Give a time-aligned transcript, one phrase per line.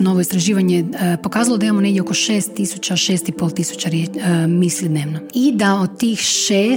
[0.00, 5.20] Novo istraživanje e, pokazalo da imamo negdje oko 6000, 6500 tisuća e, misli dnevno.
[5.34, 6.76] I da od tih 6,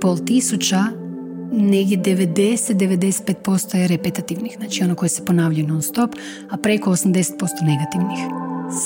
[0.00, 0.84] 6500 tisuća
[1.52, 6.10] negdje 90-95% je repetativnih, znači ono koje se ponavljaju non stop,
[6.50, 7.22] a preko 80%
[7.62, 8.18] negativnih.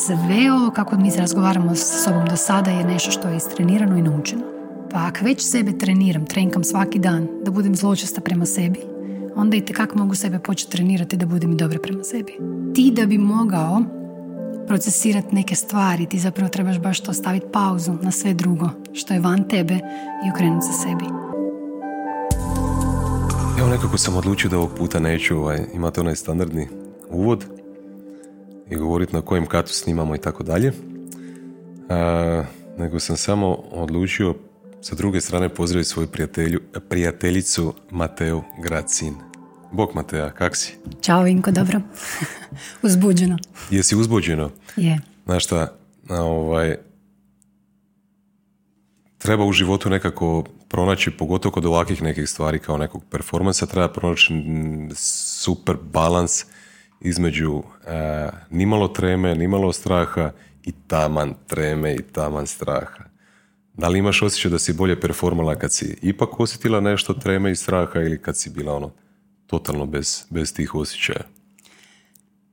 [0.07, 4.03] Sve ovo kako mi razgovaramo sa sobom do sada je nešto što je istrenirano i
[4.03, 4.43] naučeno.
[4.91, 8.98] Pa ako već sebe treniram, trenkam svaki dan da budem zločesta prema sebi,
[9.39, 12.33] onda i kako mogu sebe početi trenirati da budem i dobra prema sebi.
[12.75, 13.83] Ti da bi mogao
[14.67, 19.21] procesirati neke stvari, ti zapravo trebaš baš to staviti pauzu na sve drugo što je
[19.21, 19.75] van tebe
[20.27, 21.05] i okrenuti se sebi.
[23.59, 26.69] Evo nekako sam odlučio da ovog puta neću ovaj, imati onaj standardni
[27.11, 27.45] uvod
[28.71, 30.73] i govoriti na kojem katu snimamo i tako dalje.
[32.79, 34.35] Nego sam samo odlučio
[34.81, 39.28] sa druge strane pozdraviti svoju prijatelju, prijateljicu Mateu Gracin.
[39.73, 40.73] Bog Mateja, kak si?
[41.03, 41.81] Ćao Vinko, dobro.
[42.83, 43.39] uzbuđeno.
[43.71, 44.51] Jesi uzbuđeno?
[44.77, 44.99] Je.
[45.25, 45.73] Znaš šta,
[46.09, 46.77] ovaj,
[49.19, 54.33] treba u životu nekako pronaći, pogotovo kod ovakvih nekih stvari kao nekog performansa, treba pronaći
[54.95, 56.45] super balans
[57.01, 60.31] između e, nimalo treme, nimalo straha
[60.65, 63.05] i taman treme i taman straha.
[63.75, 67.57] Da li imaš osjećaj da si bolje performala kad si ipak osjetila nešto treme i
[67.57, 68.91] straha ili kad si bila ono
[69.49, 71.23] totalno bez, bez tih osjećaja?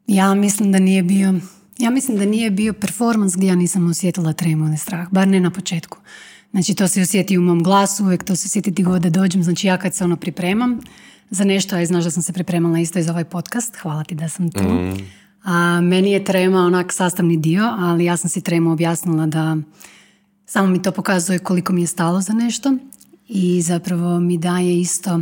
[0.07, 1.33] Ja mislim da nije bio
[1.77, 5.39] ja mislim da nije bio performans gdje ja nisam osjetila tremu ili strah, bar ne
[5.39, 5.97] na početku.
[6.51, 9.43] Znači to se osjeti u mom glasu, uvijek to se osjeti god da dođem.
[9.43, 10.79] Znači ja kad se ono pripremam
[11.29, 14.15] za nešto, a znaš da sam se pripremala isto i za ovaj podcast, hvala ti
[14.15, 14.63] da sam tu.
[14.63, 14.93] Mm.
[15.43, 19.57] A, meni je trema onak sastavni dio, ali ja sam si tremu objasnila da
[20.45, 22.77] samo mi to pokazuje koliko mi je stalo za nešto
[23.27, 25.21] i zapravo mi daje isto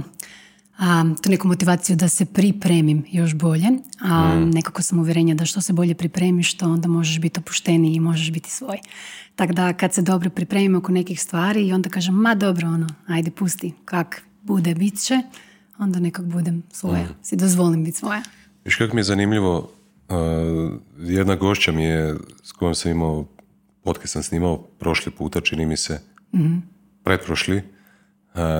[0.83, 3.67] a, tu neku motivaciju da se pripremim još bolje.
[4.01, 4.49] A mm.
[4.49, 8.31] nekako sam uvjerenja da što se bolje pripremiš, to onda možeš biti opušteniji i možeš
[8.31, 8.77] biti svoj.
[9.35, 12.87] Tako da kad se dobro pripremim oko nekih stvari i onda kažem, ma dobro, ono,
[13.07, 15.21] ajde pusti, kak bude, bit će,
[15.77, 17.15] onda nekak budem svoja, mm.
[17.21, 18.21] si dozvolim biti svoja.
[18.65, 19.71] Viš kako mi je zanimljivo,
[20.09, 23.25] uh, jedna gošća mi je, s kojom sam imao,
[23.83, 26.01] podcast sam snimao prošli puta, čini mi se,
[26.33, 27.63] mm pretprošli, uh,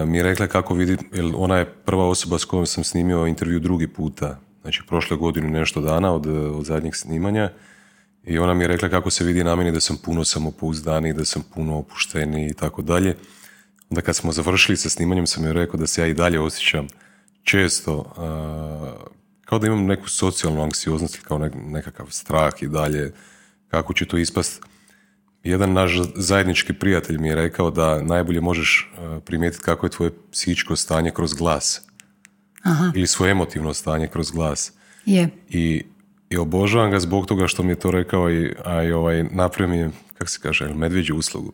[0.08, 3.60] mi je rekla kako vidi, jer ona je prva osoba s kojom sam snimio intervju
[3.60, 7.50] drugi puta, znači prošle godine nešto dana od, od zadnjeg snimanja,
[8.24, 11.26] i ona mi je rekla kako se vidi na meni da sam puno samopouzdaniji, da
[11.26, 13.16] sam puno opušteniji i tako dalje.
[13.90, 16.88] Onda kad smo završili sa snimanjem sam joj rekao da se ja i dalje osjećam
[17.44, 18.14] često
[19.46, 23.14] kao da imam neku socijalnu anksioznost kao nekakav strah i dalje
[23.68, 24.64] kako će to ispast.
[25.44, 28.94] Jedan naš zajednički prijatelj mi je rekao da najbolje možeš
[29.26, 31.82] primijetiti kako je tvoje psihičko stanje kroz glas.
[32.64, 32.92] Aha.
[32.96, 34.74] Ili svoje emotivno stanje kroz glas.
[35.06, 35.30] Je.
[35.50, 35.84] I
[36.34, 39.76] i obožavam ga zbog toga što mi je to rekao i, a i ovaj, napravio
[39.76, 41.54] mi je, kako se kaže, medvjeđu uslugu.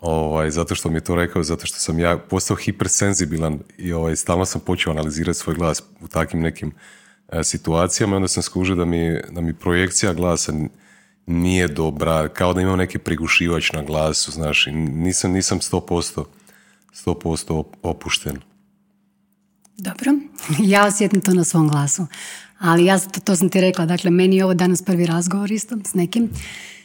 [0.00, 4.16] Ovaj, zato što mi je to rekao, zato što sam ja postao hipersenzibilan i ovaj,
[4.16, 6.72] stalno sam počeo analizirati svoj glas u takvim nekim
[7.28, 10.52] e, situacijama i onda sam skužio da mi, da mi projekcija glasa
[11.28, 16.24] nije dobra, kao da imam neki prigušivač na glasu, znaš, nisam, nisam 100%,
[17.04, 18.38] 100% opušten.
[19.76, 20.12] Dobro,
[20.74, 22.06] ja osjetim to na svom glasu.
[22.58, 25.78] Ali ja to, to sam ti rekla, dakle meni je ovo danas prvi razgovor isto
[25.84, 26.30] s nekim.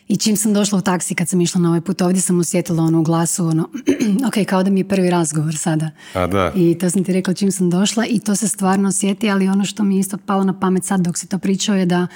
[0.07, 2.83] I čim sam došla u taksi kad sam išla na ovaj put ovdje sam osjetila
[2.83, 3.69] ono u glasu ono,
[4.27, 5.89] ok, kao da mi je prvi razgovor sada.
[6.13, 6.51] A da.
[6.55, 9.65] I to sam ti rekla čim sam došla i to se stvarno osjeti, ali ono
[9.65, 12.07] što mi je isto palo na pamet sad dok si to pričao je da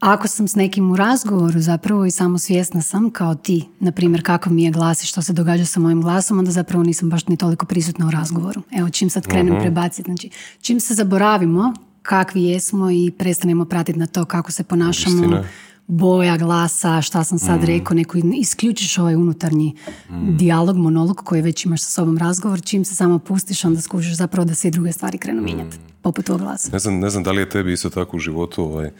[0.00, 4.22] ako sam s nekim u razgovoru zapravo i samo svjesna sam kao ti, na primjer
[4.24, 7.26] kako mi je glas i što se događa sa mojim glasom, onda zapravo nisam baš
[7.26, 8.62] ni toliko prisutna u razgovoru.
[8.78, 13.98] Evo čim sad krenem uh prebaciti, znači čim se zaboravimo kakvi jesmo i prestanemo pratiti
[13.98, 15.44] na to kako se ponašamo,
[15.86, 17.64] boja glasa, šta sam sad mm.
[17.64, 19.74] rekao, neko isključiš ovaj unutarnji
[20.10, 20.36] mm.
[20.36, 24.44] dijalog, monolog koji već imaš sa sobom razgovor, čim se samo pustiš, onda skužiš zapravo
[24.44, 25.80] da se i druge stvari krenu mijenjati, mm.
[26.02, 26.70] poput ovog glasa.
[26.72, 28.90] Ne znam, ne znam da li je tebi isto tako u životu, ovaj,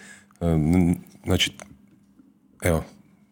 [1.25, 1.53] znači,
[2.63, 2.85] evo,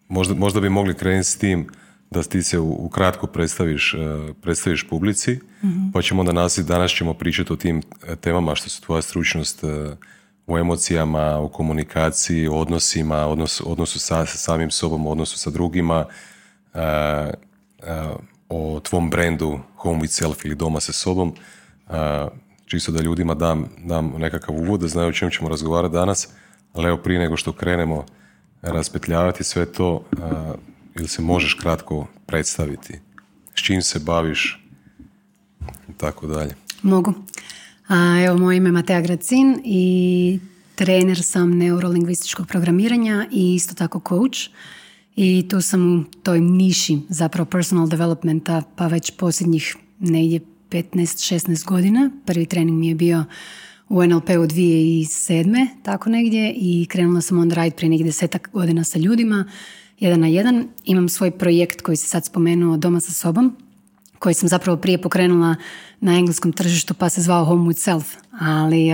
[0.08, 1.68] možda, možda bi mogli krenuti s tim
[2.10, 5.32] da ti se u, kratko predstaviš, e, predstaviš publici,
[5.62, 9.02] mm pa ćemo onda nas danas ćemo pričati o tim e, temama što su tvoja
[9.02, 9.96] stručnost e,
[10.46, 16.04] u emocijama, u komunikaciji, o odnosima, odnos, odnosu sa, samim sobom, odnosu sa drugima,
[18.48, 21.34] o tvom brendu home with self ili doma sa sobom.
[22.66, 26.28] Čisto da ljudima dam, dam nekakav uvod, da znaju o čem ćemo razgovarati danas,
[26.72, 28.06] ali evo prije nego što krenemo
[28.62, 30.04] raspetljavati sve to,
[30.94, 32.98] ili se možeš kratko predstaviti?
[33.54, 34.64] S čim se baviš?
[35.88, 36.54] I tako dalje.
[36.82, 37.14] Mogu.
[38.26, 40.40] Evo, moje ime je Matea Gracin i
[40.74, 44.38] trener sam neurolingvističkog programiranja i isto tako coach.
[45.16, 52.10] I tu sam u toj niši zapravo personal developmenta pa već posljednjih negdje 15-16 godina.
[52.26, 53.24] Prvi trening mi je bio
[53.88, 55.66] u NLP u 2007.
[55.82, 59.44] tako negdje i krenula sam onda raditi prije negdje desetak godina sa ljudima,
[59.98, 60.68] jedan na jedan.
[60.84, 63.56] Imam svoj projekt koji se sad spomenuo Doma sa sobom,
[64.18, 65.56] koji sam zapravo prije pokrenula
[66.00, 68.06] na engleskom tržištu pa se zvao Home with Self.
[68.40, 68.88] Ali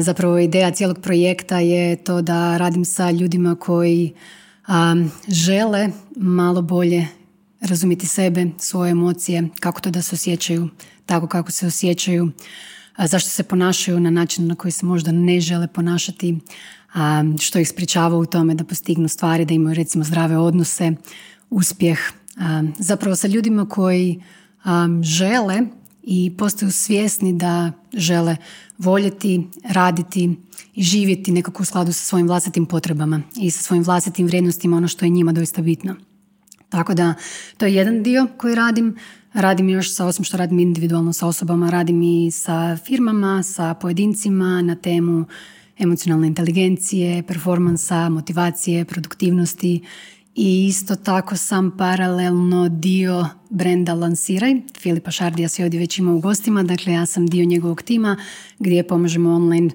[0.00, 4.12] zapravo ideja cijelog projekta je to da radim sa ljudima koji
[5.28, 7.06] žele malo bolje
[7.60, 10.68] razumjeti sebe, svoje emocije, kako to da se osjećaju
[11.06, 12.28] tako kako se osjećaju,
[12.98, 16.38] zašto se ponašaju na način na koji se možda ne žele ponašati,
[17.40, 20.92] što ih spričava u tome da postignu stvari, da imaju recimo zdrave odnose,
[21.50, 21.98] uspjeh.
[22.78, 24.22] zapravo sa ljudima koji
[25.02, 25.60] žele
[26.02, 28.36] i postaju svjesni da žele
[28.78, 30.36] voljeti, raditi
[30.74, 34.88] i živjeti nekako u skladu sa svojim vlastitim potrebama i sa svojim vlastitim vrijednostima, ono
[34.88, 35.96] što je njima doista bitno.
[36.68, 37.14] Tako da
[37.56, 38.96] to je jedan dio koji radim.
[39.34, 44.62] Radim još sa, osim što radim individualno sa osobama, radim i sa firmama, sa pojedincima
[44.62, 45.24] na temu
[45.78, 49.80] emocionalne inteligencije, performansa, motivacije, produktivnosti
[50.34, 54.54] i isto tako sam paralelno dio brenda Lansiraj.
[54.80, 58.16] Filipa Šardija se ovdje već ima u gostima, dakle ja sam dio njegovog tima
[58.58, 59.70] gdje pomažemo online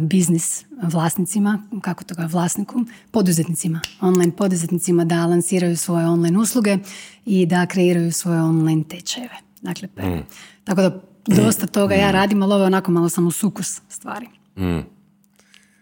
[0.00, 6.78] biznis vlasnicima, kako toga vlasniku, poduzetnicima, online poduzetnicima da lansiraju svoje online usluge
[7.26, 9.36] i da kreiraju svoje online tečajeve.
[9.62, 10.22] Dakle, mm.
[10.64, 14.26] tako da dosta toga ja radim, ali ovo je onako malo samo sukus stvari.
[14.56, 14.80] Mm.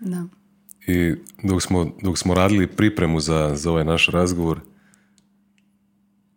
[0.00, 0.25] Da.
[0.87, 4.61] I dok smo, dok smo radili pripremu za, za ovaj naš razgovor,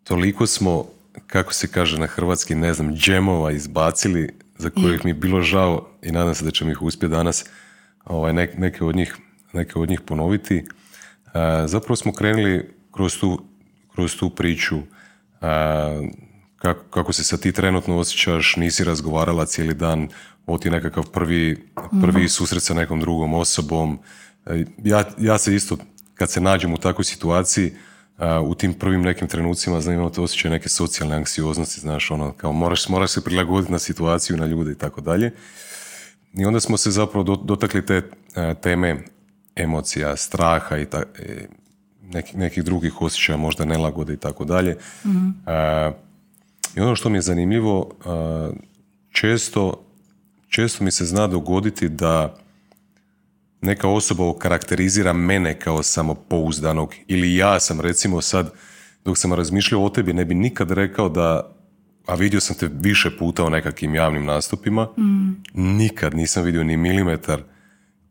[0.03, 0.85] toliko smo,
[1.27, 5.89] kako se kaže na hrvatski, ne znam, džemova izbacili za kojih mi je bilo žao
[6.01, 7.45] i nadam se da ćemo ih uspjeti danas
[8.05, 9.17] ovaj, neke, od njih,
[9.53, 10.57] neke od njih ponoviti.
[10.57, 10.63] E,
[11.65, 13.45] zapravo smo krenuli kroz tu,
[13.95, 14.81] kroz tu priču e,
[16.57, 20.09] kako, kako se sad ti trenutno osjećaš, nisi razgovarala cijeli dan,
[20.45, 21.69] ovo ti nekakav prvi,
[22.01, 23.99] prvi mm susret sa nekom drugom osobom.
[24.45, 25.77] E, ja, ja se isto,
[26.15, 27.73] kad se nađem u takvoj situaciji,
[28.43, 32.89] u tim prvim nekim trenucima znam imati osjećaj neke socijalne anksioznosti, znaš, ono, kao moraš,
[32.89, 35.31] moraš se prilagoditi na situaciju, na ljude i tako dalje.
[36.33, 38.01] I onda smo se zapravo dotakli te
[38.61, 39.03] teme
[39.55, 41.47] emocija, straha i ta, e,
[42.33, 44.77] nekih drugih osjećaja, možda nelagode i tako dalje.
[45.05, 45.29] Mhm.
[46.75, 47.91] I ono što mi je zanimljivo,
[49.11, 49.85] često,
[50.47, 52.37] često mi se zna dogoditi da
[53.65, 58.51] neka osoba okarakterizira mene kao samopouzdanog ili ja sam recimo sad
[59.05, 61.55] dok sam razmišljao o tebi ne bi nikad rekao da
[62.05, 65.43] a vidio sam te više puta u nekakvim javnim nastupima mm.
[65.53, 67.41] nikad nisam vidio ni milimetar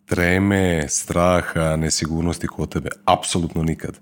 [0.07, 2.89] treme, straha, nesigurnosti kod tebe.
[3.05, 3.99] Apsolutno nikad.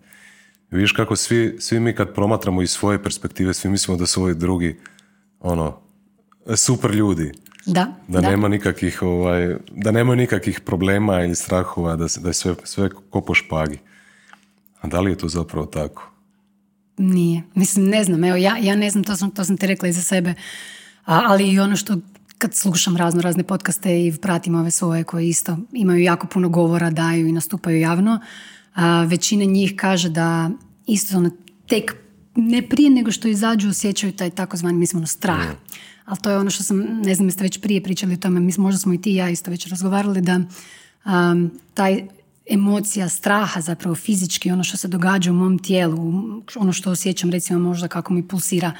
[0.70, 4.34] Viš kako svi, svi mi kad promatramo iz svoje perspektive, svi mislimo da su ovi
[4.34, 4.80] drugi
[5.40, 5.80] ono,
[6.56, 7.32] super ljudi.
[7.66, 12.54] Da, da, nema nikakvih ovaj, da nema nikakvih problema ili strahova, da, da je sve,
[12.64, 13.78] sve ko po špagi.
[14.80, 16.10] A da li je to zapravo tako?
[16.96, 17.42] Nije.
[17.54, 18.24] Mislim, ne znam.
[18.24, 20.34] Evo, ja, ja ne znam, to sam, to sam ti rekla i za sebe.
[21.04, 21.96] A, ali i ono što
[22.38, 26.90] kad slušam razno razne podcaste i pratim ove svoje koje isto imaju jako puno govora,
[26.90, 28.20] daju i nastupaju javno,
[28.74, 30.50] a, većina njih kaže da
[30.86, 31.30] isto ono,
[31.68, 31.94] tek
[32.36, 35.48] ne prije nego što izađu osjećaju taj takozvani, mislim, ono, strah.
[35.48, 38.40] Mm ali to je ono što sam, ne znam jeste već prije pričali o tome,
[38.40, 40.40] mi, možda smo i ti i ja isto već razgovarali da
[41.04, 42.02] um, taj
[42.50, 46.12] emocija straha zapravo fizički, ono što se događa u mom tijelu,
[46.56, 48.72] ono što osjećam recimo možda kako mi pulsira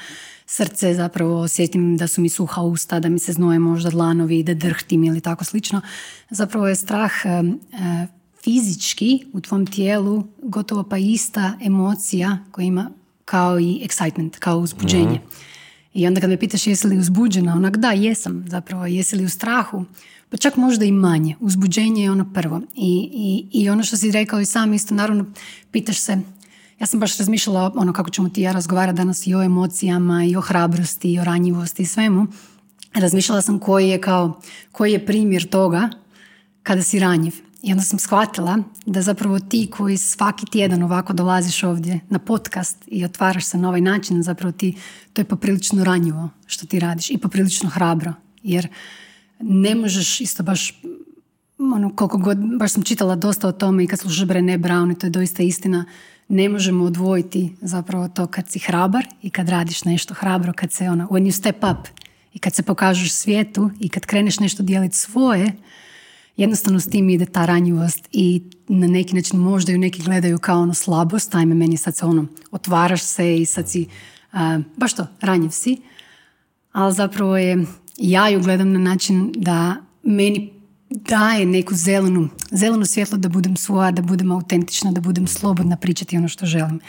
[0.45, 4.53] srce, zapravo osjetim da su mi suha usta, da mi se znoje možda dlanovi, da
[4.53, 5.81] drhtim ili tako slično.
[6.29, 7.59] Zapravo je strah um,
[8.43, 12.91] fizički u tvom tijelu gotovo pa ista emocija koja ima
[13.25, 15.19] kao i excitement, kao uzbuđenje.
[15.23, 15.52] Mhm.
[15.93, 19.29] I onda kad me pitaš jesi li uzbuđena, onak da, jesam zapravo, jesi li u
[19.29, 19.85] strahu,
[20.29, 21.35] pa čak možda i manje.
[21.39, 22.61] Uzbuđenje je ono prvo.
[22.75, 25.25] I, i, i ono što si rekao i sam isto, naravno,
[25.71, 26.21] pitaš se,
[26.79, 30.35] ja sam baš razmišljala ono kako ćemo ti ja razgovarati danas i o emocijama i
[30.35, 32.27] o hrabrosti i o ranjivosti i svemu.
[32.93, 35.89] Razmišljala sam koji je kao, koji je primjer toga
[36.63, 37.33] kada si ranjiv.
[37.63, 42.77] I onda sam shvatila da zapravo ti koji svaki tjedan ovako dolaziš ovdje na podcast
[42.87, 44.77] i otvaraš se na ovaj način, zapravo ti,
[45.13, 48.13] to je poprilično ranjivo što ti radiš i poprilično hrabro.
[48.43, 48.67] Jer
[49.39, 50.81] ne možeš isto baš
[51.57, 54.99] ono, koliko god, baš sam čitala dosta o tome i kad slušaš Brené Brown i
[54.99, 55.85] to je doista istina,
[56.27, 60.89] ne možemo odvojiti zapravo to kad si hrabar i kad radiš nešto hrabro, kad se
[60.89, 61.87] ono, when you step up
[62.33, 65.51] i kad se pokažeš svijetu i kad kreneš nešto dijeliti svoje,
[66.37, 70.61] jednostavno s tim ide ta ranjivost i na neki način možda ju neki gledaju kao
[70.61, 73.87] ono slabost, ajme meni sad se ono, otvaraš se i sad si,
[74.77, 75.77] baš to, ranjiv si,
[76.71, 77.65] ali zapravo je,
[77.97, 80.53] ja ju gledam na način da meni
[80.89, 86.17] daje neku zelenu, zelenu svjetlo da budem svoja, da budem autentična, da budem slobodna pričati
[86.17, 86.79] ono što želim.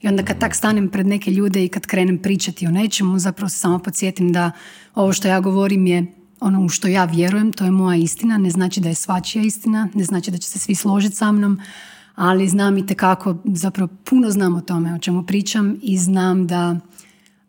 [0.00, 3.48] I onda kad tak stanem pred neke ljude i kad krenem pričati o nečemu, zapravo
[3.48, 4.50] se samo podsjetim da
[4.94, 6.06] ovo što ja govorim je
[6.44, 9.88] ono u što ja vjerujem, to je moja istina, ne znači da je svačija istina,
[9.94, 11.60] ne znači da će se svi složiti sa mnom,
[12.14, 16.76] ali znam i kako zapravo puno znam o tome o čemu pričam i znam da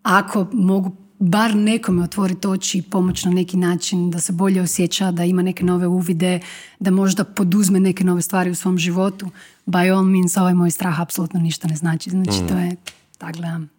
[0.03, 5.11] ako mogu bar nekome otvoriti oči i pomoć na neki način, da se bolje osjeća,
[5.11, 6.39] da ima neke nove uvide,
[6.79, 9.29] da možda poduzme neke nove stvari u svom životu,
[9.65, 12.09] by all means, ovaj moj strah apsolutno ništa ne znači.
[12.09, 12.75] Znači, to je,
[13.17, 13.69] tak gledam.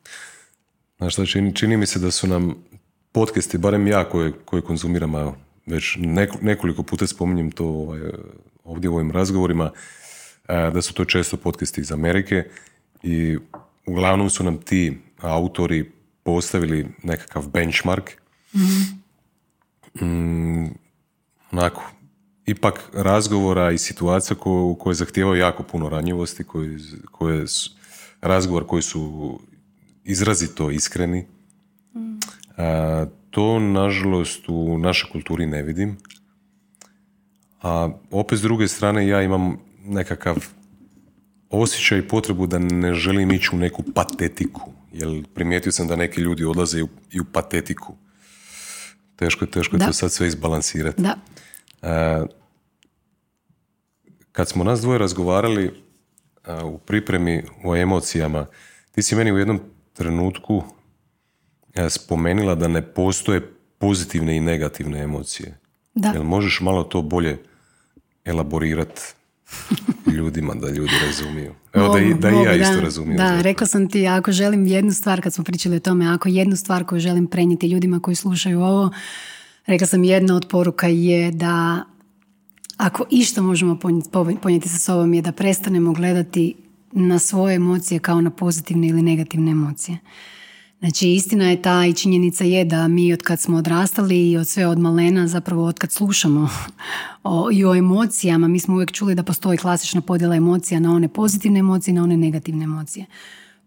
[0.99, 2.55] Znaš čini, čini mi se da su nam
[3.17, 5.13] podcasti, barem ja koje, koje konzumiram,
[5.67, 5.97] već
[6.41, 8.01] nekoliko puta spominjem to ovaj,
[8.65, 9.71] ovdje u ovim razgovorima,
[10.49, 12.45] da su to često podcasti iz Amerike
[13.03, 13.39] i
[13.87, 15.91] uglavnom su nam ti autori
[16.23, 18.11] postavili nekakav benchmark.
[20.01, 20.67] Mm,
[21.53, 21.83] onako,
[22.47, 26.79] ipak razgovora i situacija ko, koje zahtijevaju jako puno ranjivosti, koje,
[27.11, 27.71] koje su,
[28.21, 29.41] razgovor koji su
[30.05, 31.27] izrazito iskreni.
[31.95, 32.46] A,
[33.31, 35.97] to, nažalost, u našoj kulturi ne vidim.
[37.63, 40.37] A opet s druge strane ja imam nekakav
[41.51, 46.21] osjećaj i potrebu da ne želim ići u neku patetiku jer primijetio sam da neki
[46.21, 46.79] ljudi odlaze
[47.11, 47.95] i u, patetiku.
[49.17, 51.03] Teško je teško to sad sve izbalansirati.
[51.03, 51.17] Da.
[51.83, 52.27] E,
[54.33, 55.83] kad smo nas dvoje razgovarali
[56.65, 58.47] u pripremi o emocijama,
[58.93, 59.61] ti si meni u jednom
[59.93, 60.65] trenutku
[61.77, 65.59] e, spomenula da ne postoje pozitivne i negativne emocije.
[65.95, 66.09] Da.
[66.09, 67.39] Jel možeš malo to bolje
[68.25, 69.03] elaborirati
[70.17, 71.55] ljudima da ljudi razumiju.
[71.73, 73.17] Evo da, i, da i ja isto razumijem.
[73.17, 76.57] Da, rekla sam ti, ako želim jednu stvar, kad smo pričali o tome, ako jednu
[76.57, 78.91] stvar koju želim prenijeti ljudima koji slušaju ovo,
[79.67, 81.85] rekla sam jedna od poruka je da
[82.77, 83.79] ako išta možemo
[84.43, 86.55] ponijeti sa sobom je da prestanemo gledati
[86.93, 89.99] na svoje emocije kao na pozitivne ili negativne emocije.
[90.81, 94.49] Znači, istina je ta i činjenica je da mi od kad smo odrastali i od
[94.49, 96.49] sve od malena, zapravo od kad slušamo
[97.25, 101.09] o, i o emocijama, mi smo uvijek čuli da postoji klasična podjela emocija na one
[101.09, 103.07] pozitivne emocije i na one negativne emocije.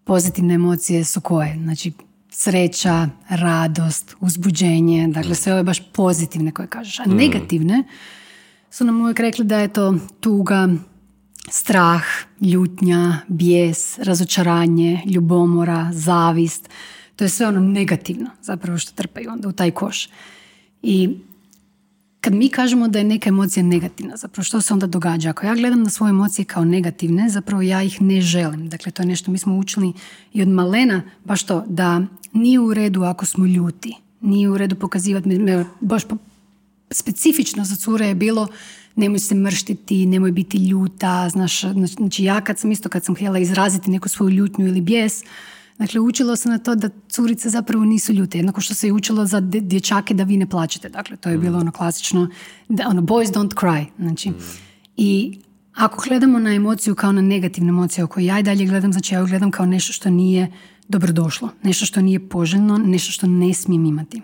[0.03, 1.59] Pozitivne emocije su koje?
[1.63, 1.91] Znači,
[2.29, 6.99] sreća, radost, uzbuđenje, dakle sve ove baš pozitivne koje kažeš.
[6.99, 7.15] A mm.
[7.15, 7.83] negativne
[8.71, 10.69] su nam uvijek rekli da je to tuga,
[11.49, 12.03] strah,
[12.41, 16.69] ljutnja, bijes, razočaranje, ljubomora, zavist,
[17.19, 20.09] to je sve ono negativno zapravo što trpaju onda u taj koš.
[20.81, 21.09] I
[22.21, 25.29] kad mi kažemo da je neka emocija negativna, zapravo što se onda događa?
[25.29, 28.69] Ako ja gledam na svoje emocije kao negativne, zapravo ja ih ne želim.
[28.69, 29.93] Dakle, to je nešto mi smo učili
[30.33, 32.01] i od malena, baš to, da
[32.33, 33.95] nije u redu ako smo ljuti.
[34.21, 35.29] Nije u redu pokazivati,
[35.81, 36.03] baš
[36.91, 38.47] specifično za cure je bilo
[38.95, 41.61] nemoj se mrštiti, nemoj biti ljuta, znaš,
[41.97, 45.23] znači ja kad sam isto, kad sam htjela izraziti neku svoju ljutnju ili bijes,
[45.79, 48.37] Dakle, učilo se na to da curice zapravo nisu ljute.
[48.37, 50.89] Jednako što se je učilo za dječake da vi ne plaćete.
[50.89, 51.61] Dakle, to je bilo mm.
[51.61, 52.29] ono klasično,
[52.69, 53.85] da, ono, boys don't cry.
[53.99, 54.35] Znači, mm.
[54.97, 55.39] I
[55.73, 59.19] ako gledamo na emociju kao na negativnu emociju, koju ja i dalje gledam, znači ja
[59.19, 60.51] ju gledam kao nešto što nije
[60.87, 64.21] dobrodošlo, nešto što nije poželjno, nešto što ne smijem imati.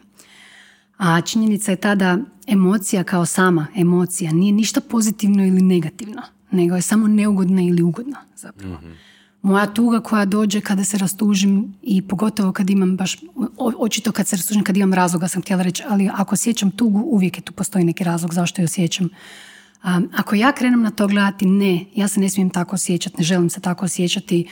[0.98, 6.22] A činjenica je ta da emocija kao sama emocija nije ništa pozitivno ili negativno,
[6.52, 8.74] nego je samo neugodna ili ugodna zapravo.
[8.74, 8.92] Mhm
[9.46, 13.18] moja tuga koja dođe kada se rastužim i pogotovo kad imam baš,
[13.58, 17.38] očito kad se rastužim, kad imam razloga sam htjela reći, ali ako osjećam tugu, uvijek
[17.38, 19.10] je tu postoji neki razlog zašto je osjećam.
[20.18, 23.50] ako ja krenem na to gledati, ne, ja se ne smijem tako osjećati, ne želim
[23.50, 24.48] se tako osjećati,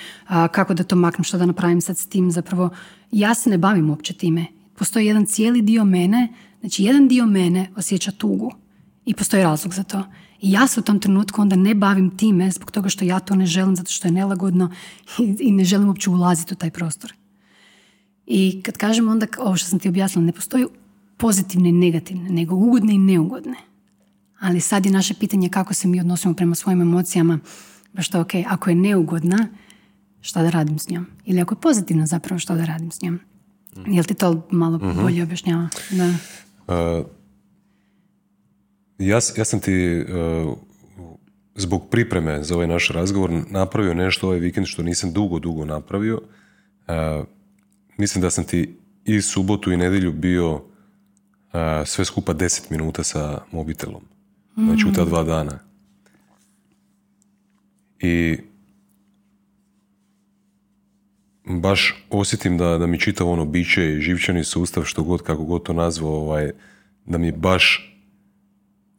[0.52, 2.70] kako da to maknem, što da napravim sad s tim, zapravo
[3.12, 4.46] ja se ne bavim uopće time.
[4.76, 8.52] Postoji jedan cijeli dio mene, znači jedan dio mene osjeća tugu
[9.06, 10.04] i postoji razlog za to.
[10.44, 13.36] I ja se u tom trenutku onda ne bavim time zbog toga što ja to
[13.36, 14.72] ne želim zato što je nelagodno
[15.40, 17.14] i, ne želim uopće ulaziti u taj prostor.
[18.26, 20.66] I kad kažem onda, ovo što sam ti objasnila, ne postoji
[21.18, 23.56] pozitivne i negativne, nego ugodne i neugodne.
[24.40, 27.40] Ali sad je naše pitanje kako se mi odnosimo prema svojim emocijama.
[27.94, 29.48] Baš to, ok, ako je neugodna,
[30.22, 31.06] šta da radim s njom?
[31.26, 33.20] Ili ako je pozitivna zapravo, šta da radim s njom?
[33.88, 35.02] Jel ti to malo mhm.
[35.02, 35.70] bolje objašnjava?
[35.92, 36.08] Da.
[36.68, 37.06] Uh,
[39.08, 40.58] ja, ja sam ti uh,
[41.56, 46.22] zbog pripreme za ovaj naš razgovor napravio nešto ovaj vikend što nisam dugo, dugo napravio.
[46.88, 47.26] Uh,
[47.98, 50.62] mislim da sam ti i subotu i nedjelju bio uh,
[51.86, 54.02] sve skupa 10 minuta sa mobitelom.
[54.56, 55.60] Znači u ta dva dana.
[58.00, 58.38] I
[61.46, 65.64] baš osjetim da, da mi čitav ono biće i živčani sustav, što god, kako god
[65.64, 66.52] to nazvao, ovaj,
[67.06, 67.93] da mi baš,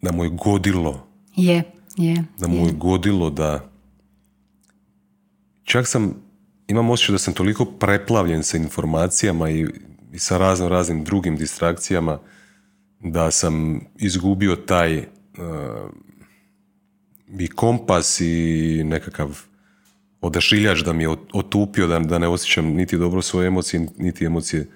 [0.05, 1.07] da mu je godilo.
[1.37, 1.63] Je,
[1.97, 2.25] je.
[2.39, 3.71] Da mu je godilo da...
[5.65, 6.15] Čak sam,
[6.69, 9.67] imam osjećaj da sam toliko preplavljen sa informacijama i,
[10.13, 12.19] i sa razno raznim drugim distrakcijama,
[13.01, 15.05] da sam izgubio taj uh,
[17.39, 19.41] i kompas i nekakav
[20.21, 24.69] odašiljač da mi je otupio, da, da ne osjećam niti dobro svoje emocije, niti emocije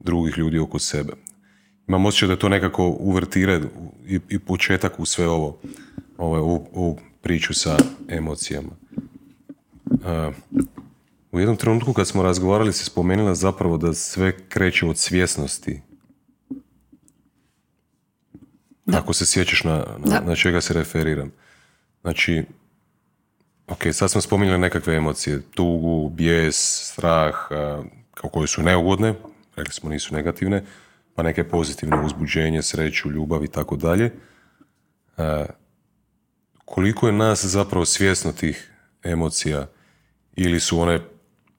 [0.00, 1.12] drugih ljudi oko sebe.
[1.88, 3.60] Imam osjećaj da je to nekako uvertire
[4.06, 5.58] i, i početak u sve ovo,
[6.18, 7.76] ovo u, u priču sa
[8.08, 8.70] emocijama.
[9.90, 10.34] Uh,
[11.32, 15.80] u jednom trenutku kad smo razgovarali se spomenula zapravo da sve kreće od svjesnosti.
[18.86, 18.98] Da.
[18.98, 21.32] Ako se sjećaš na, na, na čega se referiram.
[22.00, 22.44] Znači,
[23.66, 26.56] ok, sad smo spominjali nekakve emocije, tugu, bijes,
[26.92, 27.34] strah,
[28.14, 29.14] kao koje su neugodne,
[29.56, 30.64] rekli smo nisu negativne,
[31.18, 34.12] pa neke pozitivne uzbuđenje, sreću, ljubav i tako dalje.
[36.64, 38.72] Koliko je nas zapravo svjesno tih
[39.02, 39.66] emocija
[40.36, 41.00] ili su one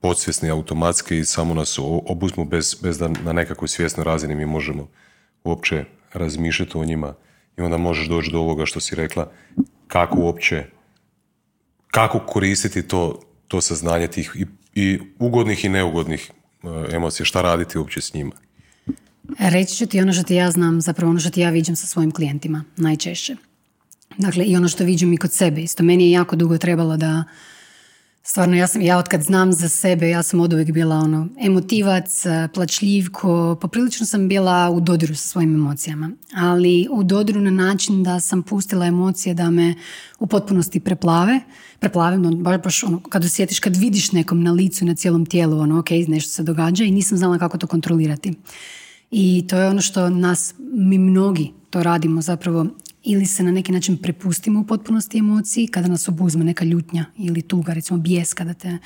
[0.02, 4.88] podsvjesni automatski i samo nas obuzmu bez, bez da na nekakvoj svjesnoj razini mi možemo
[5.44, 7.14] uopće razmišljati o njima
[7.58, 9.32] i onda možeš doći do ovoga što si rekla
[9.88, 10.66] kako uopće
[11.88, 16.32] kako koristiti to, to saznanje tih i, i ugodnih i neugodnih
[16.64, 18.49] e, emocija, šta raditi uopće s njima?
[19.38, 21.88] Reći ću ti ono što ti ja znam, zapravo ono što ti ja viđam sa
[21.88, 23.36] svojim klijentima najčešće.
[24.18, 25.62] Dakle, i ono što viđam i kod sebe.
[25.62, 27.24] Isto meni je jako dugo trebalo da
[28.24, 31.28] Stvarno, ja, sam, ja od kad znam za sebe, ja sam od uvijek bila ono,
[31.42, 36.12] emotivac, plačljivko, poprilično sam bila u dodiru sa svojim emocijama.
[36.36, 39.76] Ali u dodiru na način da sam pustila emocije da me
[40.20, 41.40] u potpunosti preplave.
[41.80, 45.80] Preplave, no, baš, ono, kad osjetiš, kad vidiš nekom na licu na cijelom tijelu, ono,
[45.80, 48.34] ok, nešto se događa i nisam znala kako to kontrolirati.
[49.12, 52.66] I to je ono što nas, mi mnogi to radimo zapravo
[53.04, 57.42] ili se na neki način prepustimo u potpunosti emociji kada nas obuzme neka ljutnja ili
[57.42, 58.78] tuga, recimo bijes kada, te,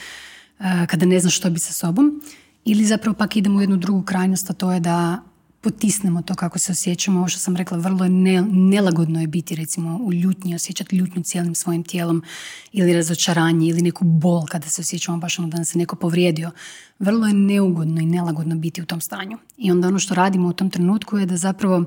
[0.60, 2.22] eh, kada ne znaš što bi sa sobom
[2.66, 5.24] ili zapravo pak idemo u jednu drugu krajnost, a to je da
[5.64, 7.20] potisnemo to kako se osjećamo.
[7.20, 8.10] Ovo što sam rekla, vrlo je
[8.52, 12.24] nelagodno je biti recimo u ljutnji, osjećati ljutnju cijelim svojim tijelom
[12.72, 16.52] ili razočaranje ili neku bol kada se osjećamo baš ono da nas se neko povrijedio.
[17.00, 19.38] Vrlo je neugodno i nelagodno biti u tom stanju.
[19.58, 21.86] I onda ono što radimo u tom trenutku je da zapravo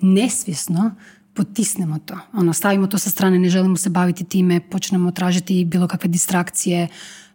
[0.00, 0.94] nesvjesno
[1.34, 2.18] potisnemo to.
[2.32, 6.88] Ono, stavimo to sa strane, ne želimo se baviti time, počnemo tražiti bilo kakve distrakcije.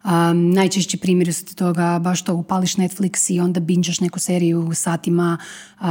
[0.06, 5.38] Um, najčešći primjeri su toga baš to upališ Netflix i onda binđaš neku seriju satima,
[5.80, 5.88] uh,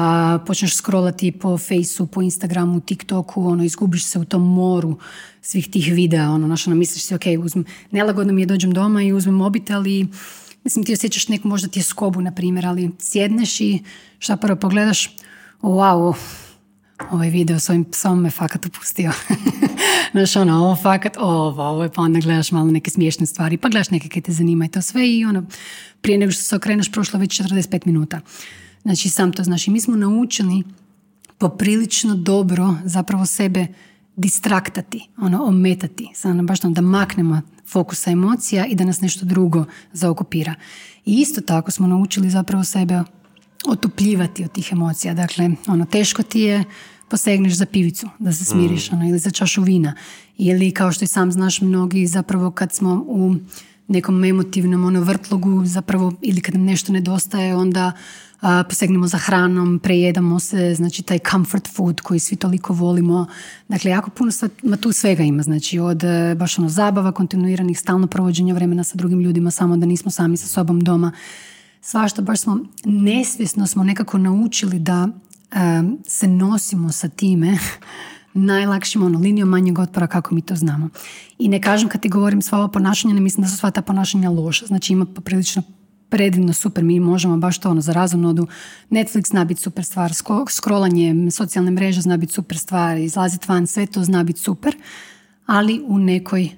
[0.47, 4.99] počneš scrollati po Faceu, po Instagramu, TikToku, ono, izgubiš se u tom moru
[5.43, 9.03] svih tih videa, ono, znaš, ono, misliš si, ok, uzmem, nelagodno mi je dođem doma
[9.03, 10.07] i uzmem mobitel i
[10.65, 13.83] mislim ti osjećaš neku možda ti je skobu, na primjer, ali sjedneš i
[14.19, 15.17] šta prvo pogledaš,
[15.63, 16.15] wow,
[17.11, 19.13] ovaj video s ovim psom me fakat upustio.
[20.13, 23.69] Znaš, ono, ovo fakat, ovo, ovo je, pa onda gledaš malo neke smiješne stvari, pa
[23.69, 25.45] gledaš neke koje te zanimaju, to sve i ono,
[26.01, 28.21] prije nego što se okreneš prošlo već 45 minuta.
[28.83, 29.69] Znači, sam to znaš.
[29.69, 30.63] I mi smo naučili
[31.39, 33.67] poprilično dobro zapravo sebe
[34.17, 40.55] distraktati, ono, ometati, samo baš da maknemo fokusa emocija i da nas nešto drugo zaokupira.
[41.07, 43.03] I isto tako smo naučili zapravo sebe
[43.69, 45.15] otupljivati od tih emocija.
[45.15, 46.65] Dakle, ono, teško ti je,
[47.09, 48.95] posegneš za pivicu, da se smiriš, mm.
[48.95, 49.95] ono, ili za čašu vina.
[50.39, 53.35] Ili, kao što i sam znaš, mnogi zapravo kad smo u
[53.89, 57.93] nekom emotivnom ono, vrtlogu, zapravo, ili kad nam nešto nedostaje, onda
[58.69, 63.27] posegnemo za hranom, prejedamo se, znači taj comfort food koji svi toliko volimo.
[63.69, 68.07] Dakle, jako puno ma tu svega ima, znači od e, baš ono zabava, kontinuiranih, stalno
[68.07, 71.13] provođenja vremena sa drugim ljudima, samo da nismo sami sa sobom doma
[71.85, 75.09] svašta, baš smo nesvjesno smo nekako naučili da
[76.07, 77.59] se nosimo sa time
[78.35, 80.89] najlakšim ono, linijom manjeg otpora kako mi to znamo.
[81.39, 83.83] I ne kažem kad ti govorim sva ova ponašanja, ne mislim da su sva ta
[83.83, 84.67] ponašanja loša.
[84.67, 85.63] Znači ima poprilično
[86.09, 88.47] predivno super, mi možemo baš to ono za razumnu odu.
[88.91, 90.13] Netflix zna biti super stvar,
[90.51, 94.77] scrollanje socijalne mreže zna biti super stvar, izlaziti van, sve to zna biti super,
[95.47, 96.49] ali u nekoj,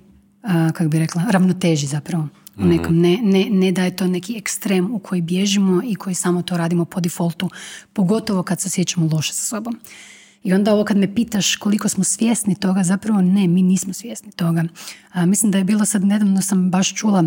[0.73, 2.29] kako bi rekla, ravnoteži zapravo.
[2.59, 2.69] Mhm.
[2.69, 6.43] nekom, ne, ne, ne da je to neki ekstrem u koji bježimo i koji samo
[6.43, 7.51] to radimo po defaultu,
[7.93, 9.81] pogotovo kad se osjećamo loše sa sobom.
[10.45, 14.33] I onda ovo kad me pitaš koliko smo svjesni toga, zapravo ne, mi nismo svjesni
[14.33, 14.65] toga.
[15.13, 17.25] A, mislim da je bilo sad, nedavno sam baš čula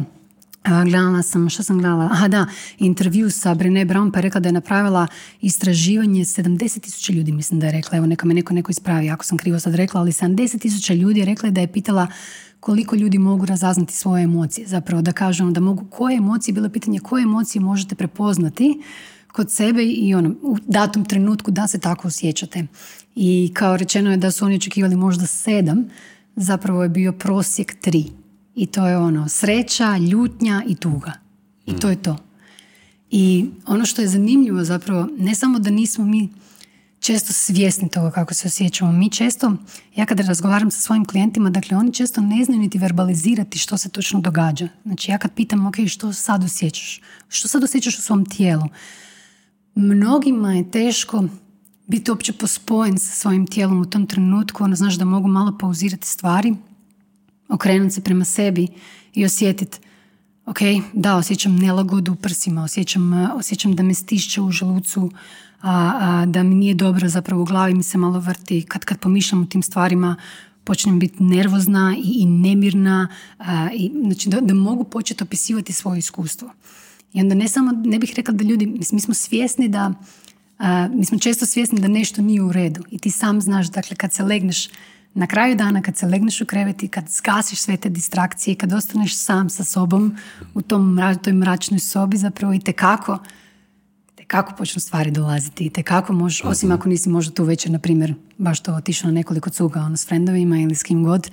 [0.63, 2.10] gledala sam, što sam gledala?
[2.12, 2.45] Aha da,
[2.78, 5.08] intervju sa Brené Brown pa je rekla da je napravila
[5.41, 9.26] istraživanje 70 tisuća ljudi, mislim da je rekla, evo neka me neko, neko ispravi ako
[9.26, 12.08] sam krivo sad rekla, ali 70 tisuća ljudi je rekla da je pitala
[12.60, 14.67] koliko ljudi mogu razaznati svoje emocije.
[14.67, 18.82] Zapravo da kažem da mogu koje emocije, bilo pitanje koje emocije možete prepoznati
[19.32, 22.67] kod sebe i ono, u datom trenutku da se tako osjećate.
[23.15, 25.89] I kao rečeno je da su oni očekivali možda sedam,
[26.36, 28.06] zapravo je bio prosjek tri.
[28.56, 31.14] I to je ono, sreća, ljutnja i tuga.
[31.66, 32.18] I to je to.
[33.12, 36.30] I ono što je zanimljivo zapravo, ne samo da nismo mi
[37.00, 38.92] često svjesni toga kako se osjećamo.
[38.92, 39.54] Mi često,
[39.96, 43.90] ja kada razgovaram sa svojim klijentima, dakle oni često ne znaju niti verbalizirati što se
[43.90, 44.68] točno događa.
[44.84, 47.02] Znači ja kad pitam, ok, što sad osjećaš?
[47.28, 48.64] Što sad osjećaš u svom tijelu?
[49.76, 51.24] Mnogima je teško
[51.88, 56.08] biti uopće pospojen sa svojim tijelom u tom trenutku, ono znaš da mogu malo pauzirati
[56.08, 56.56] stvari,
[57.50, 58.68] okrenuti se prema sebi
[59.14, 59.80] i osjetiti
[60.50, 60.60] ok,
[60.94, 65.12] da, osjećam nelagodu u prsima, osjećam, osjećam da me stišće u želucu,
[65.62, 68.62] a, a, da mi nije dobro zapravo u glavi mi se malo vrti.
[68.68, 70.16] Kad, kad pomišljam o tim stvarima
[70.64, 73.08] počnem biti nervozna i, i nemirna,
[73.74, 76.52] i, znači da, da mogu početi opisivati svoje iskustvo.
[77.14, 79.94] I onda ne samo, ne bih rekla da ljudi, mi smo svjesni da,
[80.94, 82.84] mi smo često svjesni da nešto nije u redu.
[82.92, 84.68] I ti sam znaš, dakle, kad se legneš
[85.19, 89.15] na kraju dana, kad se legneš u kreveti, kad zgasiš sve te distrakcije, kad ostaneš
[89.17, 90.17] sam sa sobom
[90.53, 93.19] u tom, toj mračnoj sobi, zapravo i tekako
[94.29, 97.79] kako počnu stvari dolaziti i te kako možeš, osim ako nisi možda tu večer, na
[97.79, 101.32] primjer, baš to otišao na nekoliko cuga ono, s frendovima ili s kim god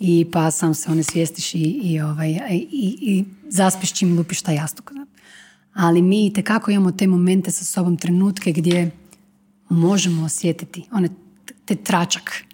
[0.00, 4.54] i pa sam se one svijestiš i, i, ovaj, i, i zaspiš čim lupiš taj
[4.54, 4.92] jastuk.
[5.72, 8.90] Ali mi te kako imamo te momente sa sobom, trenutke gdje
[9.68, 11.08] možemo osjetiti one,
[11.64, 12.44] te tračak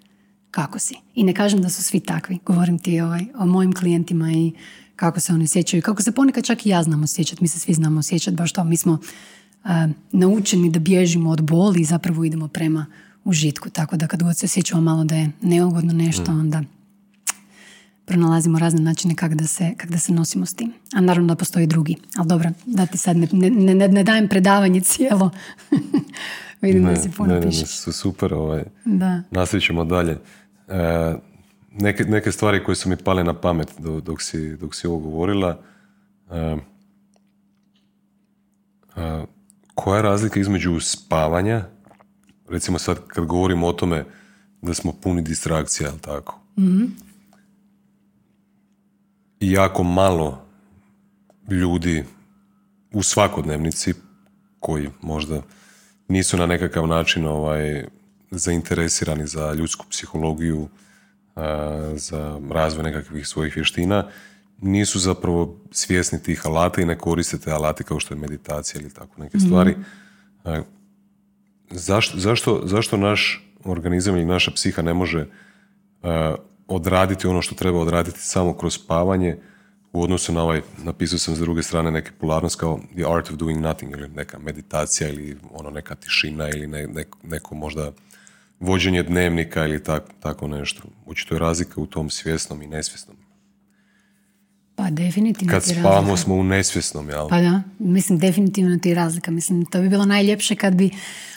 [0.50, 0.94] kako si.
[1.14, 2.38] I ne kažem da su svi takvi.
[2.46, 4.52] Govorim ti ovaj, o mojim klijentima i
[4.96, 5.82] kako se oni osjećaju.
[5.82, 7.44] Kako se ponekad čak i ja znam osjećati.
[7.44, 8.36] Mi se svi znamo osjećati.
[8.36, 8.64] Baš to.
[8.64, 8.98] Mi smo
[10.12, 12.86] naučeni da bježimo od boli i zapravo idemo prema
[13.24, 13.70] užitku.
[13.70, 16.40] Tako da kad god se osjećamo malo da je neugodno nešto, mm.
[16.40, 16.62] onda
[18.04, 20.72] pronalazimo razne načine kako da, se, kak da se nosimo s tim.
[20.94, 21.96] A naravno da postoji drugi.
[22.16, 25.30] Ali dobro, da ti sad ne, ne, ne, ne dajem predavanje cijelo.
[26.62, 28.34] Vidim da si puno ne, su super.
[28.34, 28.64] Ovaj.
[28.84, 29.22] Da.
[29.60, 30.18] ćemo dalje.
[30.70, 31.14] E,
[31.72, 35.58] neke, neke stvari koje su mi pale na pamet dok, si, dok si ovo govorila.
[36.30, 36.56] E,
[38.96, 39.24] e,
[39.74, 41.64] koja je razlika između spavanja,
[42.48, 44.04] recimo sad kad govorimo o tome
[44.62, 46.40] da smo puni distrakcija, jel tako?
[46.58, 46.84] mm
[49.40, 50.46] I jako malo
[51.50, 52.04] ljudi
[52.92, 53.94] u svakodnevnici
[54.60, 55.42] koji možda
[56.08, 57.84] nisu na nekakav način ovaj,
[58.30, 60.68] zainteresirani za ljudsku psihologiju,
[61.94, 64.06] za razvoj nekakvih svojih vještina,
[64.60, 68.90] nisu zapravo svjesni tih alata i ne koriste te alate kao što je meditacija ili
[68.90, 69.70] tako neke stvari.
[69.70, 70.80] mm
[71.70, 75.26] Zašto, zašto, zašto naš organizam ili naša psiha ne može
[76.68, 79.36] odraditi ono što treba odraditi samo kroz spavanje
[79.92, 83.36] u odnosu na ovaj, napisao sam s druge strane neke polarnost kao the art of
[83.36, 86.88] doing nothing ili neka meditacija ili ono neka tišina ili ne,
[87.22, 87.92] neko možda
[88.60, 90.82] vođenje dnevnika ili tak, tako nešto.
[91.06, 93.16] Očito je razlika u tom svjesnom i nesvjesnom.
[94.80, 97.28] Pa definitivno Kad spavamo smo u nesvjesnom, jel?
[97.28, 99.30] Pa da, mislim definitivno ti je razlika.
[99.30, 100.90] Mislim, to bi bilo najljepše kad bi,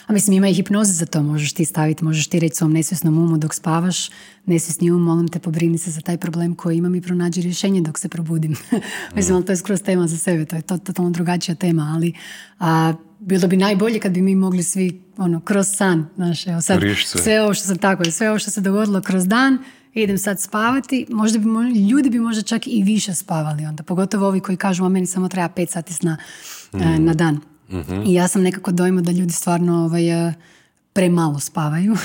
[0.06, 3.18] a mislim ima i hipnoze za to, možeš ti staviti, možeš ti reći svom nesvjesnom
[3.18, 4.10] umu dok spavaš,
[4.46, 7.98] nesvjesni um, molim te pobrini se za taj problem koji imam i pronađi rješenje dok
[7.98, 8.56] se probudim.
[9.16, 12.12] mislim, ali to je skroz tema za sebe, to je totalno drugačija tema, ali
[12.58, 12.92] a,
[13.26, 17.42] bilo bi najbolje kad bi mi mogli svi ono, kroz san, znaš, evo sad, sve
[17.42, 19.58] ovo što se tako, sve ovo što se dogodilo kroz dan,
[19.94, 21.46] idem sad spavati, možda bi,
[21.90, 25.28] ljudi bi možda čak i više spavali onda, pogotovo ovi koji kažu, a meni samo
[25.28, 26.16] treba pet sati sna
[26.72, 27.04] mm.
[27.04, 27.40] na dan.
[27.70, 28.02] Mhm.
[28.06, 30.34] I ja sam nekako dojma da ljudi stvarno ovaj, e,
[30.92, 31.96] premalo spavaju,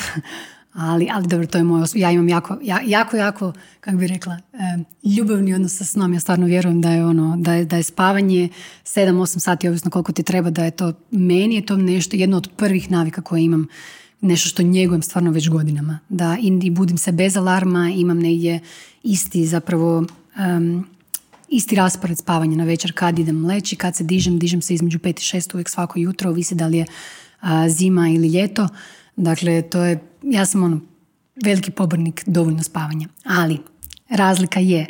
[0.74, 4.38] ali, ali dobro, to je moj, ja imam jako, jako, jako, kako bi rekla,
[5.18, 8.50] ljubavni odnos sa snom, ja stvarno vjerujem da je ono, da je, da je spavanje
[8.84, 12.50] 7-8 sati, ovisno koliko ti treba, da je to, meni je to nešto, jedno od
[12.58, 13.68] prvih navika koje imam
[14.22, 16.00] nešto što njegujem stvarno već godinama.
[16.10, 18.60] Da i budim se bez alarma, imam negdje
[19.04, 20.06] isti zapravo
[21.50, 25.10] isti raspored spavanja na večer kad idem leći, kad se dižem, dižem se između 5
[25.10, 26.86] i 6 uvijek svako jutro, ovisi da li je
[27.70, 28.68] zima ili ljeto.
[29.20, 30.80] Dakle, to je, ja sam ono,
[31.44, 33.08] veliki pobornik dovoljno spavanja.
[33.24, 33.58] Ali,
[34.10, 34.88] razlika je,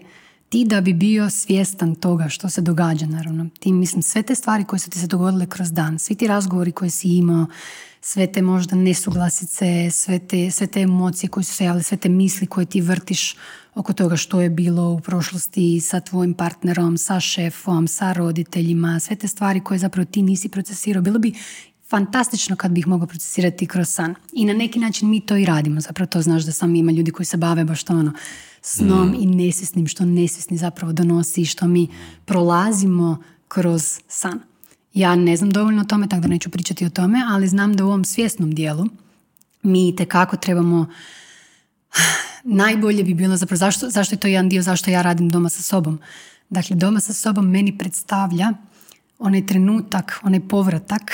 [0.50, 4.64] ti da bi bio svjestan toga što se događa, naravno, ti mislim sve te stvari
[4.64, 7.48] koje su ti se dogodile kroz dan, svi ti razgovori koje si imao,
[8.02, 12.10] sve te možda nesuglasice, sve te, sve te emocije koje su se javile, sve te
[12.10, 13.36] misli koje ti vrtiš
[13.76, 19.16] oko toga što je bilo u prošlosti sa tvojim partnerom, sa šefom, sa roditeljima, sve
[19.16, 21.02] te stvari koje zapravo ti nisi procesirao.
[21.02, 21.34] Bilo bi
[21.90, 24.16] fantastično kad bih mogao procesirati kroz san.
[24.34, 25.82] I na neki način mi to i radimo.
[25.82, 28.14] Zapravo to znaš da sam ima ljudi koji se bave baš to ono
[28.62, 29.16] snom mm.
[29.20, 31.88] i nesvjesnim, što nesvjesni zapravo donosi i što mi
[32.26, 34.40] prolazimo kroz san.
[34.94, 37.86] Ja ne znam dovoljno o tome, tako da neću pričati o tome, ali znam da
[37.86, 38.86] u ovom svjesnom dijelu
[39.64, 40.88] mi kako trebamo
[42.44, 45.62] najbolje bi bilo zapravo zašto, zašto je to jedan dio zašto ja radim doma sa
[45.62, 46.00] sobom.
[46.50, 48.54] Dakle, doma sa sobom meni predstavlja
[49.20, 51.12] onaj trenutak, onaj povratak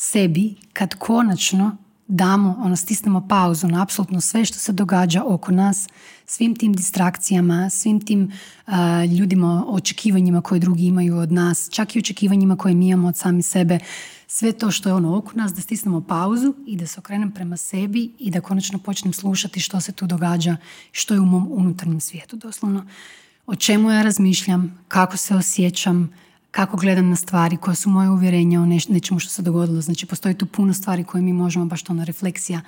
[0.00, 1.76] sebi kad konačno
[2.08, 5.88] damo, ono, stisnemo pauzu na apsolutno sve što se događa oko nas,
[6.26, 8.32] svim tim distrakcijama, svim tim
[9.18, 13.42] ljudima, očekivanjima koje drugi imaju od nas, čak i očekivanjima koje mi imamo od sami
[13.42, 13.78] sebe,
[14.26, 17.56] sve to što je ono oko nas, da stisnemo pauzu i da se okrenem prema
[17.56, 20.56] sebi i da konačno počnem slušati što se tu događa,
[20.92, 22.86] što je u mom unutarnjem svijetu doslovno.
[23.46, 26.10] O čemu ja razmišljam, kako se osjećam,
[26.50, 29.80] kako gledam na stvari, koja su moje uvjerenja o nečemu što se dogodilo.
[29.80, 32.60] Znači, postoji tu puno stvari koje mi možemo, baš to na refleksija,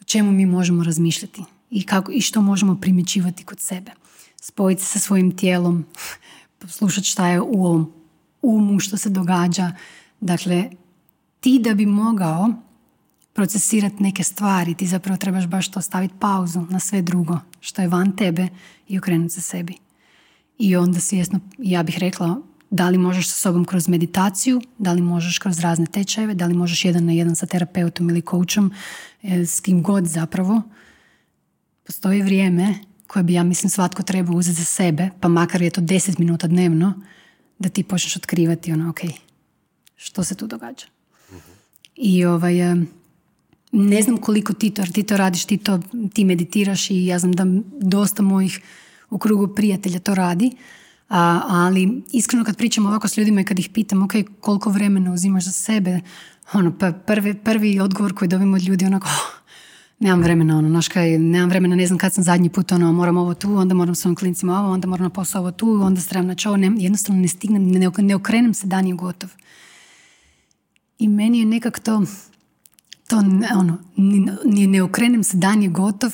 [0.00, 3.90] o čemu mi možemo razmišljati i, kako, i što možemo primjećivati kod sebe.
[4.36, 5.84] Spojiti se sa svojim tijelom,
[6.68, 7.92] slušati šta je u ovom
[8.42, 9.72] umu, što se događa.
[10.20, 10.70] Dakle,
[11.40, 12.48] ti da bi mogao
[13.32, 17.88] procesirati neke stvari, ti zapravo trebaš baš to staviti pauzu na sve drugo što je
[17.88, 18.48] van tebe
[18.88, 19.74] i okrenuti se sebi.
[20.58, 25.02] I onda svjesno, ja bih rekla, da li možeš sa sobom kroz meditaciju, da li
[25.02, 28.72] možeš kroz razne tečajeve, da li možeš jedan na jedan sa terapeutom ili coachom,
[29.22, 30.62] e, s kim god zapravo.
[31.86, 32.74] Postoji vrijeme
[33.06, 36.46] koje bi ja mislim svatko treba uzeti za sebe, pa makar je to 10 minuta
[36.46, 36.94] dnevno,
[37.58, 39.00] da ti počneš otkrivati ono, ok,
[39.96, 40.86] što se tu događa.
[41.96, 42.76] I ovaj, e,
[43.72, 45.80] ne znam koliko ti to, ti to radiš, ti, to,
[46.14, 47.44] ti meditiraš i ja znam da
[47.80, 48.60] dosta mojih
[49.10, 50.50] u krugu prijatelja to radi,
[51.10, 55.44] ali iskreno kad pričam ovako s ljudima i kad ih pitam ok, koliko vremena uzimaš
[55.44, 56.00] za sebe,
[56.52, 59.40] ono, pa prvi, prvi odgovor koji dobim od ljudi onako, oh,
[59.98, 63.16] nemam vremena, ono, naš kaj, nemam vremena, ne znam kad sam zadnji put, ono, moram
[63.16, 66.00] ovo tu, onda moram s ovim klincima ovo, onda moram na posao ovo tu, onda
[66.00, 69.30] se trebam na ne, jednostavno ne stignem, ne, ne okrenem se, dan je gotov.
[70.98, 72.02] I meni je nekak to,
[73.08, 73.16] to
[73.56, 76.12] ono, ne, ne okrenem se, dan je gotov,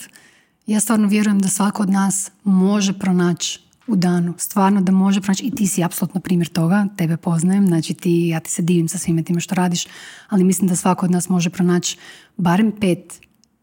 [0.67, 4.35] ja stvarno vjerujem da svako od nas može pronaći u danu.
[4.39, 8.41] Stvarno da može pronaći i ti si apsolutno primjer toga, tebe poznajem, znači ti, ja
[8.41, 9.87] ti se divim sa svime time što radiš,
[10.29, 11.97] ali mislim da svako od nas može pronaći
[12.37, 13.21] barem pet,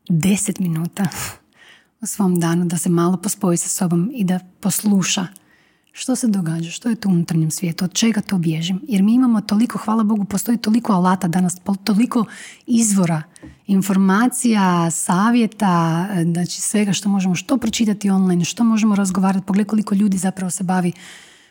[0.10, 1.06] deset minuta
[2.02, 5.28] u svom danu da se malo pospoji sa sobom i da posluša
[5.96, 8.82] što se događa, što je tu unutarnjem svijetu, od čega to bježim.
[8.88, 12.26] Jer mi imamo toliko, hvala Bogu, postoji toliko alata danas, toliko
[12.68, 13.22] izvora
[13.68, 20.18] informacija, savjeta, znači svega što možemo što pročitati online, što možemo razgovarati, pogledaj koliko ljudi
[20.18, 20.92] zapravo se bavi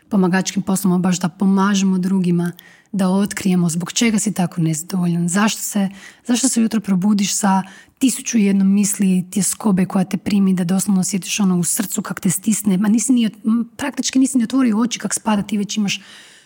[0.08, 2.52] pomagačkim poslom, baš da pomažemo drugima,
[2.92, 5.88] da otkrijemo zbog čega si tako nezadovoljan, zašto se,
[6.26, 7.62] zašto se jutro probudiš sa
[8.02, 12.30] tisuću jednom misli tjeskobe koja te primi da doslovno osjetiš ono u srcu kak te
[12.30, 13.30] stisne, ma nisi ni,
[13.76, 16.00] praktički nisi ni otvorio oči kak spada, ti već imaš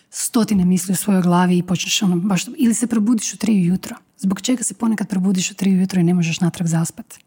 [0.09, 3.95] stotine misli u svojoj glavi i počneš ono baš, ili se probudiš u tri jutro.
[4.17, 7.17] Zbog čega se ponekad probudiš u tri jutro i ne možeš natrag zaspat?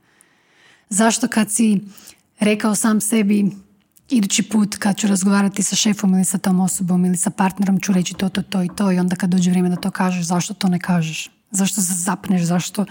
[0.88, 1.80] Zašto kad si
[2.40, 3.50] rekao sam sebi
[4.10, 7.92] idući put kad ću razgovarati sa šefom ili sa tom osobom ili sa partnerom ću
[7.92, 10.54] reći to, to, to i to i onda kad dođe vrijeme da to kažeš, zašto
[10.54, 11.30] to ne kažeš?
[11.50, 12.42] Zašto se zapneš?
[12.42, 12.84] Zašto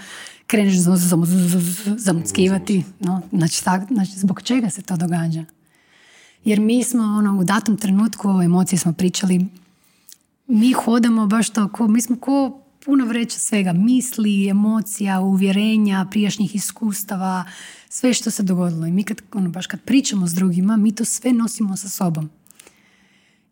[0.47, 0.75] kreneš
[1.97, 2.83] zamuckivati?
[2.99, 5.45] No, znači, znači, zbog čega se to događa?
[6.45, 9.45] Jer mi smo ono, u datom trenutku, o emocije smo pričali,
[10.47, 17.43] mi hodamo baš to, mi smo ko puno vreća svega, misli, emocija, uvjerenja, prijašnjih iskustava,
[17.89, 18.85] sve što se dogodilo.
[18.85, 22.29] I mi kad, ono, baš kad pričamo s drugima, mi to sve nosimo sa sobom.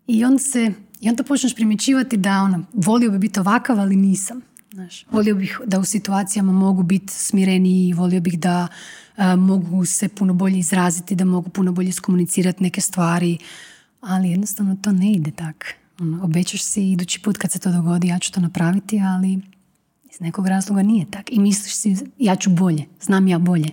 [0.07, 4.41] I onda se, i onda počneš primjećivati da ono, volio bi biti ovakav, ali nisam.
[4.77, 8.67] Znaš, volio bih da u situacijama mogu biti smireniji, volio bih da
[9.37, 13.37] mogu se puno bolje izraziti, da mogu puno bolje skomunicirati neke stvari,
[14.01, 15.65] ali jednostavno to ne ide tako.
[15.99, 19.39] Ono, obećaš si idući put kad se to dogodi ja ću to napraviti, ali
[20.11, 21.31] iz nekog razloga nije tak.
[21.31, 23.69] I misliš si ja ću bolje, znam ja bolje.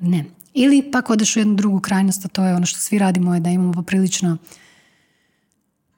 [0.00, 0.24] Ne.
[0.54, 3.40] Ili pak odeš u jednu drugu krajnost, a to je ono što svi radimo je
[3.40, 4.38] da imamo poprilično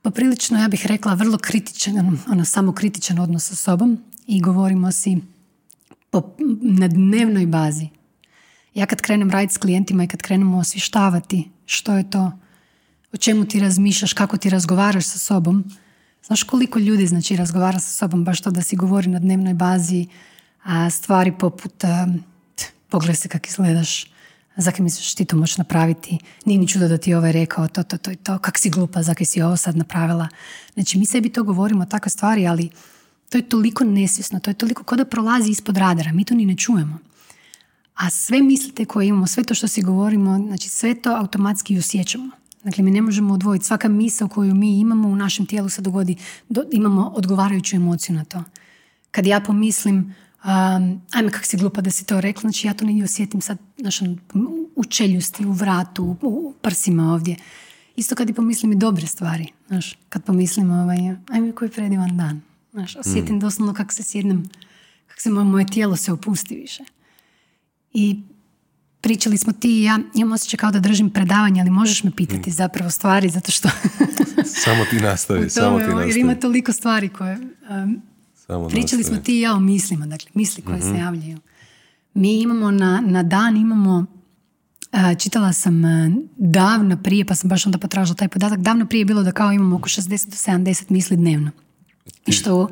[0.04, 5.16] poprilično, ja bih rekla, vrlo kritičan, ono, samo kritičan odnos sa sobom i govorimo si
[6.60, 7.88] na dnevnoj bazi.
[8.74, 12.32] Ja kad krenem raditi s klijentima i kad krenemo osvještavati što je to
[13.12, 15.64] o čemu ti razmišljaš, kako ti razgovaraš sa sobom.
[16.26, 20.06] Znaš koliko ljudi znači razgovara sa sobom baš to da si govori na dnevnoj bazi
[20.64, 22.06] A stvari poput a,
[22.54, 24.06] t, se kako izgledaš,
[24.56, 27.82] zaki misliš ti to možeš napraviti, nije ni čudo da ti je ovaj rekao to,
[27.82, 30.28] to, to i to, kak si glupa, zaki si ovo sad napravila.
[30.74, 32.70] Znači mi sebi to govorimo, takve stvari, ali
[33.30, 36.46] to je toliko nesvjesno, to je toliko kao da prolazi ispod radara, mi to ni
[36.46, 36.98] ne čujemo.
[37.94, 42.30] A sve mislite koje imamo, sve to što si govorimo, znači sve to automatski osjećamo.
[42.64, 43.64] Dakle, mi ne možemo odvojiti.
[43.64, 46.16] Svaka misao koju mi imamo u našem tijelu se dogodi,
[46.48, 48.44] do, imamo odgovarajuću emociju na to.
[49.10, 50.14] Kad ja pomislim,
[50.44, 53.59] um, ajme kak si glupa da si to rekla, znači ja to negdje osjetim sad
[53.78, 54.16] znaš, ono,
[54.76, 57.37] u čeljusti, u vratu, u prsima ovdje.
[57.96, 60.98] Isto kad i pomislim i dobre stvari, znaš, kad pomislim ovaj,
[61.30, 62.40] ajme koji predivan dan.
[62.72, 64.48] Znaš, osjetim doslovno kako se sjednem,
[65.07, 66.85] kako se moje, moje tijelo se opusti više.
[67.92, 68.20] I
[69.00, 72.50] pričali smo ti i ja, imam osjećaj kao da držim predavanje, ali možeš me pitati
[72.50, 73.68] zapravo stvari, zato što...
[74.44, 76.20] Samo ti nastavi, samo ti Jer nastavi.
[76.20, 77.38] ima toliko stvari koje...
[77.70, 78.02] um,
[78.46, 79.04] Samo pričali nastavi.
[79.04, 81.38] smo ti i ja o mislima, dakle, misli koje se javljaju.
[82.14, 84.07] Mi imamo na, na dan, imamo...
[84.92, 89.00] a, čitala sam a, davno prije, pa sam baš onda potražila taj podatak, davno prije
[89.00, 90.37] je bilo da kao imamo oko 60 do
[90.70, 91.50] 70 misli dnevno.
[92.26, 92.68] I što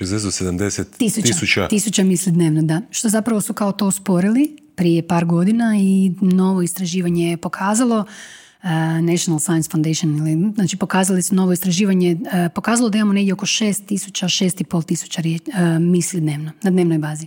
[0.00, 1.68] 60 do 70 Tisuća, tisuća.
[1.68, 2.80] tisuća misli dnevno, da.
[2.90, 8.06] Što zapravo su kao to usporili prije par godina i novo istraživanje je pokazalo uh,
[9.02, 13.46] National Science Foundation, ili, znači pokazali su novo istraživanje, uh, pokazalo da imamo negdje oko
[13.46, 17.26] 6 tisuća, 6,5 tisuća uh, misli dnevno, na dnevnoj bazi.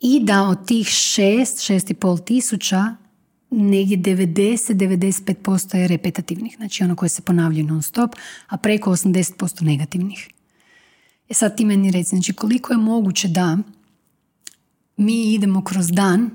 [0.00, 2.96] I da od tih 6, 6,5 tisuća,
[3.50, 8.14] negdje 90-95% je repetativnih, znači ono koje se ponavljaju non stop,
[8.46, 10.28] a preko 80% negativnih.
[11.28, 13.58] E sad ti meni reci, znači koliko je moguće da
[14.96, 16.30] mi idemo kroz dan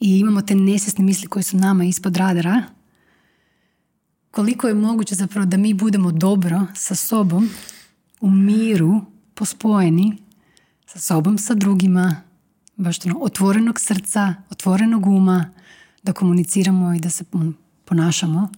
[0.00, 2.62] i imamo te nesvjesne misli koje su nama ispod radara,
[4.30, 7.50] koliko je moguće zapravo da mi budemo dobro sa sobom,
[8.20, 9.00] u miru,
[9.34, 10.16] pospojeni,
[10.86, 12.22] sa sobom, sa drugima,
[12.76, 15.50] baš ono, otvorenog srca, otvorenog uma,
[16.02, 17.52] da komuniciramo i da se ono,
[17.84, 18.48] ponašamo,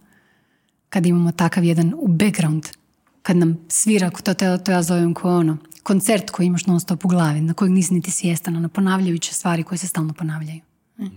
[0.89, 2.67] kad imamo takav jedan u background,
[3.23, 7.05] kad nam svira, to, to, to ja zovem kao ono, koncert koji imaš non stop
[7.05, 10.61] u glavi, na kojeg nisi niti svjestan, ono, ponavljajuće stvari koje se stalno ponavljaju.
[11.01, 11.11] E.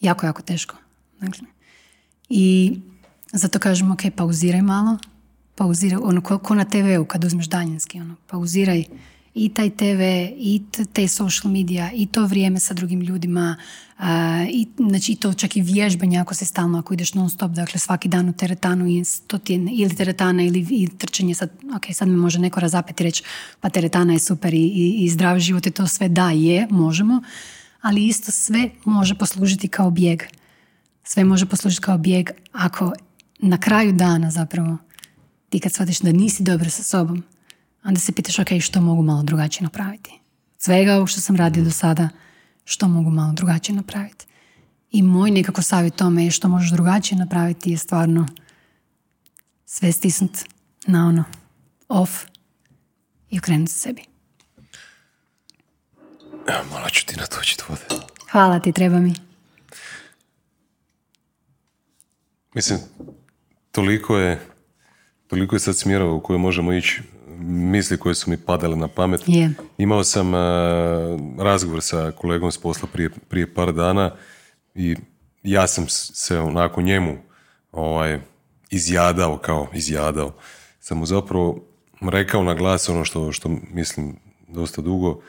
[0.00, 0.76] Jako, jako teško.
[1.20, 1.46] Dakle.
[2.28, 2.78] I
[3.32, 4.98] zato kažem, ok, pauziraj malo,
[5.54, 8.84] pauziraj, ono, ko, ko na TV-u kad uzmeš daljinski, ono, pauziraj
[9.34, 10.00] i taj TV,
[10.36, 13.56] i te social media, i to vrijeme sa drugim ljudima,
[13.98, 17.50] a, i, znači i to čak i vježbanje ako se stalno, ako ideš non stop,
[17.50, 21.50] dakle svaki dan u teretanu i to ti je ili teretana ili i trčanje, sad,
[21.76, 23.22] ok, sad me može neko razapeti i reći
[23.60, 27.22] pa teretana je super i, i, i zdrav život i to sve da je, možemo,
[27.82, 30.22] ali isto sve može poslužiti kao bijeg.
[31.04, 32.92] Sve može poslužiti kao bijeg ako
[33.38, 34.78] na kraju dana zapravo
[35.48, 37.22] ti kad shvatiš da nisi dobro sa sobom,
[37.84, 40.20] onda se pitaš ok, što mogu malo drugačije napraviti.
[40.58, 42.08] Svega ovog što sam radio do sada,
[42.64, 44.26] što mogu malo drugačije napraviti.
[44.90, 48.26] I moj nekako savjet tome je što možeš drugačije napraviti je stvarno
[49.66, 50.38] sve stisnut
[50.86, 51.24] na ono
[51.88, 52.24] off
[53.30, 54.11] i okrenuti se sebi.
[56.46, 58.04] Evo, malo ću ti natočiti vode.
[58.30, 59.14] Hvala ti, treba mi.
[62.54, 62.78] Mislim,
[63.70, 64.40] toliko je,
[65.26, 67.02] toliko je sad smjerova u koje možemo ići,
[67.44, 69.20] misli koje su mi padale na pamet.
[69.26, 69.50] Je.
[69.78, 70.40] Imao sam uh,
[71.38, 74.10] razgovor sa kolegom s posla prije, prije par dana
[74.74, 74.96] i
[75.42, 77.18] ja sam se onako njemu
[77.72, 78.20] ovaj,
[78.70, 80.34] izjadao, kao izjadao.
[80.80, 81.64] Sam mu zapravo
[82.00, 84.16] rekao na glas ono što, što mislim
[84.48, 85.20] dosta dugo,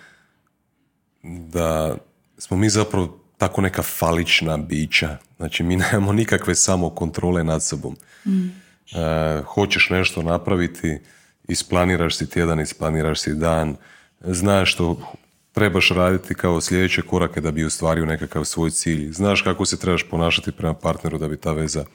[1.23, 1.97] da
[2.37, 5.17] smo mi zapravo tako neka falična bića.
[5.37, 7.95] Znači, mi nemamo nikakve samokontrole nad sobom.
[8.25, 10.99] E, hoćeš nešto napraviti,
[11.47, 13.75] isplaniraš si tjedan, isplaniraš si dan,
[14.21, 15.15] znaš što
[15.51, 19.11] trebaš raditi kao sljedeće korake da bi ostvario nekakav svoj cilj.
[19.11, 21.85] Znaš kako se trebaš ponašati prema partneru da bi ta veza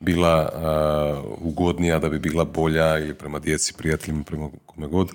[0.00, 5.10] bila a, ugodnija, da bi bila bolja ili prema djeci, prijateljima, prema kome god.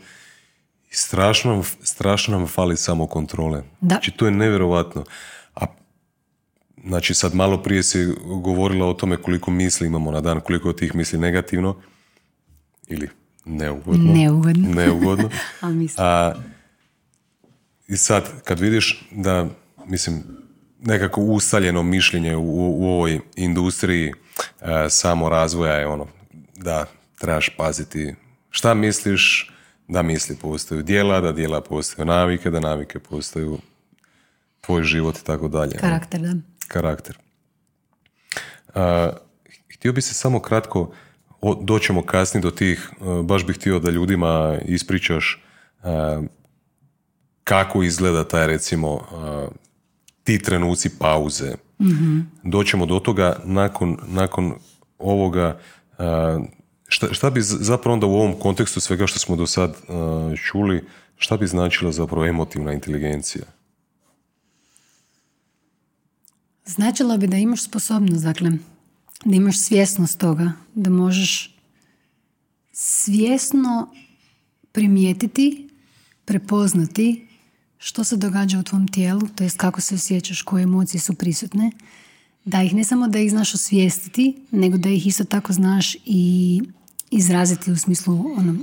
[0.93, 3.63] I strašno, nam- strašno nam fali samo kontrole.
[3.81, 3.87] Da.
[3.87, 5.03] Znači, to je nevjerovatno.
[5.55, 5.65] A
[6.85, 8.07] Znači sad malo prije si
[8.43, 11.75] govorila o tome koliko misli imamo na dan, koliko od tih misli negativno
[12.87, 13.09] ili
[13.45, 14.13] neugodno.
[14.13, 14.69] Neugodno.
[14.81, 15.29] Neugodno.
[15.61, 16.05] Mislim.
[16.07, 16.33] A,
[17.87, 19.47] I sad kad vidiš da,
[19.85, 20.23] mislim,
[20.79, 24.13] nekako ustaljeno mišljenje u, u ovoj industriji
[24.61, 26.07] e, samo razvoja je ono
[26.57, 26.85] da
[27.19, 28.15] trebaš paziti
[28.49, 29.51] šta misliš,
[29.87, 33.57] da misli postaju djela, da djela postaju navike, da navike postaju
[34.61, 35.71] tvoj život i tako dalje.
[35.71, 36.33] Karakter, da.
[36.67, 37.17] karakter.
[38.75, 39.11] A,
[39.73, 40.91] htio bi se samo kratko,
[41.41, 45.43] o, doćemo kasnije do tih, a, baš bih htio da ljudima ispričaš
[45.83, 46.21] a,
[47.43, 48.99] kako izgleda taj recimo
[50.23, 51.55] ti trenuci pauze.
[51.79, 54.53] mm Doćemo do toga nakon, nakon
[54.99, 55.59] ovoga
[56.93, 59.75] šta, šta bi zapravo onda u ovom kontekstu svega što smo do sad
[60.45, 60.83] čuli,
[61.17, 63.45] šta bi značila zapravo emotivna inteligencija?
[66.65, 68.51] Značilo bi da imaš sposobnost, dakle,
[69.25, 71.55] da imaš svjesnost toga, da možeš
[72.71, 73.93] svjesno
[74.71, 75.69] primijetiti,
[76.25, 77.27] prepoznati
[77.77, 81.71] što se događa u tvom tijelu, to jest kako se osjećaš, koje emocije su prisutne,
[82.45, 86.61] da ih ne samo da ih znaš osvijestiti, nego da ih isto tako znaš i
[87.17, 88.55] izraziti u smislu ono,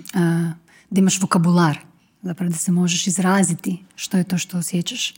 [0.90, 1.78] da imaš vokabular,
[2.22, 5.14] zapravo da se možeš izraziti što je to što osjećaš.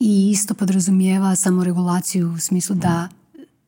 [0.00, 3.08] I isto podrazumijeva regulaciju u smislu da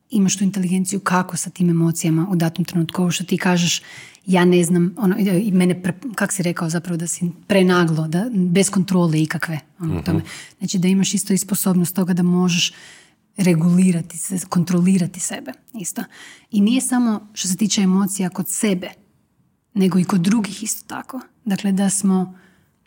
[0.09, 3.01] imaš tu inteligenciju kako sa tim emocijama u datom trenutku.
[3.01, 3.81] Ovo što ti kažeš,
[4.25, 8.29] ja ne znam, ono, i mene, pre, kak si rekao zapravo, da si prenaglo, da,
[8.33, 9.59] bez kontrole ikakve.
[9.79, 10.21] Ono, tome.
[10.59, 12.73] Znači da imaš isto i sposobnost toga da možeš
[13.37, 16.03] regulirati se, kontrolirati sebe isto.
[16.51, 18.89] I nije samo što se tiče emocija kod sebe,
[19.73, 21.19] nego i kod drugih isto tako.
[21.45, 22.37] Dakle, da smo,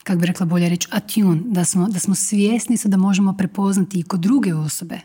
[0.05, 4.03] kako bi rekla bolje reći, atune, da smo, da smo svjesni da možemo prepoznati i
[4.03, 5.01] kod druge osobe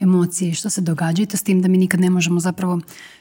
[0.00, 2.80] emocije što se događa i to s tim da mi nikad ne možemo zapravo,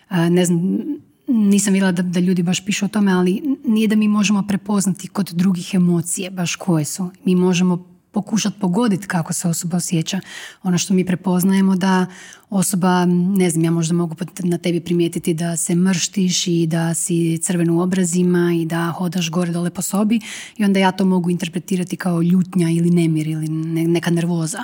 [0.10, 0.80] ne znam,
[1.28, 5.08] nisam vidjela da, da ljudi baš pišu o tome, ali nije da mi možemo prepoznati
[5.08, 7.12] kod drugih emocije baš koje su.
[7.26, 10.20] Mi možemo pokušati pogoditi kako se osoba osjeća.
[10.64, 12.06] Ono što mi prepoznajemo da
[12.50, 17.38] osoba, ne znam, ja možda mogu na tebi primijetiti da se mrštiš i da si
[17.38, 20.20] crven u obrazima i da hodaš gore dole po sobi
[20.58, 23.48] i onda ja to mogu interpretirati kao ljutnja ili nemir ili
[23.88, 24.64] neka nervoza.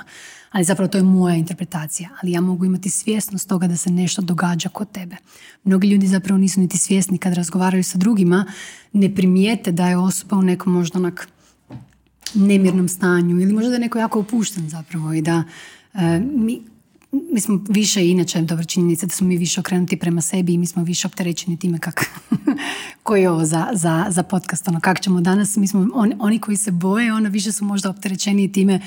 [0.50, 2.08] Ali zapravo to je moja interpretacija.
[2.22, 5.16] Ali ja mogu imati svjesnost toga da se nešto događa kod tebe.
[5.64, 8.44] Mnogi ljudi zapravo nisu niti svjesni kad razgovaraju sa drugima,
[8.92, 11.28] ne primijete da je osoba u nekom možda onak
[12.34, 15.42] nemirnom stanju ili možda da je neko jako opušten zapravo i da
[15.94, 16.62] e, mi,
[17.12, 20.66] mi smo više inače dobra činjenica da smo mi više okrenuti prema sebi i mi
[20.66, 22.04] smo više opterećeni time kak,
[23.02, 26.38] koji je ovo za, za, za podcast, ono kak ćemo danas, mi smo on, oni
[26.38, 28.80] koji se boje, ono više su možda opterećeni time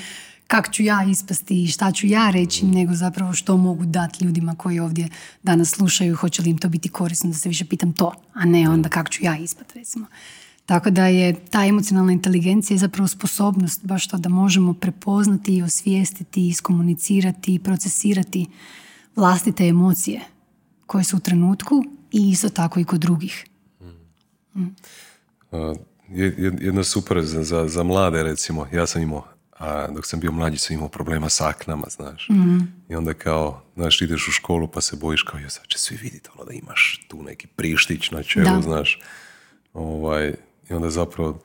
[0.46, 4.54] kak ću ja ispasti i šta ću ja reći, nego zapravo što mogu dati ljudima
[4.54, 5.08] koji ovdje
[5.42, 8.68] danas slušaju, hoće li im to biti korisno, da se više pitam to, a ne
[8.68, 10.06] onda kak ću ja ispati, recimo.
[10.66, 16.48] Tako da je ta emocionalna inteligencija zapravo sposobnost baš to da možemo prepoznati i osvijestiti,
[16.48, 18.46] iskomunicirati i procesirati
[19.16, 20.20] vlastite emocije
[20.86, 23.46] koje su u trenutku i isto tako i kod drugih.
[24.56, 24.66] Mm.
[26.60, 29.24] Jedno super za, za, mlade recimo, ja sam imao
[29.58, 32.28] a dok sam bio mlađi sam imao problema s aknama, znaš.
[32.30, 32.58] mm
[32.88, 35.96] I onda kao, znaš, ideš u školu pa se bojiš kao, ja sad će svi
[36.02, 39.00] vidjeti ono da imaš tu neki prištić na čelu, znaš.
[39.72, 40.34] Ovaj,
[40.70, 41.40] i onda zapravo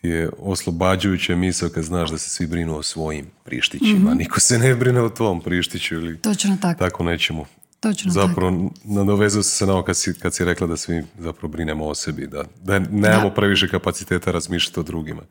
[0.00, 4.14] ti je oslobađajuća misao kad znaš da se svi brinu o svojim prištićima.
[4.14, 6.78] mm Niko se ne brine o tvom prištiću ili Točno tako.
[6.78, 7.46] tako nečemu.
[7.80, 11.86] Točno zapravo nadovezao se na ovo kad si, kad si rekla da svi zapravo brinemo
[11.86, 13.34] o sebi, da, da nemamo da.
[13.34, 15.22] previše kapaciteta razmišljati o drugima.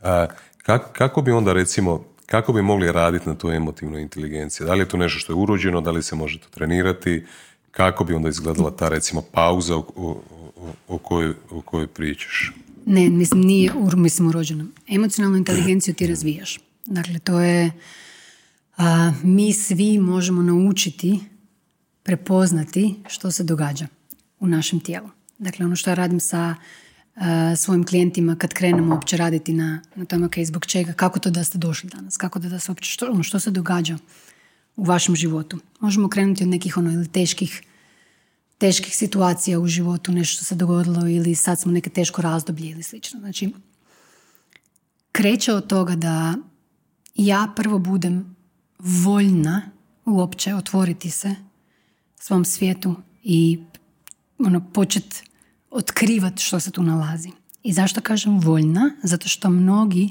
[0.00, 0.26] A,
[0.62, 4.66] kako, kako bi onda recimo, kako bi mogli raditi na tu emotivnu inteligenciju?
[4.66, 7.26] Da li je to nešto što je urođeno, da li se može to trenirati?
[7.70, 10.22] Kako bi onda izgledala ta recimo pauza o, o,
[10.88, 12.52] o, kojoj, o kojoj pričaš?
[12.90, 14.66] Ne, mislim, nije mislim, urođeno.
[14.88, 16.58] Emocionalnu inteligenciju ti razvijaš.
[16.86, 17.70] Dakle, to je...
[18.76, 21.20] A, mi svi možemo naučiti
[22.02, 23.86] prepoznati što se događa
[24.40, 25.08] u našem tijelu.
[25.38, 26.54] Dakle, ono što ja radim sa
[27.56, 31.44] svojim klijentima kad krenemo uopće raditi na, na tome okay, zbog čega, kako to da
[31.44, 33.98] ste došli danas, kako da, da se uopće, što, ono, što se događa
[34.76, 35.58] u vašem životu.
[35.80, 37.62] Možemo krenuti od nekih ono, ili teških
[38.58, 43.20] teških situacija u životu, nešto se dogodilo ili sad smo neke teško razdoblje ili slično.
[43.20, 43.54] Znači,
[45.12, 46.34] kreće od toga da
[47.14, 48.36] ja prvo budem
[48.78, 49.62] voljna
[50.04, 51.34] uopće otvoriti se
[52.20, 53.60] svom svijetu i
[54.38, 55.22] ono, počet
[55.70, 57.30] otkrivati što se tu nalazi.
[57.62, 58.90] I zašto kažem voljna?
[59.02, 60.10] Zato što mnogi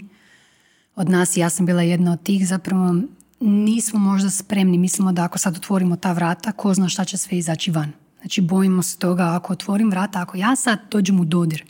[0.95, 2.95] od nas, ja sam bila jedna od tih, zapravo
[3.39, 4.77] nismo možda spremni.
[4.77, 8.06] Mislimo da ako sad otvorimo ta vrata, ko zna šta će sve izaći van.
[8.19, 11.63] Znači bojimo se toga ako otvorim vrata, ako ja sad dođem u dodir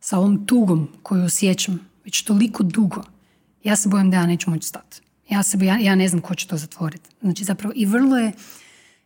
[0.00, 3.02] sa ovom tugom koju osjećam već toliko dugo,
[3.64, 5.00] ja se bojim da ja neću moći stati.
[5.30, 7.10] Ja, se, ja, ja ne znam ko će to zatvoriti.
[7.20, 8.32] Znači zapravo i vrlo je,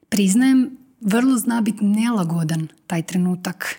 [0.08, 3.76] priznajem, vrlo zna biti nelagodan taj trenutak.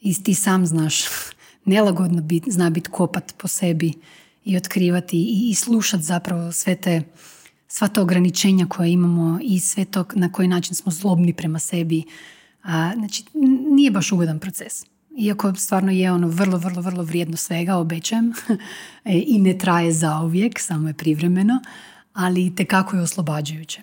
[0.00, 1.04] I ti sam znaš,
[1.64, 3.92] nelagodno bit, zna biti kopat po sebi
[4.44, 7.02] i otkrivati i, i slušati zapravo sve te
[7.68, 12.02] sva ta ograničenja koja imamo i sve to na koji način smo zlobni prema sebi.
[12.62, 13.24] A, znači,
[13.70, 14.84] nije baš ugodan proces.
[15.18, 18.32] Iako stvarno je ono vrlo, vrlo, vrlo vrijedno svega, obećajem.
[19.04, 21.60] E, I ne traje zauvijek, samo je privremeno,
[22.12, 23.82] ali tekako je oslobađajuće.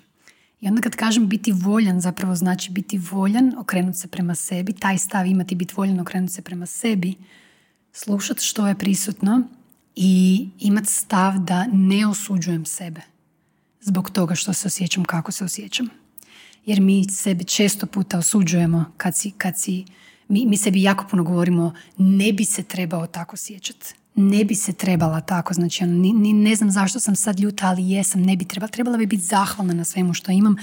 [0.62, 4.98] I onda kad kažem biti voljan, zapravo znači biti voljan, okrenuti se prema sebi, taj
[4.98, 7.14] stav imati biti voljan, okrenuti se prema sebi,
[7.92, 9.44] slušati što je prisutno
[9.96, 13.02] i imati stav da ne osuđujem sebe
[13.86, 15.88] zbog toga što se osjećam kako se osjećam.
[16.66, 19.86] Jer mi sebe često puta osuđujemo kad si, kad si
[20.28, 23.94] mi, mi sebi jako puno govorimo ne bi se trebao tako osjećati.
[24.16, 27.68] Ne bi se trebala tako, znači ono, ni, ni, ne znam zašto sam sad ljuta,
[27.68, 28.72] ali jesam, ne bi trebala.
[28.72, 30.56] Trebala bi biti zahvalna na svemu što imam,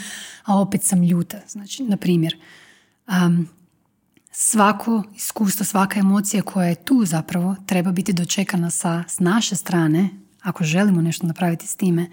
[0.45, 1.41] a opet sam ljuta.
[1.49, 2.37] Znači, na primjer,
[3.09, 3.49] um,
[4.31, 10.09] svako iskustvo, svaka emocija koja je tu zapravo treba biti dočekana sa, s naše strane,
[10.43, 12.11] ako želimo nešto napraviti s time,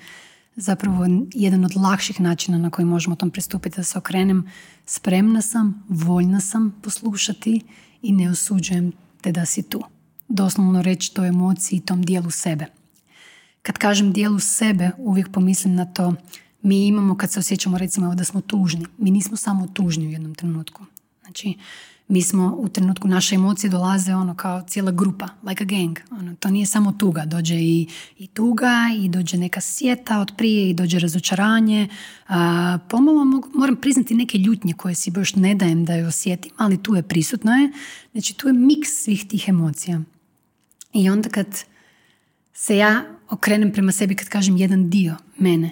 [0.59, 4.51] zapravo jedan od lakših načina na koji možemo tom pristupiti da se okrenem
[4.85, 7.61] spremna sam, voljna sam poslušati
[8.01, 8.91] i ne osuđujem
[9.21, 9.83] te da si tu.
[10.27, 12.65] Doslovno reći toj emociji i tom dijelu sebe.
[13.61, 16.13] Kad kažem dijelu sebe, uvijek pomislim na to
[16.61, 18.85] mi imamo kad se osjećamo recimo da smo tužni.
[18.97, 20.85] Mi nismo samo tužni u jednom trenutku.
[21.21, 21.57] Znači,
[22.09, 25.97] mi smo u trenutku naše emocije dolaze ono kao cijela grupa, like a gang.
[26.11, 27.87] Ono, to nije samo tuga, dođe i,
[28.17, 31.87] i tuga i dođe neka sjeta od prije i dođe razočaranje.
[32.27, 36.83] A, pomalo moram priznati neke ljutnje koje si baš ne dajem da je osjetim, ali
[36.83, 37.71] tu je prisutno je.
[38.11, 40.01] Znači tu je miks svih tih emocija.
[40.93, 41.47] I onda kad
[42.53, 45.71] se ja okrenem prema sebi kad kažem jedan dio mene,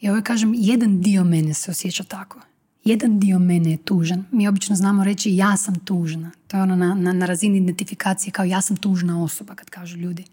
[0.00, 2.40] i ovo kažem jedan dio mene se osjeća tako
[2.84, 4.24] jedan dio mene je tužan.
[4.30, 6.30] Mi obično znamo reći ja sam tužna.
[6.46, 9.98] To je ono na, na, na razini identifikacije kao ja sam tužna osoba kad kažu
[9.98, 10.24] ljudi.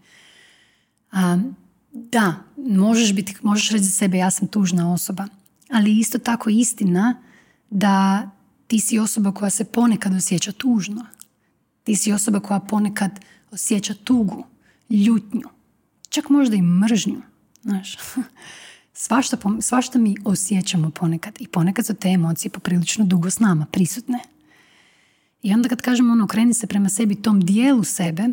[1.11, 1.37] A,
[1.91, 5.27] da, možeš, biti, možeš reći za sebe ja sam tužna osoba.
[5.69, 7.21] Ali isto tako istina
[7.69, 8.29] da
[8.67, 11.05] ti si osoba koja se ponekad osjeća tužno.
[11.83, 13.19] Ti si osoba koja ponekad
[13.51, 14.45] osjeća tugu,
[14.89, 15.49] ljutnju,
[16.09, 17.21] čak možda i mržnju.
[17.61, 17.97] Znaš,
[18.99, 24.19] Svašta, svašta mi osjećamo ponekad i ponekad su te emocije poprilično dugo s nama, prisutne.
[25.43, 28.27] I onda kad kažemo ono, kreni se prema sebi, tom dijelu sebe,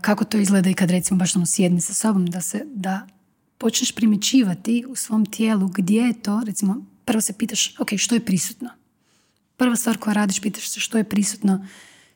[0.00, 3.06] kako to izgleda i kad recimo baš ono sjedni sa sobom, da, se, da
[3.58, 8.24] počneš primjećivati u svom tijelu gdje je to, recimo, prvo se pitaš, ok, što je
[8.24, 8.70] prisutno?
[9.56, 11.66] Prva stvar koja radiš, pitaš se što je prisutno,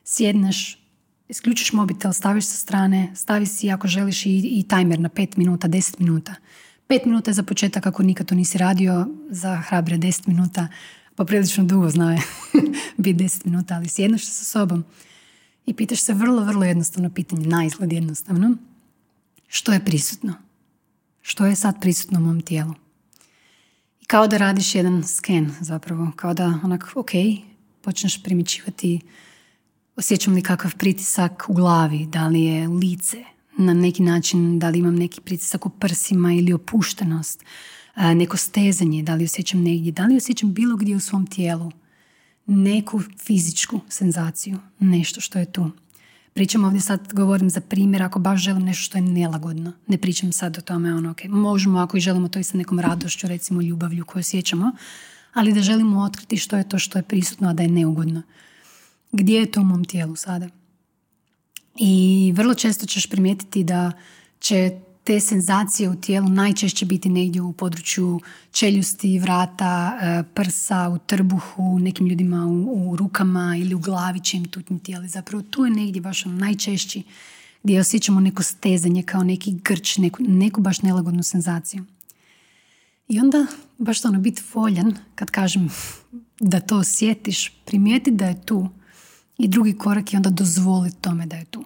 [0.03, 0.79] sjedneš,
[1.29, 5.67] isključiš mobitel, staviš sa strane, stavi si ako želiš i, i tajmer na 5 minuta,
[5.67, 6.35] 10 minuta.
[6.87, 10.67] Pet minuta za početak, ako nikad to nisi radio, za hrabre deset minuta,
[11.15, 12.17] poprilično dugo zna
[12.97, 14.83] biti deset minuta, ali sjedneš sa sobom
[15.65, 18.57] i pitaš se vrlo, vrlo jednostavno pitanje, na izgled jednostavno,
[19.47, 20.33] što je prisutno?
[21.21, 22.73] Što je sad prisutno u mom tijelu?
[24.01, 27.11] I kao da radiš jedan sken zapravo, kao da onak, ok,
[27.81, 28.99] počneš primičivati
[29.95, 33.23] osjećam li kakav pritisak u glavi, da li je lice,
[33.57, 37.43] na neki način, da li imam neki pritisak u prsima ili opuštenost,
[37.95, 41.71] neko stezanje, da li osjećam negdje, da li osjećam bilo gdje u svom tijelu
[42.45, 45.71] neku fizičku senzaciju, nešto što je tu.
[46.33, 49.71] Pričam ovdje sad, govorim za primjer, ako baš želim nešto što je nelagodno.
[49.87, 52.79] Ne pričam sad o tome, ono, ok, možemo ako i želimo to i sa nekom
[52.79, 54.71] radošću, recimo ljubavlju koju osjećamo,
[55.33, 58.21] ali da želimo otkriti što je to što je prisutno, a da je neugodno.
[59.11, 60.49] Gdje je to u mom tijelu sada?
[61.75, 63.91] I vrlo često ćeš primijetiti da
[64.39, 64.71] će
[65.03, 68.19] te senzacije u tijelu najčešće biti negdje u području
[68.51, 74.37] čeljusti, vrata, e, prsa, u trbuhu, nekim ljudima u, u rukama ili u glavi će
[74.37, 75.07] im tutnji tijeli.
[75.07, 77.03] Zapravo tu je negdje baš ono najčešći
[77.63, 81.85] gdje osjećamo neko stezanje kao neki grč, neku, neku baš nelagodnu senzaciju.
[83.07, 83.45] I onda
[83.77, 85.69] baš to ono biti voljan kad kažem
[86.39, 88.69] da to osjetiš, primijeti da je tu
[89.37, 91.65] i drugi korak je onda dozvoliti tome da je tu.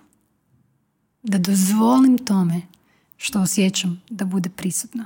[1.23, 2.61] Da dozvolim tome
[3.17, 5.05] što osjećam da bude prisutno.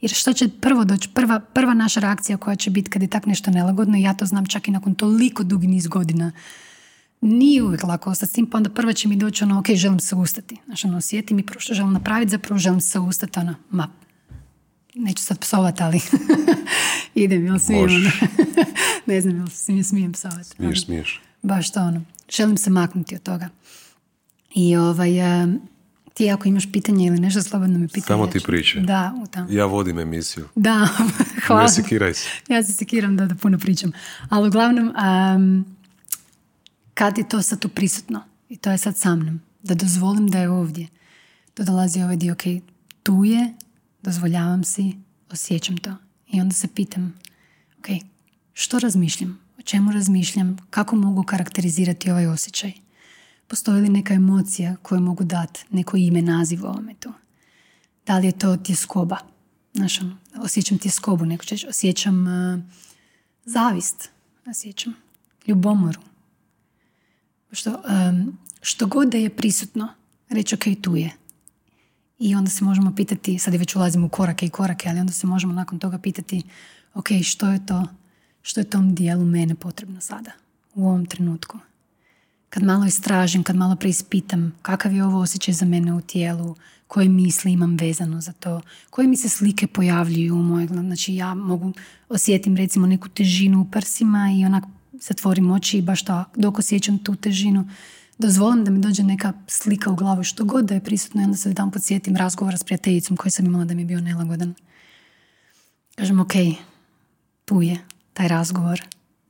[0.00, 3.26] Jer što će prvo doći, prva, prva naša reakcija koja će biti kad je tak
[3.26, 6.32] nešto nelagodno, ja to znam čak i nakon toliko dugi niz godina,
[7.20, 10.00] nije uvijek lako ostati s tim, pa onda prva će mi doći ono, ok, želim
[10.00, 10.56] se ustati.
[10.66, 13.88] Znači, ono, osjetim i prvo što želim napraviti, zapravo želim se ustati, ono, ma,
[14.94, 16.00] neću sad psovati, ali
[17.24, 18.10] idem, jel smijem, ono.
[19.06, 20.44] ne znam, jel smijem psovati.
[20.44, 21.20] Smiješ, smiješ.
[21.42, 22.02] Baš to ono.
[22.30, 23.48] Želim se maknuti od toga.
[24.54, 25.10] I ovaj,
[26.14, 28.06] ti ako imaš pitanje ili nešto, slobodno mi pitanje.
[28.06, 28.80] Samo ti priče.
[28.80, 29.46] Da, u tam.
[29.50, 30.48] Ja vodim emisiju.
[30.54, 30.88] Da,
[31.46, 31.62] hvala.
[31.62, 32.28] Ne sekiraj se.
[32.48, 33.92] Ja se sekiram da, da puno pričam.
[34.28, 34.86] Ali uglavnom,
[35.36, 35.76] um,
[36.94, 40.38] kad je to sad tu prisutno i to je sad sa mnom, da dozvolim da
[40.38, 40.86] je ovdje,
[41.54, 42.42] to dolazi ovaj dio, ok,
[43.02, 43.52] tu je,
[44.02, 44.92] dozvoljavam si,
[45.30, 45.96] osjećam to.
[46.28, 47.14] I onda se pitam,
[47.78, 47.86] ok,
[48.52, 49.38] što razmišljam?
[49.62, 52.72] O čemu razmišljam, kako mogu karakterizirati ovaj osjećaj.
[53.46, 57.12] Postoji li neka emocija koju mogu dati, neko ime, naziv ovome tu?
[58.06, 59.16] Da li je to tjeskoba?
[59.74, 62.60] Znaš, ono, osjećam tjeskobu, neko će osjećam uh,
[63.44, 64.08] zavist,
[64.46, 64.94] osjećam
[65.46, 66.00] ljubomoru.
[67.52, 69.88] Što, um, što god da je prisutno,
[70.28, 71.10] reći ok, tu je.
[72.18, 75.12] I onda se možemo pitati, sad je već ulazimo u korake i korake, ali onda
[75.12, 76.42] se možemo nakon toga pitati
[76.94, 77.86] ok, što je to,
[78.42, 80.30] što je tom dijelu mene potrebno sada,
[80.74, 81.58] u ovom trenutku.
[82.50, 86.56] Kad malo istražim, kad malo preispitam kakav je ovo osjećaj za mene u tijelu,
[86.92, 91.34] koje misli imam vezano za to, koje mi se slike pojavljuju u mojoj Znači ja
[91.34, 91.72] mogu
[92.08, 96.98] osjetim recimo neku težinu u prsima i onak zatvorim oči i baš to, dok osjećam
[96.98, 97.68] tu težinu,
[98.18, 101.36] dozvolim da mi dođe neka slika u glavu što god da je prisutno i onda
[101.36, 104.54] se dan podsjetim razgovora s prijateljicom koji sam imala da mi je bio nelagodan.
[105.94, 106.32] Kažem, ok,
[107.44, 107.78] tu je
[108.12, 108.82] taj razgovor.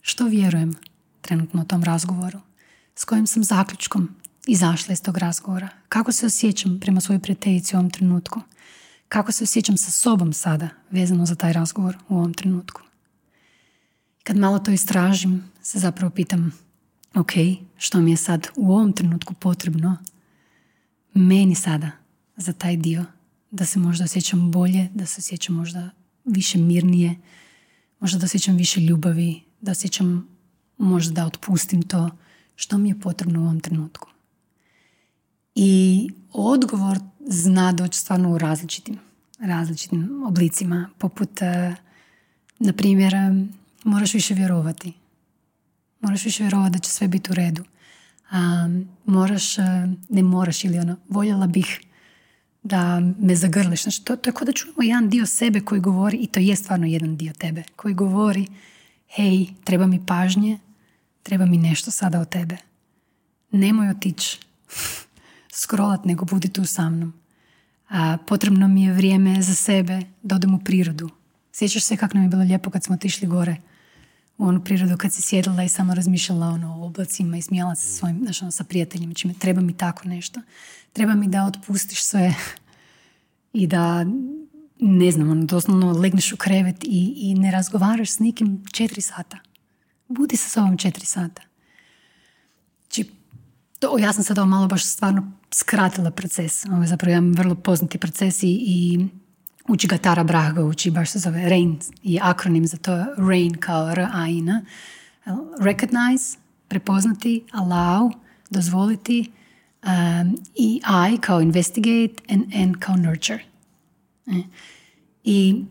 [0.02, 0.74] Što vjerujem
[1.20, 2.40] trenutno tom razgovoru?
[2.94, 4.08] S kojim sam zaključkom
[4.46, 5.68] izašla iz tog razgovora?
[5.88, 8.40] Kako se osjećam prema svojoj prijateljici u ovom trenutku?
[9.08, 12.80] Kako se osjećam sa sobom sada vezano za taj razgovor u ovom trenutku?
[14.22, 16.52] Kad malo to istražim, se zapravo pitam
[17.14, 17.32] ok,
[17.76, 19.96] što mi je sad u ovom trenutku potrebno
[21.14, 21.90] meni sada
[22.36, 23.04] za taj dio
[23.50, 25.90] da se možda osjećam bolje, da se osjećam možda
[26.24, 27.16] više mirnije,
[28.02, 30.28] možda da osjećam više ljubavi, da osjećam
[30.78, 32.10] možda da otpustim to
[32.56, 34.08] što mi je potrebno u ovom trenutku.
[35.54, 38.98] I odgovor zna doći stvarno u različitim,
[39.38, 41.74] različitim oblicima, poput, eh,
[42.58, 43.46] na primjer, eh,
[43.84, 44.92] moraš više vjerovati.
[46.00, 47.64] Moraš više vjerovati da će sve biti u redu.
[48.30, 48.68] A,
[49.04, 49.62] moraš, eh,
[50.08, 51.80] ne moraš ili ono, voljela bih
[52.62, 53.82] da me zagrliš.
[53.82, 56.56] Znači, to, to je kao da čujemo jedan dio sebe koji govori, i to je
[56.56, 58.46] stvarno jedan dio tebe, koji govori,
[59.08, 60.58] hej, treba mi pažnje,
[61.22, 62.56] treba mi nešto sada od tebe.
[63.50, 64.38] Nemoj otići
[65.60, 67.12] scrollat, nego budi tu sa mnom.
[67.88, 71.10] A, potrebno mi je vrijeme za sebe da odem u prirodu.
[71.52, 73.56] Sjećaš se kako nam je bilo lijepo kad smo otišli gore
[74.42, 77.86] u onu prirodu, kad si sjedila i samo razmišljala ono, o oblacima i smijala se
[77.86, 79.14] svojim, znači, ono, sa prijateljima.
[79.14, 80.40] Čime, treba mi tako nešto.
[80.92, 82.34] Treba mi da otpustiš sve
[83.62, 84.04] i da
[84.80, 89.38] ne znam, ono, doslovno legneš u krevet i, i ne razgovaraš s nikim četiri sata.
[90.08, 91.42] Budi sa sobom četiri sata.
[92.82, 93.10] Znači,
[93.78, 96.66] to, ja sam sada malo baš stvarno skratila proces.
[96.66, 99.06] Ovo je zapravo jedan vrlo poznati proces i, i
[99.68, 103.90] uči ga Tara Braga, uči baš se zove RAIN i akronim za to RAIN kao
[103.90, 104.64] R-A-I-N.
[105.60, 106.36] Recognize,
[106.68, 108.12] prepoznati, allow,
[108.50, 109.32] dozvoliti
[109.82, 110.80] um, i
[111.12, 113.44] I kao investigate and N kao nurture.
[114.26, 114.42] E.
[115.24, 115.64] I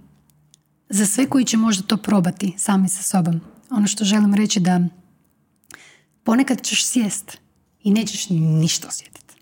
[0.90, 4.82] za sve koji će možda to probati sami sa sobom, ono što želim reći da
[6.24, 7.38] ponekad ćeš sjest
[7.84, 9.36] i nećeš ništa osjetiti.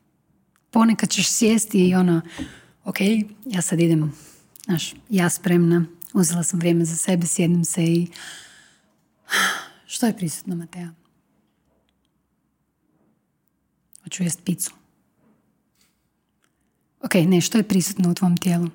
[0.72, 2.22] Ponekad ćeš sjesti i ono,
[2.84, 2.98] ok,
[3.46, 4.14] ja sad idem,
[4.70, 8.08] znaš, ja spremna, uzela sam vrijeme za sebe, sjednem se i
[9.86, 10.90] što je prisutno, Matea?
[14.04, 14.72] Hoću jest picu.
[17.02, 18.70] Ok, ne, što je prisutno u tvom tijelu?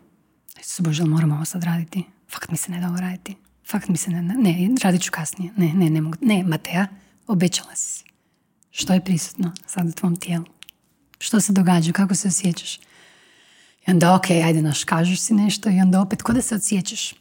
[0.63, 2.05] Se Bože, moramo ovo sad raditi?
[2.31, 3.37] Fakt mi se ne da ovo raditi.
[3.71, 5.53] Fakt mi se ne, ne, radit ću kasnije.
[5.57, 6.17] Ne, ne, ne mogu.
[6.21, 6.87] Ne, Matea,
[7.27, 8.05] obećala si
[8.71, 10.45] što je prisutno sad u tvom tijelu?
[11.19, 11.93] Što se događa?
[11.93, 12.81] Kako se osjećaš?
[13.87, 17.15] I onda, ok, ajde, naš, kažeš si nešto i onda opet, ko da se osjećaš?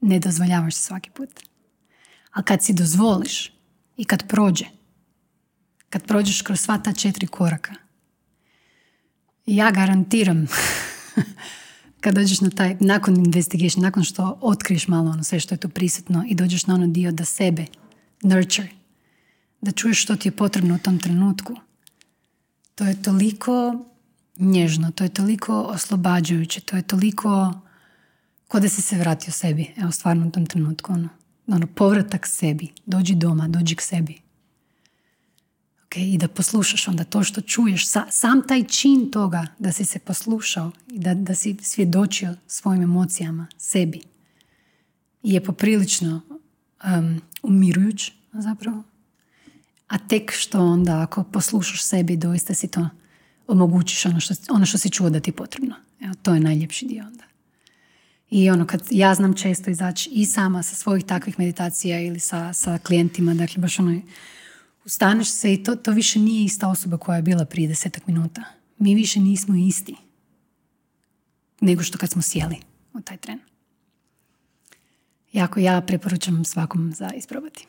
[0.00, 1.30] Ne dozvoljavaš se svaki put.
[2.30, 3.52] A kad si dozvoliš
[3.96, 4.64] i kad prođe,
[5.90, 7.74] kad prođeš kroz sva ta četiri koraka,
[9.46, 10.46] ja garantiram
[12.00, 15.68] kad dođeš na taj, nakon investigation, nakon što otkriješ malo ono sve što je tu
[15.68, 17.66] prisutno i dođeš na ono dio da sebe
[18.22, 18.68] nurture,
[19.60, 21.54] da čuješ što ti je potrebno u tom trenutku.
[22.74, 23.84] To je toliko
[24.38, 27.52] nježno, to je toliko oslobađajuće, to je toliko
[28.48, 30.92] ko da si se vratio sebi, evo stvarno u tom trenutku.
[30.92, 31.08] Ono,
[31.46, 34.18] ono povratak sebi, dođi doma, dođi k sebi.
[35.86, 39.84] Okay, I da poslušaš onda to što čuješ, sa, sam taj čin toga da si
[39.84, 44.00] se poslušao i da, da si svjedočio svojim emocijama, sebi,
[45.22, 46.20] je poprilično
[46.84, 48.82] um, umirujuć zapravo
[49.94, 52.88] a tek što onda ako poslušaš sebi doista si to
[53.46, 55.74] omogućiš ono što, ono što si čuo da ti je potrebno.
[56.00, 57.24] Evo, to je najljepši dio onda.
[58.30, 62.52] I ono kad ja znam često izaći i sama sa svojih takvih meditacija ili sa,
[62.52, 64.00] sa klijentima, dakle baš ono
[64.84, 68.44] ustaneš se i to, to više nije ista osoba koja je bila prije desetak minuta.
[68.78, 69.96] Mi više nismo isti
[71.60, 72.56] nego što kad smo sjeli
[72.92, 73.38] u taj tren.
[75.32, 77.66] Jako ja preporučam svakom za isprobati.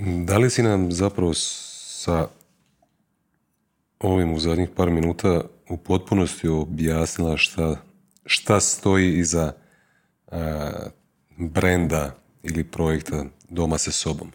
[0.00, 2.28] Da li si nam zapravo sa
[3.98, 7.76] ovim u zadnjih par minuta u potpunosti objasnila šta,
[8.24, 9.52] šta stoji iza
[10.30, 10.70] a,
[11.38, 14.32] brenda ili projekta Doma se sobom?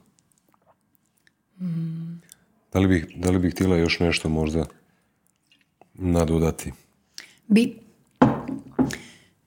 [2.73, 4.65] Da, li bih, da li bih htjela još nešto možda
[5.93, 6.73] nadodati?
[7.47, 7.79] Bi,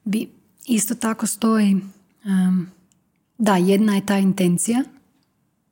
[0.05, 0.29] bi
[0.67, 1.75] isto tako stoji
[2.25, 2.67] um,
[3.39, 4.85] da jedna je ta intencija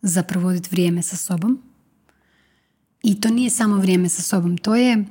[0.02, 1.62] za provoditi vrijeme sa sobom
[3.02, 5.04] i to nije samo vrijeme sa sobom to je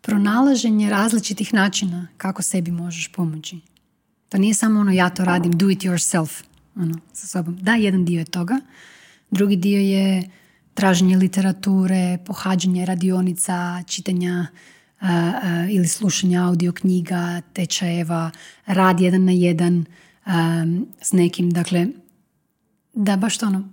[0.00, 3.60] pronalaženje različitih načina kako sebi možeš pomoći
[4.28, 6.48] to nije samo ono ja to radim do it yourself
[6.78, 7.56] ono, sa sobom.
[7.56, 8.60] Da, jedan dio je toga.
[9.30, 10.30] Drugi dio je
[10.74, 14.46] traženje literature, pohađanje radionica, čitanja
[15.70, 18.30] ili slušanja audio knjiga, tečajeva,
[18.66, 19.84] rad jedan na jedan
[21.02, 21.50] s nekim.
[21.50, 21.86] Dakle,
[22.94, 23.68] da baš to ono,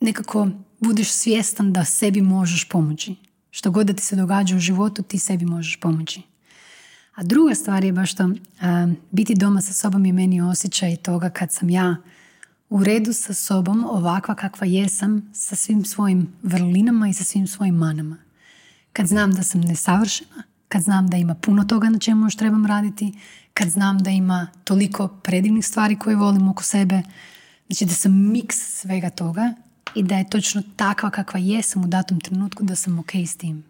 [0.00, 0.48] nekako
[0.80, 3.16] budeš svjestan da sebi možeš pomoći.
[3.50, 6.22] Što god da ti se događa u životu, ti sebi možeš pomoći.
[7.14, 8.30] A druga stvar je baš to,
[9.10, 11.96] biti doma sa sobom je meni osjećaj toga kad sam ja
[12.68, 17.74] u redu sa sobom ovakva kakva jesam sa svim svojim vrlinama i sa svim svojim
[17.74, 18.16] manama.
[18.92, 22.66] Kad znam da sam nesavršena, kad znam da ima puno toga na čemu još trebam
[22.66, 23.12] raditi,
[23.54, 27.02] kad znam da ima toliko predivnih stvari koje volim oko sebe,
[27.68, 29.54] znači da sam miks svega toga
[29.94, 33.64] i da je točno takva kakva jesam u datom trenutku da sam ok s tim.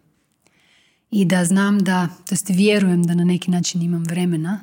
[1.11, 4.59] I da znam da, to jest vjerujem da na neki način imam vremena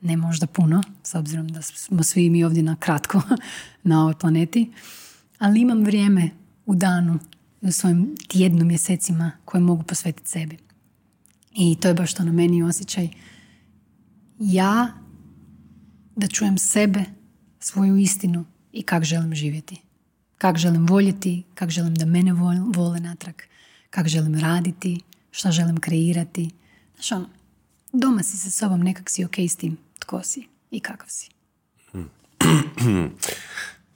[0.00, 3.22] ne možda puno, s obzirom da smo svi mi ovdje na kratko
[3.82, 4.72] na ovoj planeti,
[5.38, 6.30] ali imam vrijeme
[6.66, 7.18] u danu,
[7.60, 10.58] u svojim tjednu mjesecima koje mogu posvetiti sebi.
[11.54, 13.08] I to je baš to na meni osjećaj.
[14.38, 14.88] Ja
[16.16, 17.04] da čujem sebe,
[17.60, 19.87] svoju istinu i kak želim živjeti.
[20.38, 22.32] Kak želim voljeti, kak želim da mene
[22.74, 23.34] vole natrag,
[23.90, 26.50] kak želim raditi, šta želim kreirati.
[26.94, 27.28] Znaš ono,
[27.92, 31.28] doma si sa sobom, nekak si ok s tim tko si i kakav si.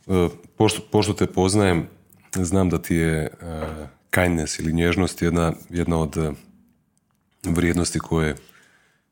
[0.06, 1.86] E, pošto, pošto te poznajem,
[2.34, 6.34] znam da ti je uh, kindness ili nježnost jedna, jedna od uh,
[7.44, 8.36] vrijednosti koje,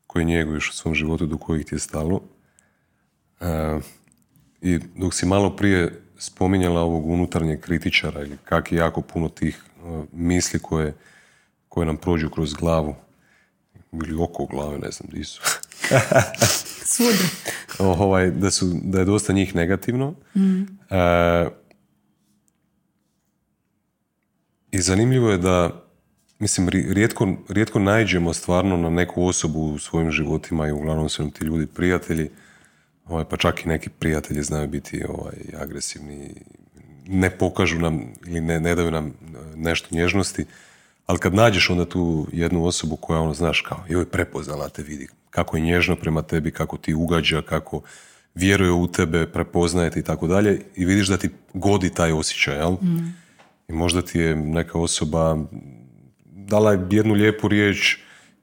[0.06, 2.20] koje njeguješ u svom životu do kojih ti je stalo.
[4.60, 9.62] I dok si malo prije spominjala ovog unutarnjeg kritičara ili kak je jako puno tih
[10.12, 10.94] misli koje,
[11.68, 12.94] koje nam prođu kroz glavu
[13.92, 15.42] ili oko glave, ne znam di su.
[16.92, 17.24] Svuda.
[17.78, 20.14] ovaj, da, su, da je dosta njih negativno.
[20.36, 20.62] Mm.
[20.90, 21.48] E,
[24.70, 25.84] I zanimljivo je da,
[26.38, 31.44] mislim, rijetko, rijetko najđemo stvarno na neku osobu u svojim životima i uglavnom su ti
[31.44, 32.30] ljudi prijatelji,
[33.08, 36.34] ovaj, pa čak i neki prijatelji znaju biti ovaj, agresivni,
[37.06, 39.12] ne pokažu nam ili ne, ne daju nam
[39.56, 40.44] nešto nježnosti,
[41.06, 45.08] ali kad nađeš onda tu jednu osobu koja ono, znaš, kao, joj, prepoznala te vidi,
[45.30, 47.82] kako je nježno prema tebi, kako ti ugađa, kako
[48.34, 52.72] vjeruje u tebe, prepoznaje i tako dalje i vidiš da ti godi taj osjećaj, jel?
[52.72, 53.14] Mm.
[53.68, 55.36] I možda ti je neka osoba
[56.30, 57.98] dala jednu lijepu riječ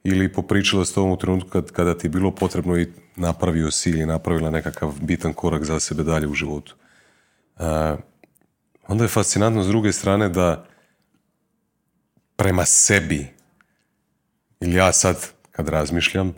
[0.10, 3.90] ili popričala s tobom u trenutku kad, kada ti je bilo potrebno i napravio si
[3.90, 6.76] ili napravila nekakav bitan korak za sebe dalje u životu.
[7.56, 7.64] Uh,
[8.88, 10.66] onda je fascinantno s druge strane da
[12.36, 13.28] prema sebi
[14.60, 16.34] ili ja sad kad razmišljam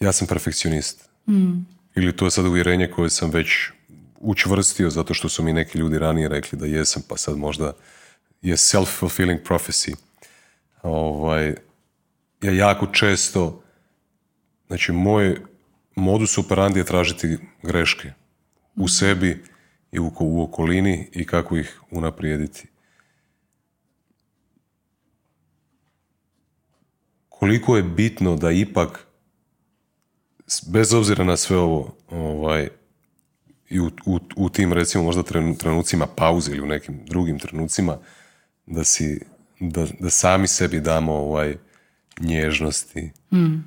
[0.00, 1.08] ja sam perfekcionist.
[1.28, 1.66] Mm.
[1.94, 3.50] Ili to je sad uvjerenje koje sam već
[4.20, 7.72] učvrstio zato što su mi neki ljudi ranije rekli da jesam, pa sad možda
[8.42, 9.94] je self-fulfilling prophecy.
[10.82, 11.54] Ovaj,
[12.42, 13.62] ja jako često,
[14.66, 15.40] znači moj
[15.96, 18.12] modus operandi je tražiti greške
[18.76, 19.44] u sebi
[19.92, 22.68] i u, u okolini i kako ih unaprijediti.
[27.28, 29.06] Koliko je bitno da ipak
[30.66, 32.68] bez obzira na sve ovo, ovaj,
[33.70, 35.22] i u, u, u tim recimo možda
[35.58, 37.98] trenucima pauze ili u nekim drugim trenucima,
[38.66, 39.20] da si,
[39.60, 41.56] da, da sami sebi damo ovaj
[42.20, 43.10] nježnosti.
[43.32, 43.64] Mm.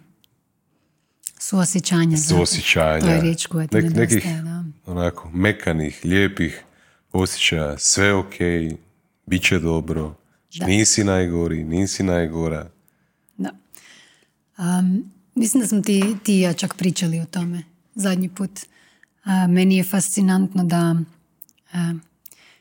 [1.39, 2.18] Suosjećanja.
[2.18, 2.99] Suosjećanja.
[2.99, 4.64] To je riječ koja ti Nek, nekih da.
[4.86, 6.64] onako mekanih, lijepih
[7.12, 7.78] osjećaja.
[7.78, 8.34] Sve ok,
[9.26, 10.16] bit će dobro,
[10.60, 10.66] da.
[10.66, 12.70] nisi najgori, nisi najgora.
[13.38, 13.51] Da.
[14.58, 17.64] Um, Mislim da smo ti, ti ja čak pričali o tome
[17.95, 18.60] zadnji put.
[19.49, 20.95] meni je fascinantno da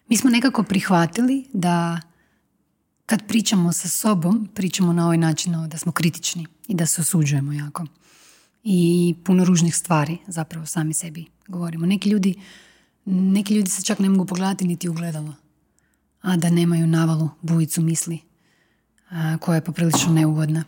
[0.09, 2.01] mi smo nekako prihvatili da
[3.07, 7.53] kad pričamo sa sobom, pričamo na ovaj način da smo kritični i da se osuđujemo
[7.53, 7.87] jako.
[8.65, 11.87] I puno ružnih stvari zapravo sami sebi govorimo.
[11.87, 12.35] Neki ljudi,
[13.05, 15.35] neki ljudi se čak ne mogu pogledati niti ugledalo.
[16.23, 18.19] a da nemaju navalu bujicu misli
[19.41, 20.65] koja je poprilično neugodna.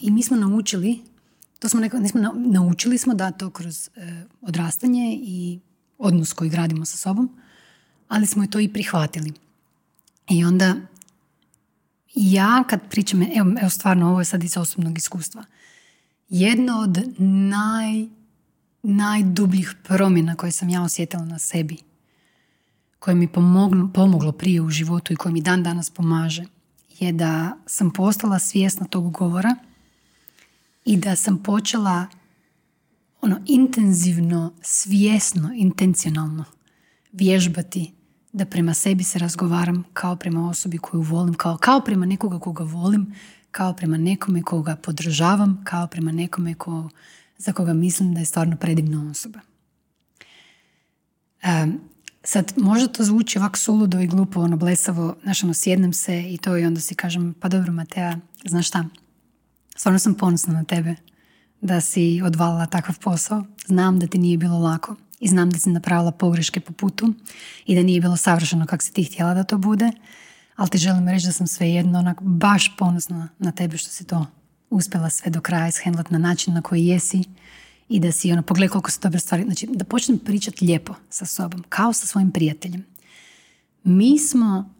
[0.00, 0.98] I mi smo naučili,
[1.58, 5.60] to smo nekako, nismo naučili smo da to kroz e, odrastanje i
[5.98, 7.36] odnos koji gradimo sa sobom,
[8.08, 9.32] ali smo i to i prihvatili.
[10.28, 10.76] I onda
[12.20, 15.44] ja kad pričam, evo, evo stvarno ovo je sad iz osobnog iskustva,
[16.28, 18.06] jedno od naj,
[18.82, 21.76] najdubljih promjena koje sam ja osjetila na sebi,
[22.98, 26.44] koje mi pomoglo, pomoglo prije u životu i koje mi dan danas pomaže,
[26.98, 29.56] je da sam postala svjesna tog govora
[30.84, 32.06] i da sam počela
[33.20, 36.44] ono intenzivno, svjesno, intencionalno
[37.12, 37.92] vježbati
[38.32, 42.64] da prema sebi se razgovaram kao prema osobi koju volim, kao, kao prema nekoga koga
[42.64, 43.14] volim,
[43.50, 46.88] kao prema nekome koga podržavam, kao prema nekome ko,
[47.38, 49.40] za koga mislim da je stvarno predivna osoba.
[51.44, 51.80] Um,
[52.22, 56.38] sad, možda to zvuči ovako suludo i glupo, ono blesavo, znaš, ono, sjednem se i
[56.38, 58.84] to i onda si kažem, pa dobro Matea, znaš šta,
[59.76, 60.94] stvarno sam ponosna na tebe
[61.60, 63.44] da si odvalila takav posao.
[63.66, 67.14] Znam da ti nije bilo lako i znam da si napravila pogreške po putu
[67.66, 69.90] i da nije bilo savršeno kako si ti htjela da to bude,
[70.56, 74.26] ali ti želim reći da sam svejedno onak baš ponosna na tebe što si to
[74.70, 77.24] uspjela sve do kraja ishendlat na način na koji jesi
[77.88, 81.26] i da si ono, pogledaj koliko su dobre stvari, znači da počnem pričati lijepo sa
[81.26, 82.86] sobom, kao sa svojim prijateljem.
[83.84, 84.74] Mi smo,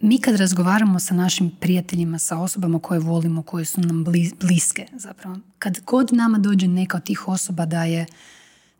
[0.00, 4.04] mi kad razgovaramo sa našim prijateljima, sa osobama koje volimo, koje su nam
[4.40, 8.06] bliske zapravo, kad god nama dođe neka od tih osoba da je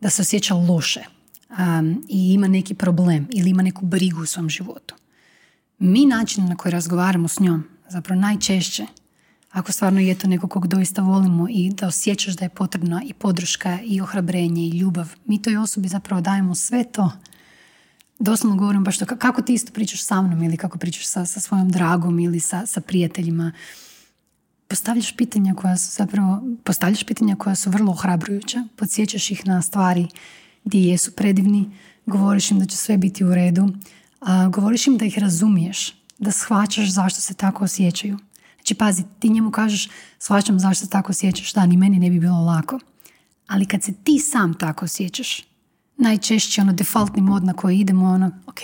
[0.00, 1.00] da se osjeća loše
[1.50, 4.94] um, i ima neki problem ili ima neku brigu u svom životu.
[5.78, 8.86] Mi način na koji razgovaramo s njom, zapravo najčešće,
[9.50, 13.12] ako stvarno je to neko kog doista volimo i da osjećaš da je potrebna i
[13.12, 17.12] podrška i ohrabrenje i ljubav, mi toj osobi zapravo dajemo sve to.
[18.18, 21.40] Doslovno govorim baš to, kako ti isto pričaš sa mnom ili kako pričaš sa, sa
[21.40, 23.52] svojom dragom ili sa, sa prijateljima
[24.68, 30.08] postavljaš pitanja koja su zapravo, postavljaš pitanja koja su vrlo ohrabrujuća, podsjećaš ih na stvari
[30.64, 31.70] gdje jesu predivni,
[32.06, 33.68] govoriš im da će sve biti u redu,
[34.20, 38.18] a govoriš im da ih razumiješ, da shvaćaš zašto se tako osjećaju.
[38.54, 39.88] Znači, pazi, ti njemu kažeš,
[40.18, 42.78] shvaćam zašto se tako osjećaš, da, ni meni ne bi bilo lako.
[43.46, 45.44] Ali kad se ti sam tako osjećaš,
[45.96, 48.58] najčešće ono defaultni mod na koji idemo, ono, ok,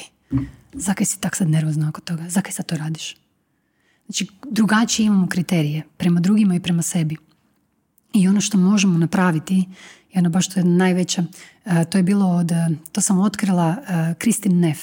[0.73, 3.24] zakaj si tak sad nervozna oko toga, zakaj sad to radiš?
[4.07, 7.17] Znači, drugačije imamo kriterije prema drugima i prema sebi.
[8.13, 9.65] I ono što možemo napraviti,
[10.13, 11.25] je ono baš to je najveća,
[11.65, 13.77] e, to je bilo od, e, to sam otkrila
[14.19, 14.81] Kristin Neff.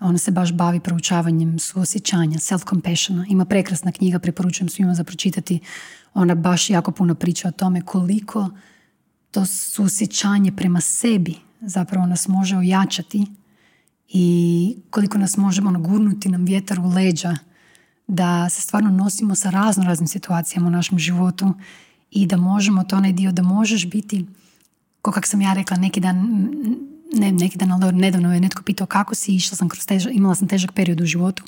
[0.00, 3.24] Ona se baš bavi proučavanjem suosjećanja, self-compassion.
[3.28, 5.60] Ima prekrasna knjiga, preporučujem svima za pročitati.
[6.14, 8.50] Ona baš jako puno priča o tome koliko
[9.30, 13.26] to suosjećanje prema sebi zapravo nas može ojačati
[14.08, 17.36] i koliko nas možemo ono, gurnuti nam vjetar u leđa
[18.12, 21.54] da se stvarno nosimo sa razno raznim situacijama u našem životu
[22.10, 24.26] i da možemo to onaj dio da možeš biti
[25.02, 26.48] ko kak sam ja rekla neki dan
[27.14, 30.34] ne neki dan, ali nedavno je netko pitao kako si, išla sam kroz težak, imala
[30.34, 31.44] sam težak period u životu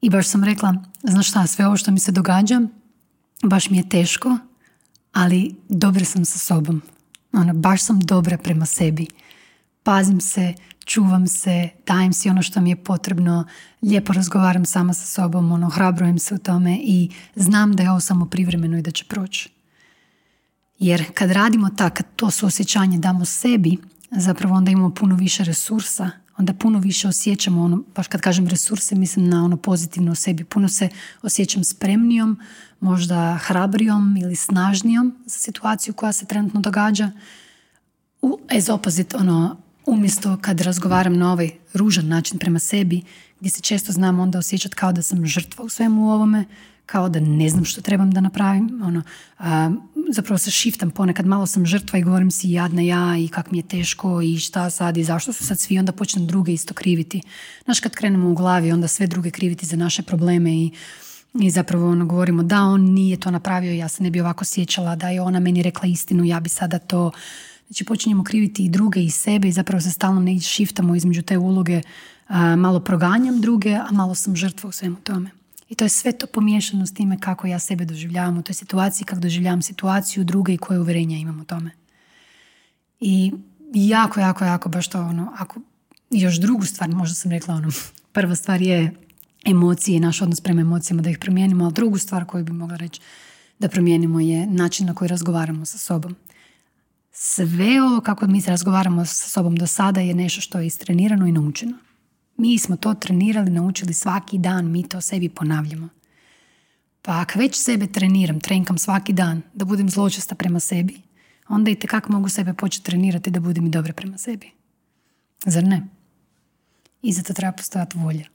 [0.00, 2.60] i baš sam rekla, znaš šta, sve ovo što mi se događa,
[3.42, 4.38] baš mi je teško,
[5.12, 6.82] ali dobra sam sa sobom.
[7.32, 9.06] Ono, baš sam dobra prema sebi.
[9.82, 10.54] Pazim se,
[10.84, 13.44] čuvam se, dajem si ono što mi je potrebno,
[13.82, 18.00] lijepo razgovaram sama sa sobom, ono, hrabrujem se u tome i znam da je ovo
[18.00, 19.50] samo privremeno i da će proći.
[20.78, 23.76] Jer kad radimo tako, kad to suosjećanje damo sebi,
[24.10, 28.94] zapravo onda imamo puno više resursa, onda puno više osjećamo, ono, baš kad kažem resurse,
[28.94, 30.88] mislim na ono pozitivno u sebi, puno se
[31.22, 32.38] osjećam spremnijom,
[32.80, 37.10] možda hrabrijom ili snažnijom za situaciju koja se trenutno događa.
[38.22, 39.56] U, as opposite, ono,
[39.86, 43.02] umjesto kad razgovaram na ovaj ružan način prema sebi,
[43.40, 46.44] gdje se često znam onda osjećati kao da sam žrtva u svemu ovome,
[46.86, 48.82] kao da ne znam što trebam da napravim.
[48.82, 49.02] Ono,
[49.38, 49.70] a,
[50.12, 53.58] zapravo se šiftam ponekad, malo sam žrtva i govorim si jadna ja i kak mi
[53.58, 57.22] je teško i šta sad i zašto su sad svi, onda počnem druge isto kriviti.
[57.64, 60.70] Znaš, kad krenemo u glavi, onda sve druge kriviti za naše probleme i
[61.34, 64.96] i zapravo ono govorimo da on nije to napravio, ja se ne bi ovako sjećala,
[64.96, 67.10] da je ona meni rekla istinu, ja bi sada to
[67.70, 71.38] Znači počinjemo kriviti i druge i sebe i zapravo se stalno ne šiftamo između te
[71.38, 71.82] uloge.
[72.56, 75.30] malo proganjam druge, a malo sam žrtva u svemu tome.
[75.68, 79.04] I to je sve to pomiješano s time kako ja sebe doživljavam u toj situaciji,
[79.04, 81.70] kako doživljavam situaciju druge i koje uvjerenja imam u tome.
[83.00, 83.32] I
[83.74, 85.60] jako, jako, jako baš to ono, ako
[86.10, 87.70] još drugu stvar, možda sam rekla ono,
[88.12, 88.94] prva stvar je
[89.44, 93.00] emocije, naš odnos prema emocijama, da ih promijenimo, ali drugu stvar koju bi mogla reći
[93.58, 96.16] da promijenimo je način na koji razgovaramo sa sobom
[97.22, 101.32] sve ovo kako mi razgovaramo sa sobom do sada je nešto što je istrenirano i
[101.32, 101.78] naučeno.
[102.36, 105.88] Mi smo to trenirali, naučili svaki dan, mi to sebi ponavljamo.
[107.02, 111.00] Pa ako već sebe treniram, trenkam svaki dan da budem zločesta prema sebi,
[111.48, 114.50] onda i tekako mogu sebe početi trenirati da budem i dobre prema sebi.
[115.46, 115.86] Zar ne?
[117.02, 118.26] I zato treba postojati volja.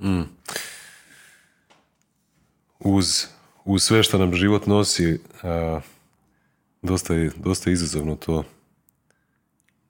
[0.00, 0.22] Mm.
[2.80, 3.26] Uz,
[3.64, 5.80] uz sve što nam život nosi, a,
[6.84, 8.44] dosta, je, dosta je izazovno to.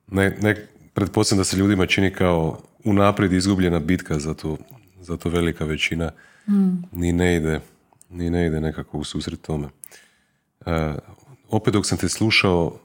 [0.07, 4.57] Ne, ne, pretpostavljam da se ljudima čini kao unaprijed izgubljena bitka, zato,
[5.01, 6.11] zato velika većina
[6.49, 6.82] mm.
[6.92, 7.61] ni ne ide
[8.14, 9.68] ni ne ide nekako u susret tome.
[10.66, 10.97] A,
[11.49, 12.78] opet dok sam te slušao,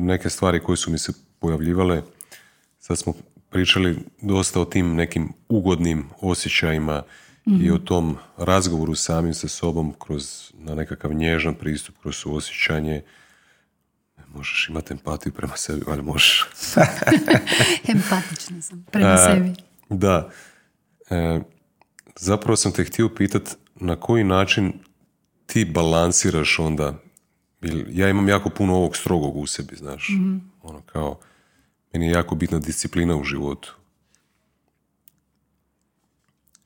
[0.00, 2.02] neke stvari koje su mi se pojavljivale,
[2.78, 3.14] sad smo
[3.50, 7.02] pričali dosta o tim nekim ugodnim osjećajima
[7.46, 13.02] i o tom razgovoru samim sa sobom kroz na nekakav nježan pristup, kroz suosjećanje.
[14.34, 16.46] Možeš imati empatiju prema sebi, ali možeš.
[17.94, 19.54] Empatična sam prema sebi.
[19.88, 20.30] Da.
[21.10, 21.40] E,
[22.16, 24.72] zapravo sam te htio pitat na koji način
[25.46, 26.94] ti balansiraš onda
[27.90, 30.08] ja imam jako puno ovog strogog u sebi, znaš.
[30.62, 31.18] Ono kao,
[31.92, 33.74] meni je jako bitna disciplina u životu.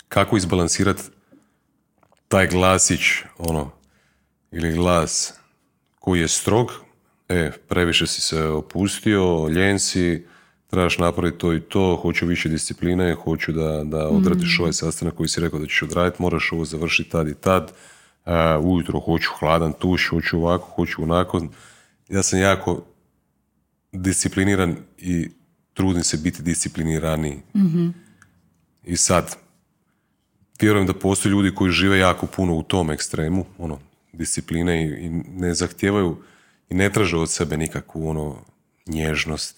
[0.08, 1.02] Kako izbalansirati
[2.28, 3.00] taj glasić,
[3.38, 3.70] ono,
[4.50, 5.34] ili glas
[6.00, 6.72] koji je strog,
[7.32, 10.26] e, previše si se opustio, ljen si,
[10.70, 15.28] trebaš napraviti to i to, hoću više discipline, hoću da, da odradiš ovaj sastanak koji
[15.28, 17.72] si rekao da ćeš odraditi, moraš ovo završiti tad i tad,
[18.24, 18.32] uh,
[18.64, 21.46] ujutro hoću hladan tuš, hoću ovako, hoću onako.
[22.08, 22.84] Ja sam jako
[23.92, 25.28] discipliniran i
[25.74, 27.36] trudim se biti discipliniraniji.
[27.54, 27.88] mm
[28.84, 29.36] I sad,
[30.60, 33.78] vjerujem da postoje ljudi koji žive jako puno u tom ekstremu, ono,
[34.12, 36.16] discipline i, i ne zahtijevaju
[36.72, 38.36] i ne traže od sebe nikakvu ono
[38.86, 39.56] nježnost,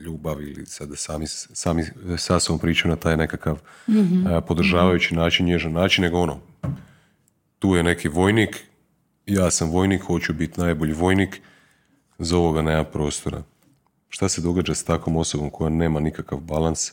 [0.00, 1.84] ljubav ili sada sami, sami
[2.18, 3.58] sa sobom pričaju na taj nekakav
[3.88, 6.40] mm podržavajući način, nježan način, nego ono,
[7.58, 8.56] tu je neki vojnik,
[9.26, 11.40] ja sam vojnik, hoću biti najbolji vojnik,
[12.18, 13.42] za ovoga nema prostora.
[14.08, 16.92] Šta se događa s takvom osobom koja nema nikakav balans?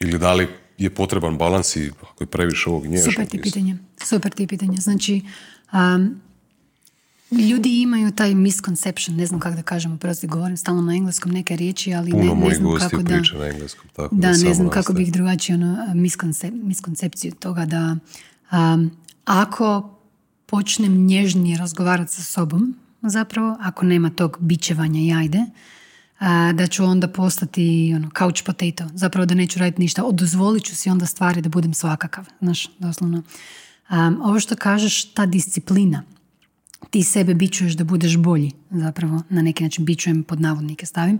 [0.00, 3.14] Ili da li je potreban balans i ako je previše ovog nježnog?
[3.14, 3.76] Super ti pitanje.
[4.04, 4.76] Super ti pitanje.
[4.80, 5.22] Znači,
[5.72, 6.20] um,
[7.30, 11.56] ljudi imaju taj misconception, ne znam kako da kažemo, prosti govorim stalno na engleskom neke
[11.56, 13.20] riječi, ali Puno ne, ne znam kako da...
[13.38, 15.94] na engleskom, tako da, ne znam kako bih drugačije ono,
[16.52, 17.96] miskoncepciju toga da
[18.52, 18.90] um,
[19.24, 19.96] ako
[20.46, 25.44] počnem nježnije razgovarati sa sobom, zapravo, ako nema tog bićevanja i ajde,
[26.54, 30.90] da ću onda postati ono, couch potato, zapravo da neću raditi ništa, odozvolit ću si
[30.90, 33.22] onda stvari da budem svakakav, znaš, doslovno.
[34.22, 36.02] ovo što kažeš, ta disciplina,
[36.90, 41.18] ti sebe bićuješ da budeš bolji, zapravo, na neki način bićujem pod navodnike stavim,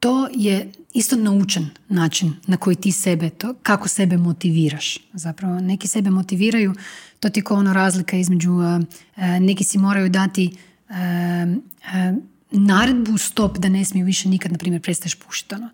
[0.00, 4.98] to je isto naučen način na koji ti sebe, to, kako sebe motiviraš.
[5.12, 6.74] Zapravo, neki sebe motiviraju,
[7.20, 8.52] to ti je ono razlika između,
[9.40, 10.56] neki si moraju dati
[12.50, 15.70] naredbu stop da ne smiju više nikad, na primjer, prestaješ pušiti ono,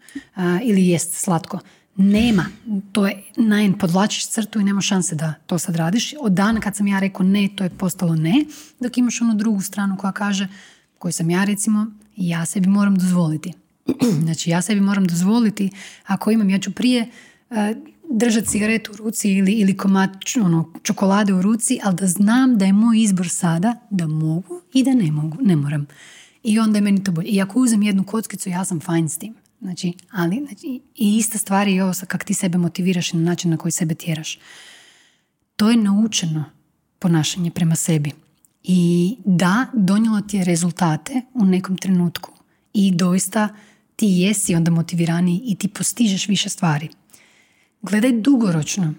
[0.63, 1.59] ili jest slatko.
[1.97, 2.47] Nema.
[2.93, 6.15] To je, najen, podvlačiš crtu i nema šanse da to sad radiš.
[6.21, 8.45] Od dana kad sam ja rekao ne, to je postalo ne,
[8.81, 10.49] dok imaš onu drugu stranu koja kaže,
[10.99, 11.87] koju sam ja recimo,
[12.17, 13.53] ja sebi moram dozvoliti
[14.25, 15.71] Znači ja sebi moram dozvoliti,
[16.07, 17.09] ako imam, ja ću prije
[17.51, 17.57] uh,
[18.11, 20.11] držati cigaretu u ruci ili, ili komad
[20.43, 24.85] ono, čokolade u ruci, ali da znam da je moj izbor sada da mogu i
[24.85, 25.87] da ne mogu, ne moram.
[26.43, 27.29] I onda je meni to bolje.
[27.29, 29.35] I ako uzem jednu kockicu, ja sam fajn s tim.
[29.61, 33.51] Znači, ali, znači, i ista stvar je ovo kako ti sebe motiviraš i na način
[33.51, 34.39] na koji sebe tjeraš.
[35.57, 36.45] To je naučeno
[36.99, 38.11] ponašanje prema sebi.
[38.63, 42.31] I da, donijelo ti je rezultate u nekom trenutku.
[42.73, 43.49] I doista
[43.97, 46.89] ti jesi onda motiviraniji i ti postižeš više stvari.
[47.83, 48.95] Gledaj dugoročno.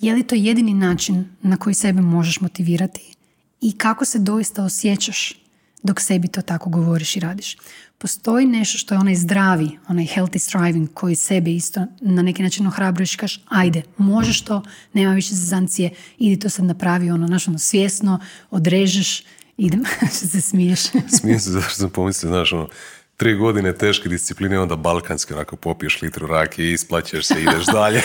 [0.00, 3.14] Je li to jedini način na koji sebe možeš motivirati
[3.60, 5.41] i kako se doista osjećaš
[5.82, 7.56] dok sebi to tako govoriš i radiš.
[7.98, 12.66] Postoji nešto što je onaj zdravi, onaj healthy striving koji sebe isto na neki način
[12.66, 14.62] ohrabruješ i kažeš ajde, možeš to,
[14.92, 18.20] nema više zezancije, idi to sad napravi ono, naš ono svjesno,
[18.50, 19.24] odrežeš,
[19.56, 20.80] idem, se smiješ.
[21.20, 22.68] Smijem se zašto sam pomislio, znaš, ono,
[23.16, 27.98] tri godine teške discipline, onda balkanski, onako popiješ litru rake i isplaćeš se ideš dalje.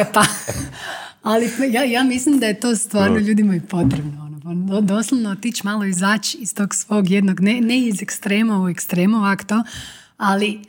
[0.00, 0.24] e pa,
[1.22, 4.24] ali ja, ja mislim da je to stvarno ljudima i potrebno.
[4.44, 9.16] Ono, doslovno otići malo izaći iz tog svog jednog, ne, ne iz ekstrema u ekstremu
[9.16, 9.62] ovak to,
[10.16, 10.62] ali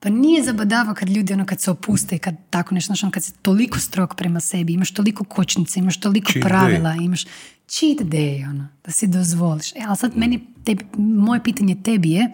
[0.00, 3.24] pa nije zabadava kad ljudi ono kad se opuste i kad tako nešto, ono, kad
[3.24, 7.24] se toliko strog prema sebi, imaš toliko kočnice, imaš toliko pravila, imaš
[7.68, 9.72] cheat day, ono, da si dozvoliš.
[9.72, 12.32] E, ali sad meni, tebi, moje pitanje tebi je,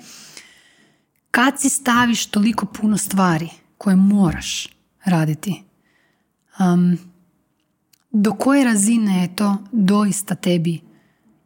[1.30, 4.68] kad si staviš toliko puno stvari koje moraš
[5.04, 5.62] raditi,
[6.58, 6.98] um,
[8.10, 10.80] do koje razine je to doista tebi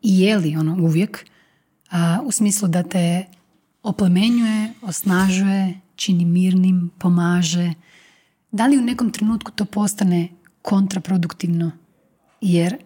[0.02, 1.26] i je li ono uvijek
[2.24, 3.24] u smislu da te
[3.82, 7.74] oplemenjuje, osnažuje, čini mirnim, pomaže.
[8.50, 10.28] Da li u nekom trenutku to postane
[10.62, 11.70] kontraproduktivno?
[12.40, 12.76] Jer,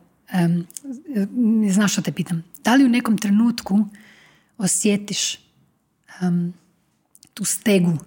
[0.45, 0.66] um,
[1.70, 3.89] znaš što te pitam, da li u nekom trenutku
[4.59, 5.39] osjetiš
[7.35, 7.99] tu stegu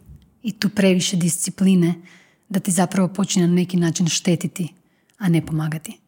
[0.43, 1.93] i tu previše discipline
[2.49, 4.73] da ti zapravo počne na neki način štetiti,
[5.21, 5.99] a ne pomagati?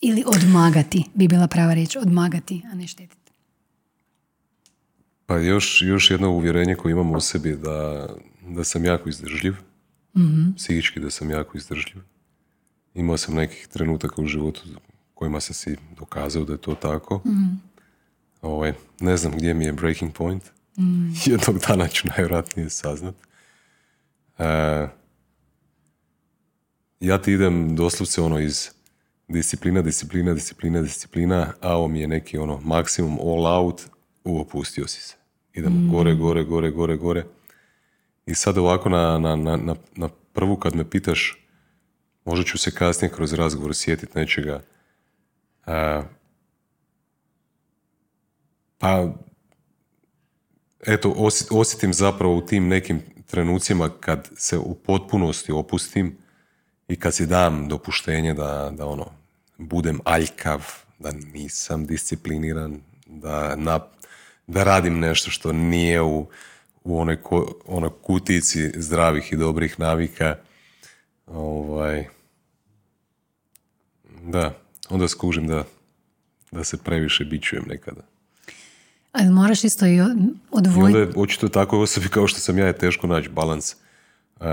[0.00, 3.32] Ili odmagati, bi bila prava riječ, odmagati, a ne štetiti.
[5.26, 8.08] Pa još, još jedno uvjerenje koje imam u sebi da,
[8.48, 9.54] da sam jako izdržljiv,
[10.16, 12.02] mm psihički da sam jako izdržljiv.
[12.94, 14.62] Imao sam nekih trenutaka u životu
[15.14, 17.22] kojima sam si dokazao da je to tako.
[17.24, 17.60] mm
[18.42, 20.57] Ovaj, ne znam gdje mi je breaking point.
[20.78, 23.14] Mm Jednog dana ću najvjerojatnije saznat.
[24.38, 24.44] E,
[27.00, 28.70] ja ti idem doslovce ono iz
[29.28, 33.82] disciplina, disciplina, disciplina, disciplina, a ovo mi je neki ono maksimum all out,
[34.24, 35.14] u opustio si se.
[35.52, 35.90] Idemo mm.
[35.90, 37.24] gore, gore, gore, gore, gore.
[38.26, 41.44] I sad ovako na, na, na, na prvu kad me pitaš,
[42.24, 44.62] možda ću se kasnije kroz razgovor sjetiti nečega.
[45.66, 46.02] A,
[48.78, 49.12] pa,
[50.86, 51.14] eto,
[51.50, 56.16] osjetim zapravo u tim nekim trenucima kad se u potpunosti opustim
[56.88, 59.10] i kad si dam dopuštenje da, da ono,
[59.58, 60.64] budem aljkav,
[60.98, 63.80] da nisam discipliniran, da, na,
[64.46, 66.26] da radim nešto što nije u,
[66.84, 70.36] u onoj, ko, onoj kutici zdravih i dobrih navika.
[71.26, 72.06] Ovaj,
[74.22, 74.54] da,
[74.88, 75.64] onda skužim da,
[76.50, 78.02] da se previše bićujem nekada.
[79.18, 80.00] Ali moraš isto i
[80.50, 80.80] odvojiti.
[80.80, 83.74] I onda je očito tako osobi kao što sam ja je teško naći balans.
[84.40, 84.46] Uh,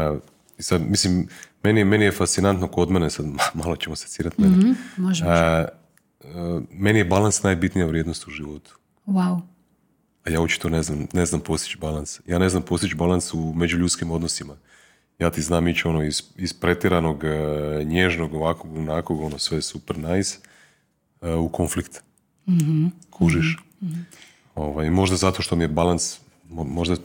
[0.59, 1.27] sad, mislim,
[1.63, 3.25] meni, meni je fascinantno kod mene, sad
[3.63, 4.57] malo ćemo se cirati mene.
[4.57, 5.25] Mm-hmm, može,
[6.71, 8.77] meni je balans najbitnija vrijednost u životu.
[9.05, 9.41] Wow.
[10.25, 12.19] A ja očito ne znam, ne znam postići balans.
[12.27, 14.55] Ja ne znam postići balans u međuljudskim odnosima.
[15.19, 19.97] Ja ti znam ići ono iz, iz pretjeranog, e, nježnog, ovakvog, onakvog, ono sve super
[19.97, 20.37] nice,
[21.21, 22.03] e, u konflikt.
[22.47, 22.91] Mm-hmm.
[23.09, 23.57] Kužiš.
[23.81, 24.05] Mm-hmm.
[24.55, 26.95] Ovaj, možda zato što mi je balans, možda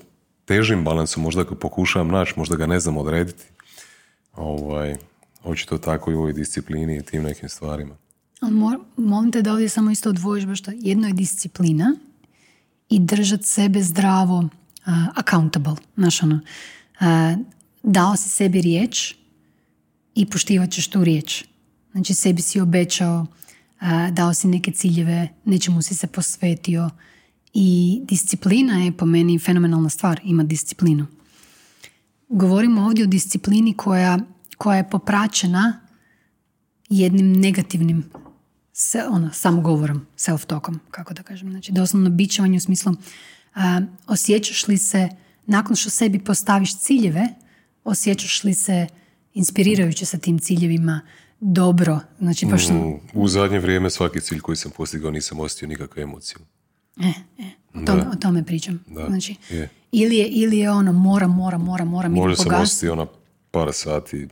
[0.44, 3.44] težim balansu, možda ga pokušavam naći, možda ga ne znam odrediti.
[4.36, 4.96] Ovaj,
[5.44, 7.96] očito tako i u ovoj disciplini i tim nekim stvarima.
[8.96, 10.61] molim te da ovdje samo isto odvojiš, baš.
[10.74, 11.96] Jedno je disciplina
[12.88, 14.48] i držati sebe zdravo, uh,
[15.14, 15.74] accountable.
[15.96, 16.34] Znaš ono,
[17.01, 17.07] uh,
[17.82, 19.14] dao si sebi riječ
[20.14, 21.44] i poštivat ćeš tu riječ.
[21.92, 23.26] Znači sebi si obećao,
[23.80, 26.90] uh, dao si neke ciljeve, nečemu si se posvetio
[27.55, 31.07] i disciplina je po meni fenomenalna stvar, ima disciplinu.
[32.28, 34.18] Govorimo ovdje o disciplini koja,
[34.59, 35.80] koja je popraćena
[36.88, 38.05] jednim negativnim
[38.72, 41.51] se, ono, samogovorom, self-talkom, kako da kažem.
[41.51, 42.92] Znači, doslovno bićevanje u smislu
[43.55, 45.09] a, osjećaš li se,
[45.46, 47.28] nakon što sebi postaviš ciljeve,
[47.84, 48.86] osjećaš li se
[49.34, 51.01] inspirirajuće sa tim ciljevima,
[51.40, 52.01] dobro.
[52.18, 56.38] Znači, baš mm, u zadnje vrijeme svaki cilj koji sam postigao nisam osjetio nikakvu emociju.
[57.03, 58.84] E, e, o, tome, o tome pričam.
[58.86, 59.68] Da, znači, je.
[59.92, 62.09] Ili, je, ili je ono mora, mora, mora, mora.
[62.09, 63.07] Može sam osjetiti ono
[63.51, 64.28] par sati,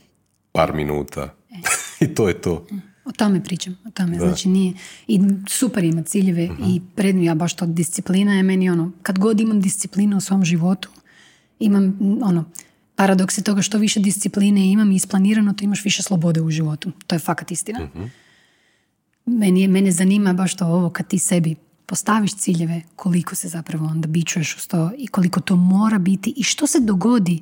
[0.51, 1.33] par minuta.
[1.49, 1.55] E.
[2.05, 2.65] I to je to.
[2.71, 2.77] Mm.
[3.05, 4.17] O tome pričam, o tome.
[4.17, 4.73] Znači nije,
[5.07, 9.19] i super ima ciljeve uh i prednju ja baš to disciplina je meni ono, kad
[9.19, 10.89] god imam disciplinu u svom životu,
[11.59, 12.45] imam ono,
[12.95, 16.91] paradoks je toga što više discipline imam i isplanirano, to imaš više slobode u životu.
[17.07, 17.89] To je fakat istina.
[17.95, 18.01] uh
[19.25, 21.55] Meni, mene zanima baš to ovo kad ti sebi
[21.89, 26.43] postaviš ciljeve, koliko se zapravo onda bičuješ uz to i koliko to mora biti i
[26.43, 27.39] što se dogodi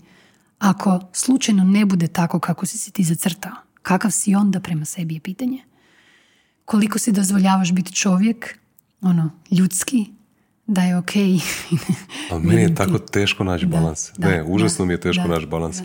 [0.60, 3.52] ako slučajno ne bude tako kako si si ti zacrtao.
[3.82, 5.64] Kakav si onda prema sebi je pitanje.
[6.66, 8.60] Koliko si dozvoljavaš biti čovjek,
[9.02, 10.06] ono, ljudski,
[10.68, 11.12] da je ok.
[12.32, 14.12] Ali meni je tako teško naći balans.
[14.18, 15.78] ne, užasno mi je teško naći balans.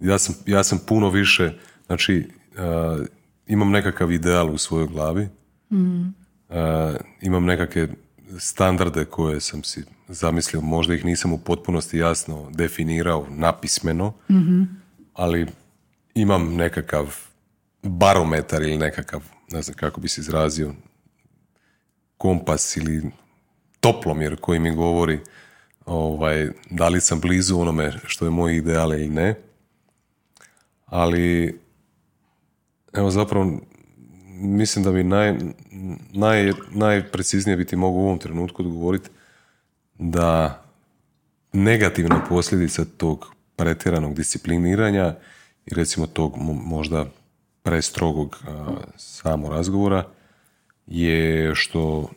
[0.00, 3.06] Ja sam, ja sam puno više, znači, uh,
[3.46, 5.28] imam nekakav ideal u svojoj glavi.
[5.70, 6.27] Mm.
[6.48, 6.56] Uh,
[7.20, 7.88] imam nekakve
[8.38, 14.62] standarde koje sam si zamislio, možda ih nisam u potpunosti jasno definirao napismeno, mm
[15.14, 15.46] ali
[16.14, 17.16] imam nekakav
[17.82, 20.74] barometar ili nekakav, ne znam kako bi se izrazio,
[22.18, 23.10] kompas ili
[23.80, 25.20] toplomjer koji mi govori
[25.86, 29.34] ovaj, da li sam blizu onome što je moj ideal ili ne.
[30.86, 31.58] Ali,
[32.92, 33.60] evo zapravo,
[34.38, 35.34] mislim da mi naj,
[36.12, 39.10] naj, najpreciznije bi ti mogu u ovom trenutku odgovoriti
[39.98, 40.62] da
[41.52, 45.14] negativna posljedica tog pretjeranog discipliniranja
[45.66, 46.34] i recimo tog
[46.64, 47.06] možda
[47.62, 48.44] prestrogog
[48.96, 50.04] samo razgovora
[50.86, 52.10] je što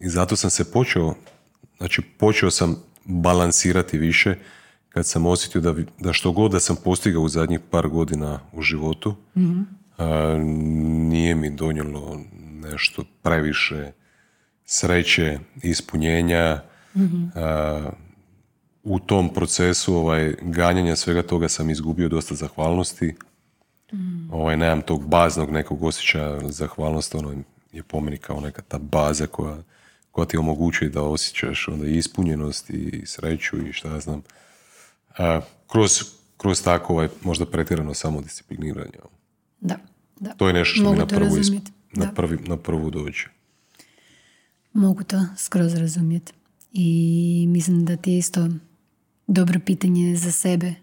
[0.00, 1.14] i zato sam se počeo
[1.78, 4.34] znači počeo sam balansirati više
[4.88, 8.62] kad sam osjetio da, da što god da sam postigao u zadnjih par godina u
[8.62, 9.14] životu
[9.98, 10.36] a,
[11.08, 12.20] nije mi donijelo
[12.62, 13.92] nešto previše
[14.64, 16.60] sreće, ispunjenja
[18.82, 23.14] u tom procesu ovaj, ganjanja svega toga sam izgubio dosta zahvalnosti.
[23.92, 24.32] Mm.
[24.32, 27.34] Ovaj, nemam tog baznog nekog osjećaja zahvalnosti, ono
[27.72, 29.56] je po meni kao neka ta baza koja,
[30.10, 34.22] koja ti omogućuje da osjećaš onda i ispunjenost i sreću i šta ja znam.
[35.18, 36.02] A, kroz,
[36.36, 38.98] kroz tako ovaj, možda pretjerano samodiscipliniranje.
[39.60, 39.76] Da,
[40.20, 40.30] da.
[40.30, 41.36] To je nešto što mi na prvu,
[41.92, 43.24] na, prvi, na prvu dođe.
[44.72, 46.32] Mogu to skroz razumjeti.
[46.72, 48.48] I mislim da ti isto
[49.26, 50.74] dobro pitanje za sebe,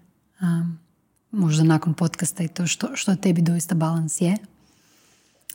[1.31, 4.37] možda nakon podcasta i to što, što tebi doista balans je,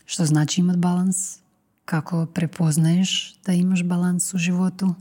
[0.05, 1.39] što znači imati balans,
[1.85, 4.95] kako prepoznaješ da imaš balans u životu,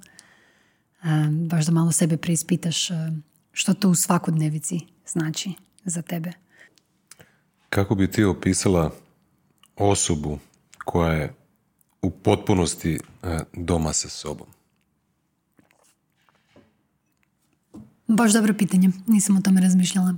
[1.32, 2.90] baš da malo sebe preispitaš
[3.52, 5.54] što to u svakodnevici znači
[5.86, 6.32] za tebe.
[7.70, 8.92] Kako bi ti opisala
[9.76, 10.40] osobu
[10.86, 11.34] koja je
[12.02, 13.00] u potpunosti
[13.54, 14.48] doma sa sobom?
[18.08, 20.14] Baš dobro pitanje, nisam o tome razmišljala.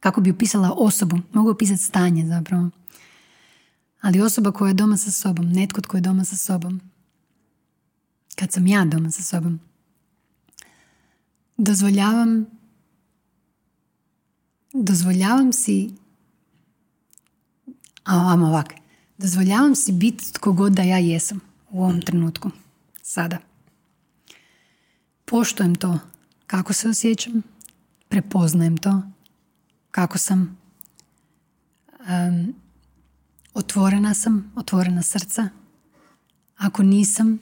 [0.00, 1.18] Kako bi opisala osobu?
[1.32, 2.70] Mogu opisati stanje zapravo.
[4.00, 6.80] Ali osoba koja je doma sa sobom, netko tko je doma sa sobom,
[8.36, 9.60] kad sam ja doma sa sobom,
[11.56, 12.46] dozvoljavam
[14.72, 15.90] dozvoljavam si
[18.08, 18.74] a vam ovak
[19.18, 21.40] dozvoljavam si biti tko god da ja jesam
[21.70, 22.50] u ovom trenutku
[23.02, 23.38] sada
[25.24, 25.98] poštujem to
[26.48, 27.42] kako se osjećam,
[28.08, 29.02] prepoznajem to,
[29.90, 30.58] kako sam,
[33.54, 35.48] otvorena sam, otvorena srca.
[36.56, 37.38] Ako nisam,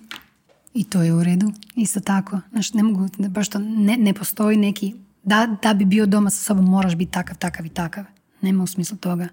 [0.74, 2.40] i to je u redu, isto tako.
[2.50, 6.44] Znači, ne mogu, baš to, ne, ne postoji neki, da, da bi bio doma sa
[6.44, 8.04] sobom moraš biti takav, takav i takav.
[8.40, 9.28] Nema u smislu toga.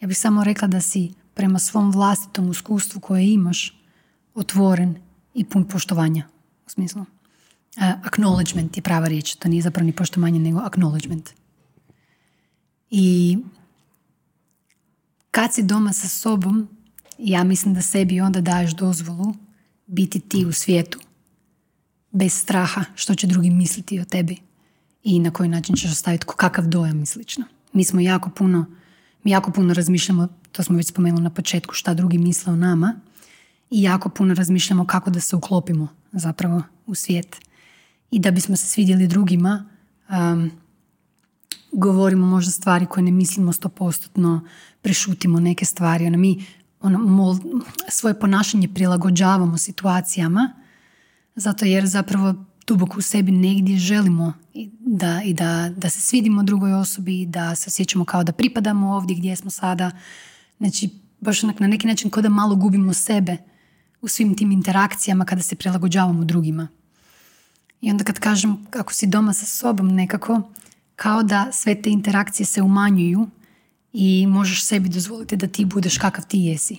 [0.00, 3.82] Ja bih samo rekla da si prema svom vlastitom iskustvu koje imaš
[4.34, 4.94] otvoren
[5.34, 6.28] i pun poštovanja
[6.66, 7.04] u smislu
[7.78, 9.34] acknowledgement je prava riječ.
[9.34, 11.30] To nije zapravo ni poštovanje, nego acknowledgement.
[12.90, 13.38] I
[15.30, 16.68] kad si doma sa sobom,
[17.18, 19.34] ja mislim da sebi onda daješ dozvolu
[19.86, 20.98] biti ti u svijetu.
[22.10, 24.36] Bez straha što će drugi misliti o tebi.
[25.02, 27.44] I na koji način ćeš ostaviti kakav dojam i slično.
[27.72, 28.66] Mi smo jako puno,
[29.24, 32.94] mi jako puno razmišljamo, to smo već spomenuli na početku, šta drugi misle o nama.
[33.70, 37.36] I jako puno razmišljamo kako da se uklopimo zapravo u svijet
[38.10, 39.64] i da bismo se svidjeli drugima
[40.08, 40.50] um,
[41.72, 44.40] govorimo možda stvari koje ne mislimo stopostotno,
[44.82, 46.06] prešutimo neke stvari.
[46.06, 46.46] Ono, mi
[46.80, 47.38] ono,
[47.88, 50.52] svoje ponašanje prilagođavamo situacijama
[51.38, 54.32] zato jer zapravo duboko u sebi negdje želimo
[54.80, 59.16] da, i da, da se svidimo drugoj osobi, da se osjećamo kao da pripadamo ovdje
[59.16, 59.90] gdje smo sada.
[60.58, 60.90] Znači,
[61.20, 63.36] baš onak na neki način kao da malo gubimo sebe
[64.00, 66.68] u svim tim interakcijama kada se prilagođavamo drugima.
[67.80, 70.42] I onda kad kažem kako si doma sa sobom nekako,
[70.96, 73.28] kao da sve te interakcije se umanjuju
[73.92, 76.76] i možeš sebi dozvoliti da ti budeš kakav ti jesi.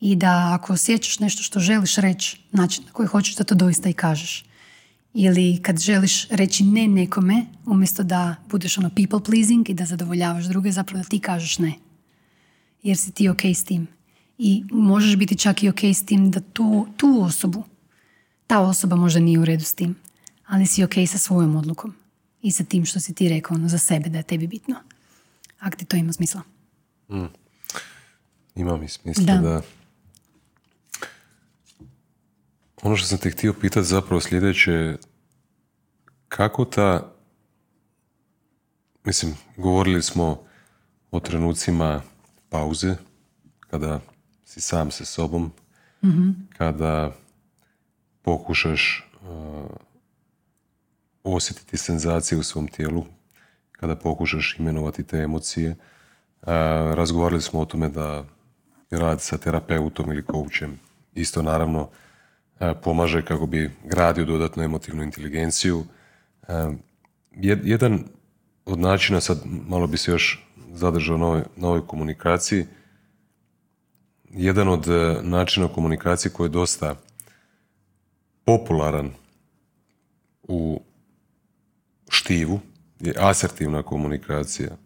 [0.00, 3.88] I da ako osjećaš nešto što želiš reći, način na koji hoćeš da to doista
[3.88, 4.44] i kažeš.
[5.18, 10.44] Ili kad želiš reći ne nekome, umjesto da budeš ono people pleasing i da zadovoljavaš
[10.44, 11.72] druge, zapravo da ti kažeš ne.
[12.82, 13.86] Jer si ti ok s tim.
[14.38, 17.64] I možeš biti čak i ok s tim da tu, tu osobu,
[18.46, 19.96] ta osoba možda nije u redu s tim
[20.46, 21.94] ali si ok sa svojom odlukom
[22.42, 24.76] i sa tim što si ti rekao ono, za sebe da je tebi bitno.
[25.58, 26.42] Ako ti to ima smisla.
[27.08, 27.24] Mm.
[28.54, 29.40] Ima mi smisla da.
[29.40, 29.60] da.
[32.86, 34.96] Ono što sam te htio pitati zapravo sljedeće,
[36.28, 37.12] kako ta,
[39.04, 40.44] mislim, govorili smo
[41.10, 42.02] o trenucima
[42.48, 42.94] pauze,
[43.60, 44.00] kada
[44.44, 45.52] si sam sa sobom,
[46.04, 47.12] mm kada
[48.22, 49.70] pokušaš uh,
[51.24, 53.04] osjetiti senzacije u svom tijelu
[53.72, 55.70] kada pokušaš imenovati te emocije.
[55.70, 55.76] E,
[56.94, 58.24] razgovarali smo o tome da
[58.90, 60.78] rad sa terapeutom ili koučem
[61.14, 61.90] isto naravno
[62.82, 65.84] pomaže kako bi gradio dodatnu emotivnu inteligenciju.
[66.48, 66.52] E,
[67.64, 68.04] jedan
[68.64, 72.66] od načina, sad malo bi se još zadržao na ovoj, na ovoj komunikaciji,
[74.30, 76.94] jedan od e, načina komunikacije koji je dosta
[78.44, 79.10] popularan
[80.42, 80.80] u
[82.08, 82.60] štivu
[83.00, 84.76] je asertivna komunikacija.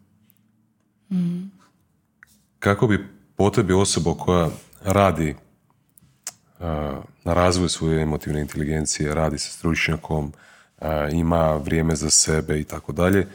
[2.59, 4.49] Kako bi potrebi osoba koja
[4.85, 5.37] radi
[7.25, 10.33] na razvoju svoje emotivne inteligencije, radi sa stručnjakom,
[11.13, 13.29] ima vrijeme za sebe i tako dalje,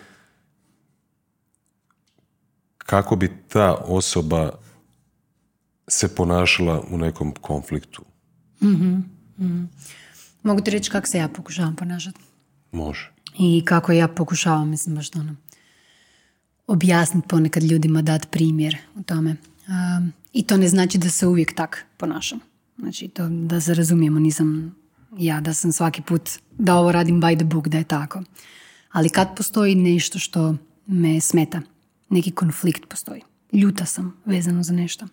[2.78, 4.52] kako bi ta osoba
[5.88, 8.06] se ponašala u nekom konfliktu?
[10.44, 12.20] Mogu ti reći kako se ja pokušavam ponašati.
[12.72, 13.12] Može.
[13.38, 15.36] I kako ja pokušavam, mislim, baš ono,
[16.68, 19.36] objasniti ponekad ljudima, dati primjer u tome.
[20.34, 22.40] I to ne znači da se uvijek tak ponašam.
[22.78, 24.76] Znači, to da se razumijemo, nisam
[25.18, 28.24] ja da sam svaki put da ovo radim by the book, da je tako.
[28.92, 30.56] Ali kad postoji nešto što
[30.88, 31.62] me smeta,
[32.10, 33.22] neki konflikt postoji,
[33.54, 35.08] ljuta sam vezano za nešto,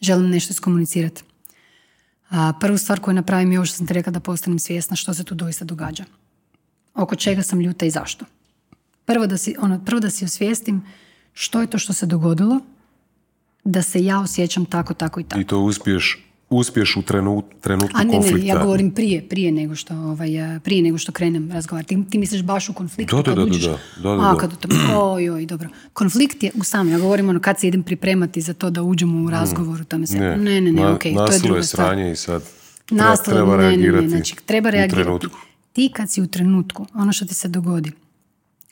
[0.00, 1.22] želim nešto iskomunicirati.
[2.60, 5.24] Prvu stvar koju napravim je ovo što sam ti rekla da postanem svjesna što se
[5.24, 6.04] tu doista događa.
[6.94, 8.24] Oko čega sam ljuta i zašto.
[9.04, 10.82] Prvo da si, ono, prvo da si osvijestim
[11.32, 12.60] što je to što se dogodilo,
[13.64, 15.40] da se ja osjećam tako, tako i tako.
[15.40, 16.18] I to uspiješ
[16.50, 18.38] uspješ u trenut, trenutku A ne, konflikta.
[18.38, 20.28] ne, ja govorim prije, prije nego što, ovaj,
[20.60, 21.94] prije nego što krenem razgovarati.
[21.96, 23.62] Ti, ti misliš baš u konfliktu Da, kad da, da, uđeš?
[23.62, 24.38] da, da, da, A, da.
[24.38, 24.50] kad
[24.94, 25.68] oj, oj, dobro.
[25.92, 29.24] Konflikt je u samom, ja govorim ono kad se idem pripremati za to da uđemo
[29.24, 31.88] u razgovor, u tome se, ne, ne, ne, na- ok, to je druga je stvar.
[31.88, 32.42] sranje i sad
[32.86, 35.02] treba, Nastalo, treba ne, ne, reagirati ne, znači treba u reagirati.
[35.02, 35.38] trenutku.
[35.72, 37.92] Ti kad si u trenutku, ono što ti se dogodi,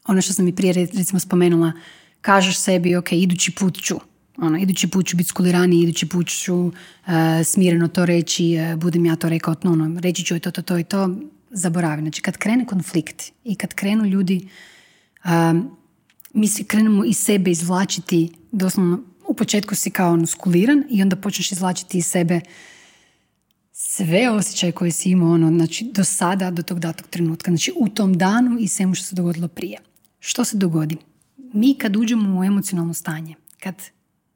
[0.07, 1.73] ono što sam i prije recimo spomenula,
[2.21, 3.95] kažeš sebi, ok, idući put ću,
[4.41, 6.73] ono, idući put ću biti skuliraniji, idući put ću
[7.07, 10.79] e, smireno to reći, e, budem ja to rekao, ono, reći ću to, to, to
[10.79, 11.17] i to,
[11.51, 12.03] zaboravi.
[12.03, 14.49] Znači, kad krene konflikt i kad krenu ljudi,
[15.25, 15.71] um,
[16.35, 21.17] mi se krenemo iz sebe izvlačiti, doslovno, u početku si kao ono skuliran i onda
[21.17, 22.41] počneš izvlačiti iz sebe
[23.73, 27.51] sve osjećaje koje si imao ono, znači, do sada, do tog datog trenutka.
[27.51, 29.79] Znači, u tom danu i svemu što se dogodilo prije.
[30.19, 30.97] Što se dogodi?
[31.37, 33.75] Mi kad uđemo u emocionalno stanje, kad,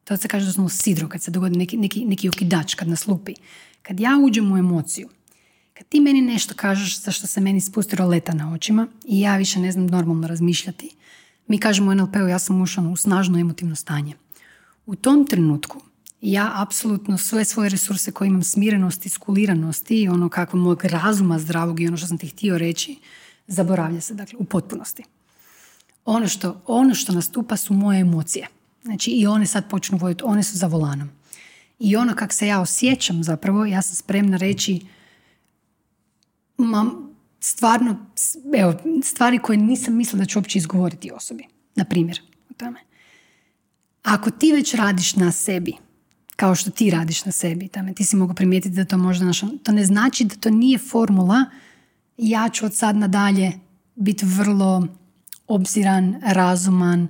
[0.05, 3.35] to se kaže doslovno sidro, kad se dogodi neki, neki, neki okidač, kad nas lupi,
[3.83, 5.09] kad ja uđem u emociju,
[5.75, 9.37] kad ti meni nešto kažeš za što se meni spusti roleta na očima i ja
[9.37, 10.91] više ne znam normalno razmišljati,
[11.47, 14.15] mi kažemo u NLP-u ja sam ušao u snažno emotivno stanje.
[14.87, 15.81] U tom trenutku
[16.21, 21.81] ja apsolutno sve svoje resurse koje imam smirenosti, skuliranosti i ono kakvog mog razuma zdravog
[21.81, 22.99] i ono što sam ti htio reći,
[23.47, 25.05] zaboravlja se, dakle, u potpunosti.
[26.05, 28.49] Ono što, ono što nastupa su moje emocije.
[28.85, 31.11] Znači i one sad počnu voditi, one su za volanom.
[31.79, 34.81] I ono kak se ja osjećam zapravo, ja sam spremna reći
[36.57, 36.91] ma,
[37.41, 38.07] stvarno,
[38.57, 38.75] evo,
[39.05, 41.45] stvari koje nisam mislila da ću uopće izgovoriti osobi.
[41.75, 42.21] Na primjer,
[42.51, 42.81] o tome.
[44.03, 45.73] Ako ti već radiš na sebi,
[46.37, 49.47] kao što ti radiš na sebi, tamo, ti si mogao primijetiti da to možda naša,
[49.63, 51.45] to ne znači da to nije formula
[52.17, 53.53] ja ću od sad nadalje
[53.95, 54.87] biti vrlo
[55.47, 57.09] obziran, razuman,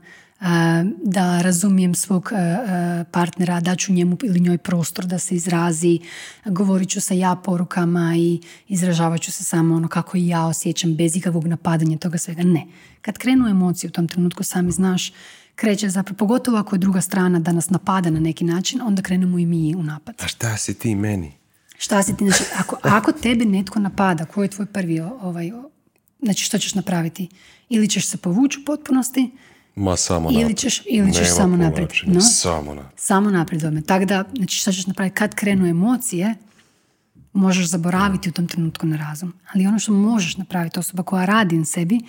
[1.02, 5.98] da razumijem svog a, a, partnera, da ću njemu ili njoj prostor da se izrazi,
[6.44, 10.94] govorit ću sa ja porukama i izražavat ću se samo ono kako i ja osjećam
[10.94, 12.43] bez ikakvog napadanja toga svega.
[12.43, 12.66] Ne.
[13.01, 15.12] Kad krenu emocije u tom trenutku, sami znaš,
[15.55, 19.39] kreće zapravo, pogotovo ako je druga strana da nas napada na neki način, onda krenemo
[19.39, 20.15] i mi u napad.
[20.23, 21.32] A šta si ti meni?
[21.78, 25.51] Šta si ti, znači, ako, ako tebe netko napada, koji je tvoj prvi, ovaj,
[26.23, 27.28] znači što ćeš napraviti?
[27.69, 29.31] Ili ćeš se povući u potpunosti,
[29.76, 30.59] Ma samo ili naprijed.
[30.59, 31.90] ćeš, ili ćeš Nema samo naprijed.
[32.06, 32.20] No?
[32.20, 32.98] Samo naprijed.
[33.01, 33.82] Samo naprijed odmah.
[33.82, 35.16] Tako da, znači što ćeš napraviti?
[35.16, 36.34] Kad krenu emocije,
[37.32, 39.32] možeš zaboraviti u tom trenutku na razum.
[39.52, 42.01] Ali ono što možeš napraviti, osoba koja radi na sebi,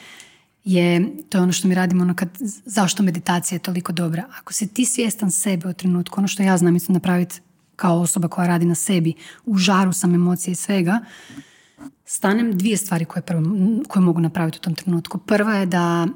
[0.64, 2.30] je, to je ono što mi radimo, ono kad,
[2.66, 4.24] zašto meditacija je toliko dobra.
[4.40, 7.40] Ako si ti svjestan sebe u trenutku, ono što ja znam isto napraviti
[7.76, 9.14] kao osoba koja radi na sebi,
[9.46, 11.00] u žaru sam emocije i svega,
[12.06, 13.42] stanem dvije stvari koje, prvo,
[13.88, 15.18] koje mogu napraviti u tom trenutku.
[15.18, 16.08] Prva je da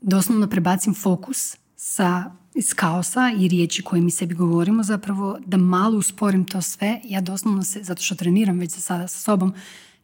[0.00, 5.98] doslovno prebacim fokus sa iz kaosa i riječi koje mi sebi govorimo zapravo da malo
[5.98, 7.00] usporim to sve.
[7.04, 9.54] Ja doslovno se, zato što treniram već za sada sa sobom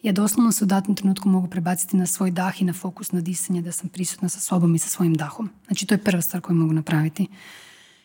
[0.02, 3.20] ja doslovno se u datom trenutku mogu prebaciti na svoj dah i na fokus na
[3.20, 5.50] disanje da sam prisutna sa sobom i sa svojim dahom.
[5.66, 7.26] Znači to je prva stvar koju mogu napraviti.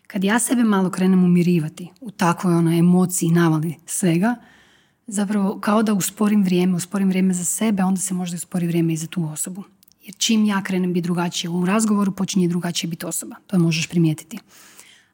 [0.08, 4.36] Kad ja sebe malo krenem umirivati u takvoj onoj emociji navali svega
[5.08, 8.98] zapravo kao da usporim vrijeme, usporim vrijeme za sebe, onda se možda uspori vrijeme i
[8.98, 9.64] za tu osobu.
[10.08, 13.36] Jer čim ja krenem biti drugačije u razgovoru, počinje drugačije biti osoba.
[13.48, 14.40] To možeš primijetiti.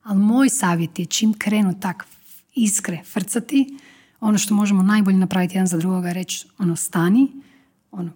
[0.04, 2.06] Ali moj savjet je čim krenu tak
[2.56, 3.78] iskre frcati,
[4.20, 7.32] ono što možemo najbolje napraviti jedan za drugoga je reći ono stani,
[7.92, 8.12] ono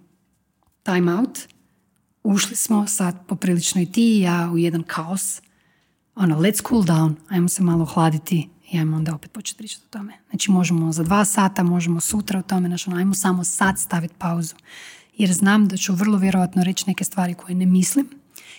[0.82, 1.38] time out,
[2.22, 5.40] ušli smo sad poprilično i ti i ja u jedan kaos,
[6.14, 9.90] ono let's cool down, ajmo se malo hladiti i ajmo onda opet početi pričati o
[9.90, 10.12] tome.
[10.30, 14.54] Znači možemo za dva sata, možemo sutra o tome, znači ajmo samo sad staviti pauzu.
[15.18, 18.08] Jer znam da ću vrlo vjerojatno reći neke stvari koje ne mislim,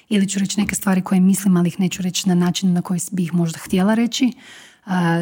[0.10, 3.00] ili ću reći neke stvari koje mislim, ali ih neću reći na način na koji
[3.12, 4.32] bi ih možda htjela reći.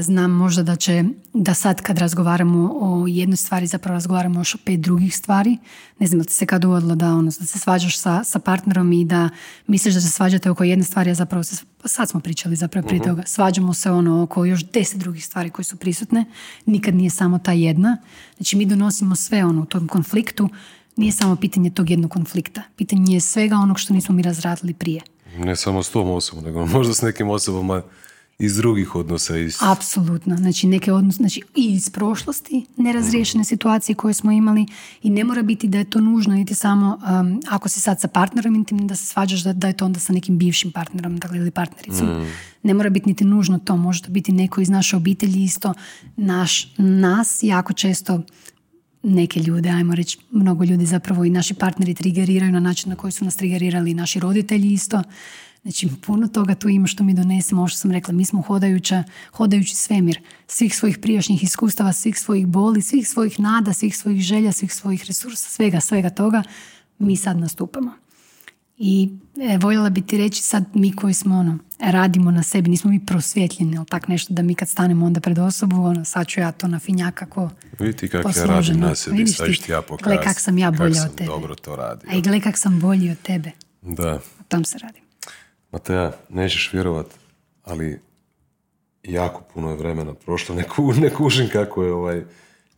[0.02, 1.04] Znam možda da će,
[1.34, 5.58] da sad kad razgovaramo o jednoj stvari, zapravo razgovaramo još o pet drugih stvari.
[6.00, 9.06] Ne znam, da se kad uvodilo da, ono, da se svađaš sa, sa partnerom i
[9.06, 9.30] da
[9.68, 13.00] misliš da se svađate oko jedne stvari, a zapravo se, sad smo pričali zapravo prije
[13.00, 13.10] mhm.
[13.10, 16.26] toga, svađamo se ono oko još deset drugih stvari koje su prisutne.
[16.66, 17.98] Nikad nije samo ta jedna.
[18.38, 20.50] Znači mi donosimo sve ono u tom konfliktu
[20.98, 22.62] nije samo pitanje tog jednog konflikta.
[22.76, 25.02] Pitanje je svega onog što nismo mi razradili prije.
[25.38, 27.82] Ne samo s tom osobom, nego možda s nekim osobama
[28.40, 29.38] iz drugih odnosa.
[29.38, 29.58] Iz...
[29.62, 30.38] Apsolutno.
[30.38, 34.66] Znači, neke odnose, znači i iz prošlosti nerazriješene situacije koje smo imali
[35.04, 38.08] i ne mora biti da je to nužno, niti samo um, ako si sad sa
[38.08, 41.38] partnerom intimnim da se svađaš da, da je to onda sa nekim bivšim partnerom dakle,
[41.38, 42.08] ili partnericom.
[42.08, 42.28] Mm.
[42.64, 45.74] Ne mora biti niti nužno to, može to biti neko iz naše obitelji isto.
[46.16, 48.22] Naš, nas jako često
[49.08, 53.12] neke ljude, ajmo reći, mnogo ljudi zapravo i naši partneri trigeriraju na način na koji
[53.12, 55.04] su nas trigerirali i naši roditelji isto.
[55.62, 59.04] Znači, puno toga tu ima što mi donesemo, ovo što sam rekla, mi smo hodajuća,
[59.34, 64.52] hodajući svemir svih svojih prijašnjih iskustava, svih svojih boli, svih svojih nada, svih svojih želja,
[64.52, 66.44] svih svojih resursa, svega, svega toga,
[67.00, 68.07] mi sad nastupamo.
[68.78, 69.10] I
[69.42, 73.06] e, voljela bi ti reći sad mi koji smo ono, radimo na sebi, nismo mi
[73.06, 76.52] prosvjetljeni ili tak nešto da mi kad stanemo onda pred osobu, ono, sad ću ja
[76.52, 77.50] to na finjak kako
[77.80, 81.04] Vidi kako ja radim na sebi, Vidiš sad ti ja Gle kak sam ja bolja
[81.04, 81.28] od tebe.
[81.28, 82.08] dobro to radi.
[82.10, 83.52] A i gle kak sam bolji od tebe.
[83.82, 84.14] Da.
[84.14, 85.02] O tom se radi.
[85.72, 87.06] Mateja, nećeš vjerovat,
[87.64, 88.00] ali
[89.04, 92.24] jako puno je vremena prošlo, ne, ku, ne kužim kako je ovaj,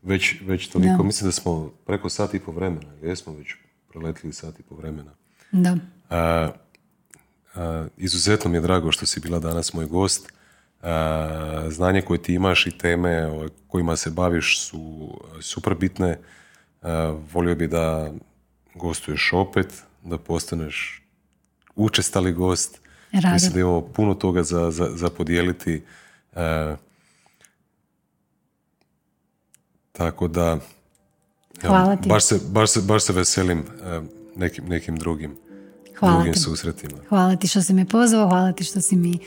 [0.02, 3.56] već, već toliko, mislim da smo preko sat i po vremena, jesmo već
[3.90, 5.19] preletili sat i po vremena.
[5.52, 5.78] Da.
[6.10, 6.52] A,
[7.98, 10.32] izuzetno mi je drago što si bila danas moj gost.
[11.70, 13.30] znanje koje ti imaš i teme
[13.68, 15.10] kojima se baviš su
[15.42, 16.20] super bitne.
[17.34, 18.12] volio bi da
[18.76, 21.04] gostuješ opet, da postaneš
[21.76, 22.80] učestali gost.
[23.12, 23.34] Rado.
[23.34, 25.84] Mislim da imamo puno toga za, za, za podijeliti.
[29.92, 30.60] tako da
[31.62, 32.10] Hvala ti.
[32.10, 33.66] Baš se, baš se, baš se veselim
[34.40, 35.36] nekim, nekim drugim,
[36.00, 36.40] hvala drugim ti.
[36.40, 36.98] susretima.
[37.10, 39.20] Hvala ti što si me pozvao, hvala ti što si mi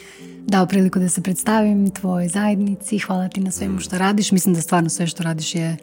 [0.46, 3.80] dao priliku da se predstavim tvojoj zajednici, hvala ti na svemu mm.
[3.80, 4.32] što radiš.
[4.32, 5.76] Mislim da stvarno sve što radiš je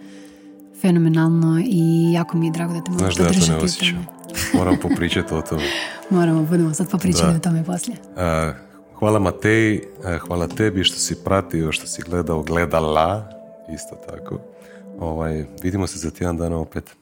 [0.81, 3.33] fenomenalno i jako mi je drago da te mogu podržati.
[3.33, 4.07] Znaš da ja to ne osjećam.
[4.57, 5.63] Moram popričati o tome.
[6.19, 7.97] Moramo, budemo sad popričati o tome poslije.
[8.99, 9.81] hvala Mateji,
[10.27, 13.29] hvala tebi što si pratio, što si gledao, gledala,
[13.73, 14.39] isto tako.
[14.99, 16.99] Ovaj, vidimo se za tjedan dana opet.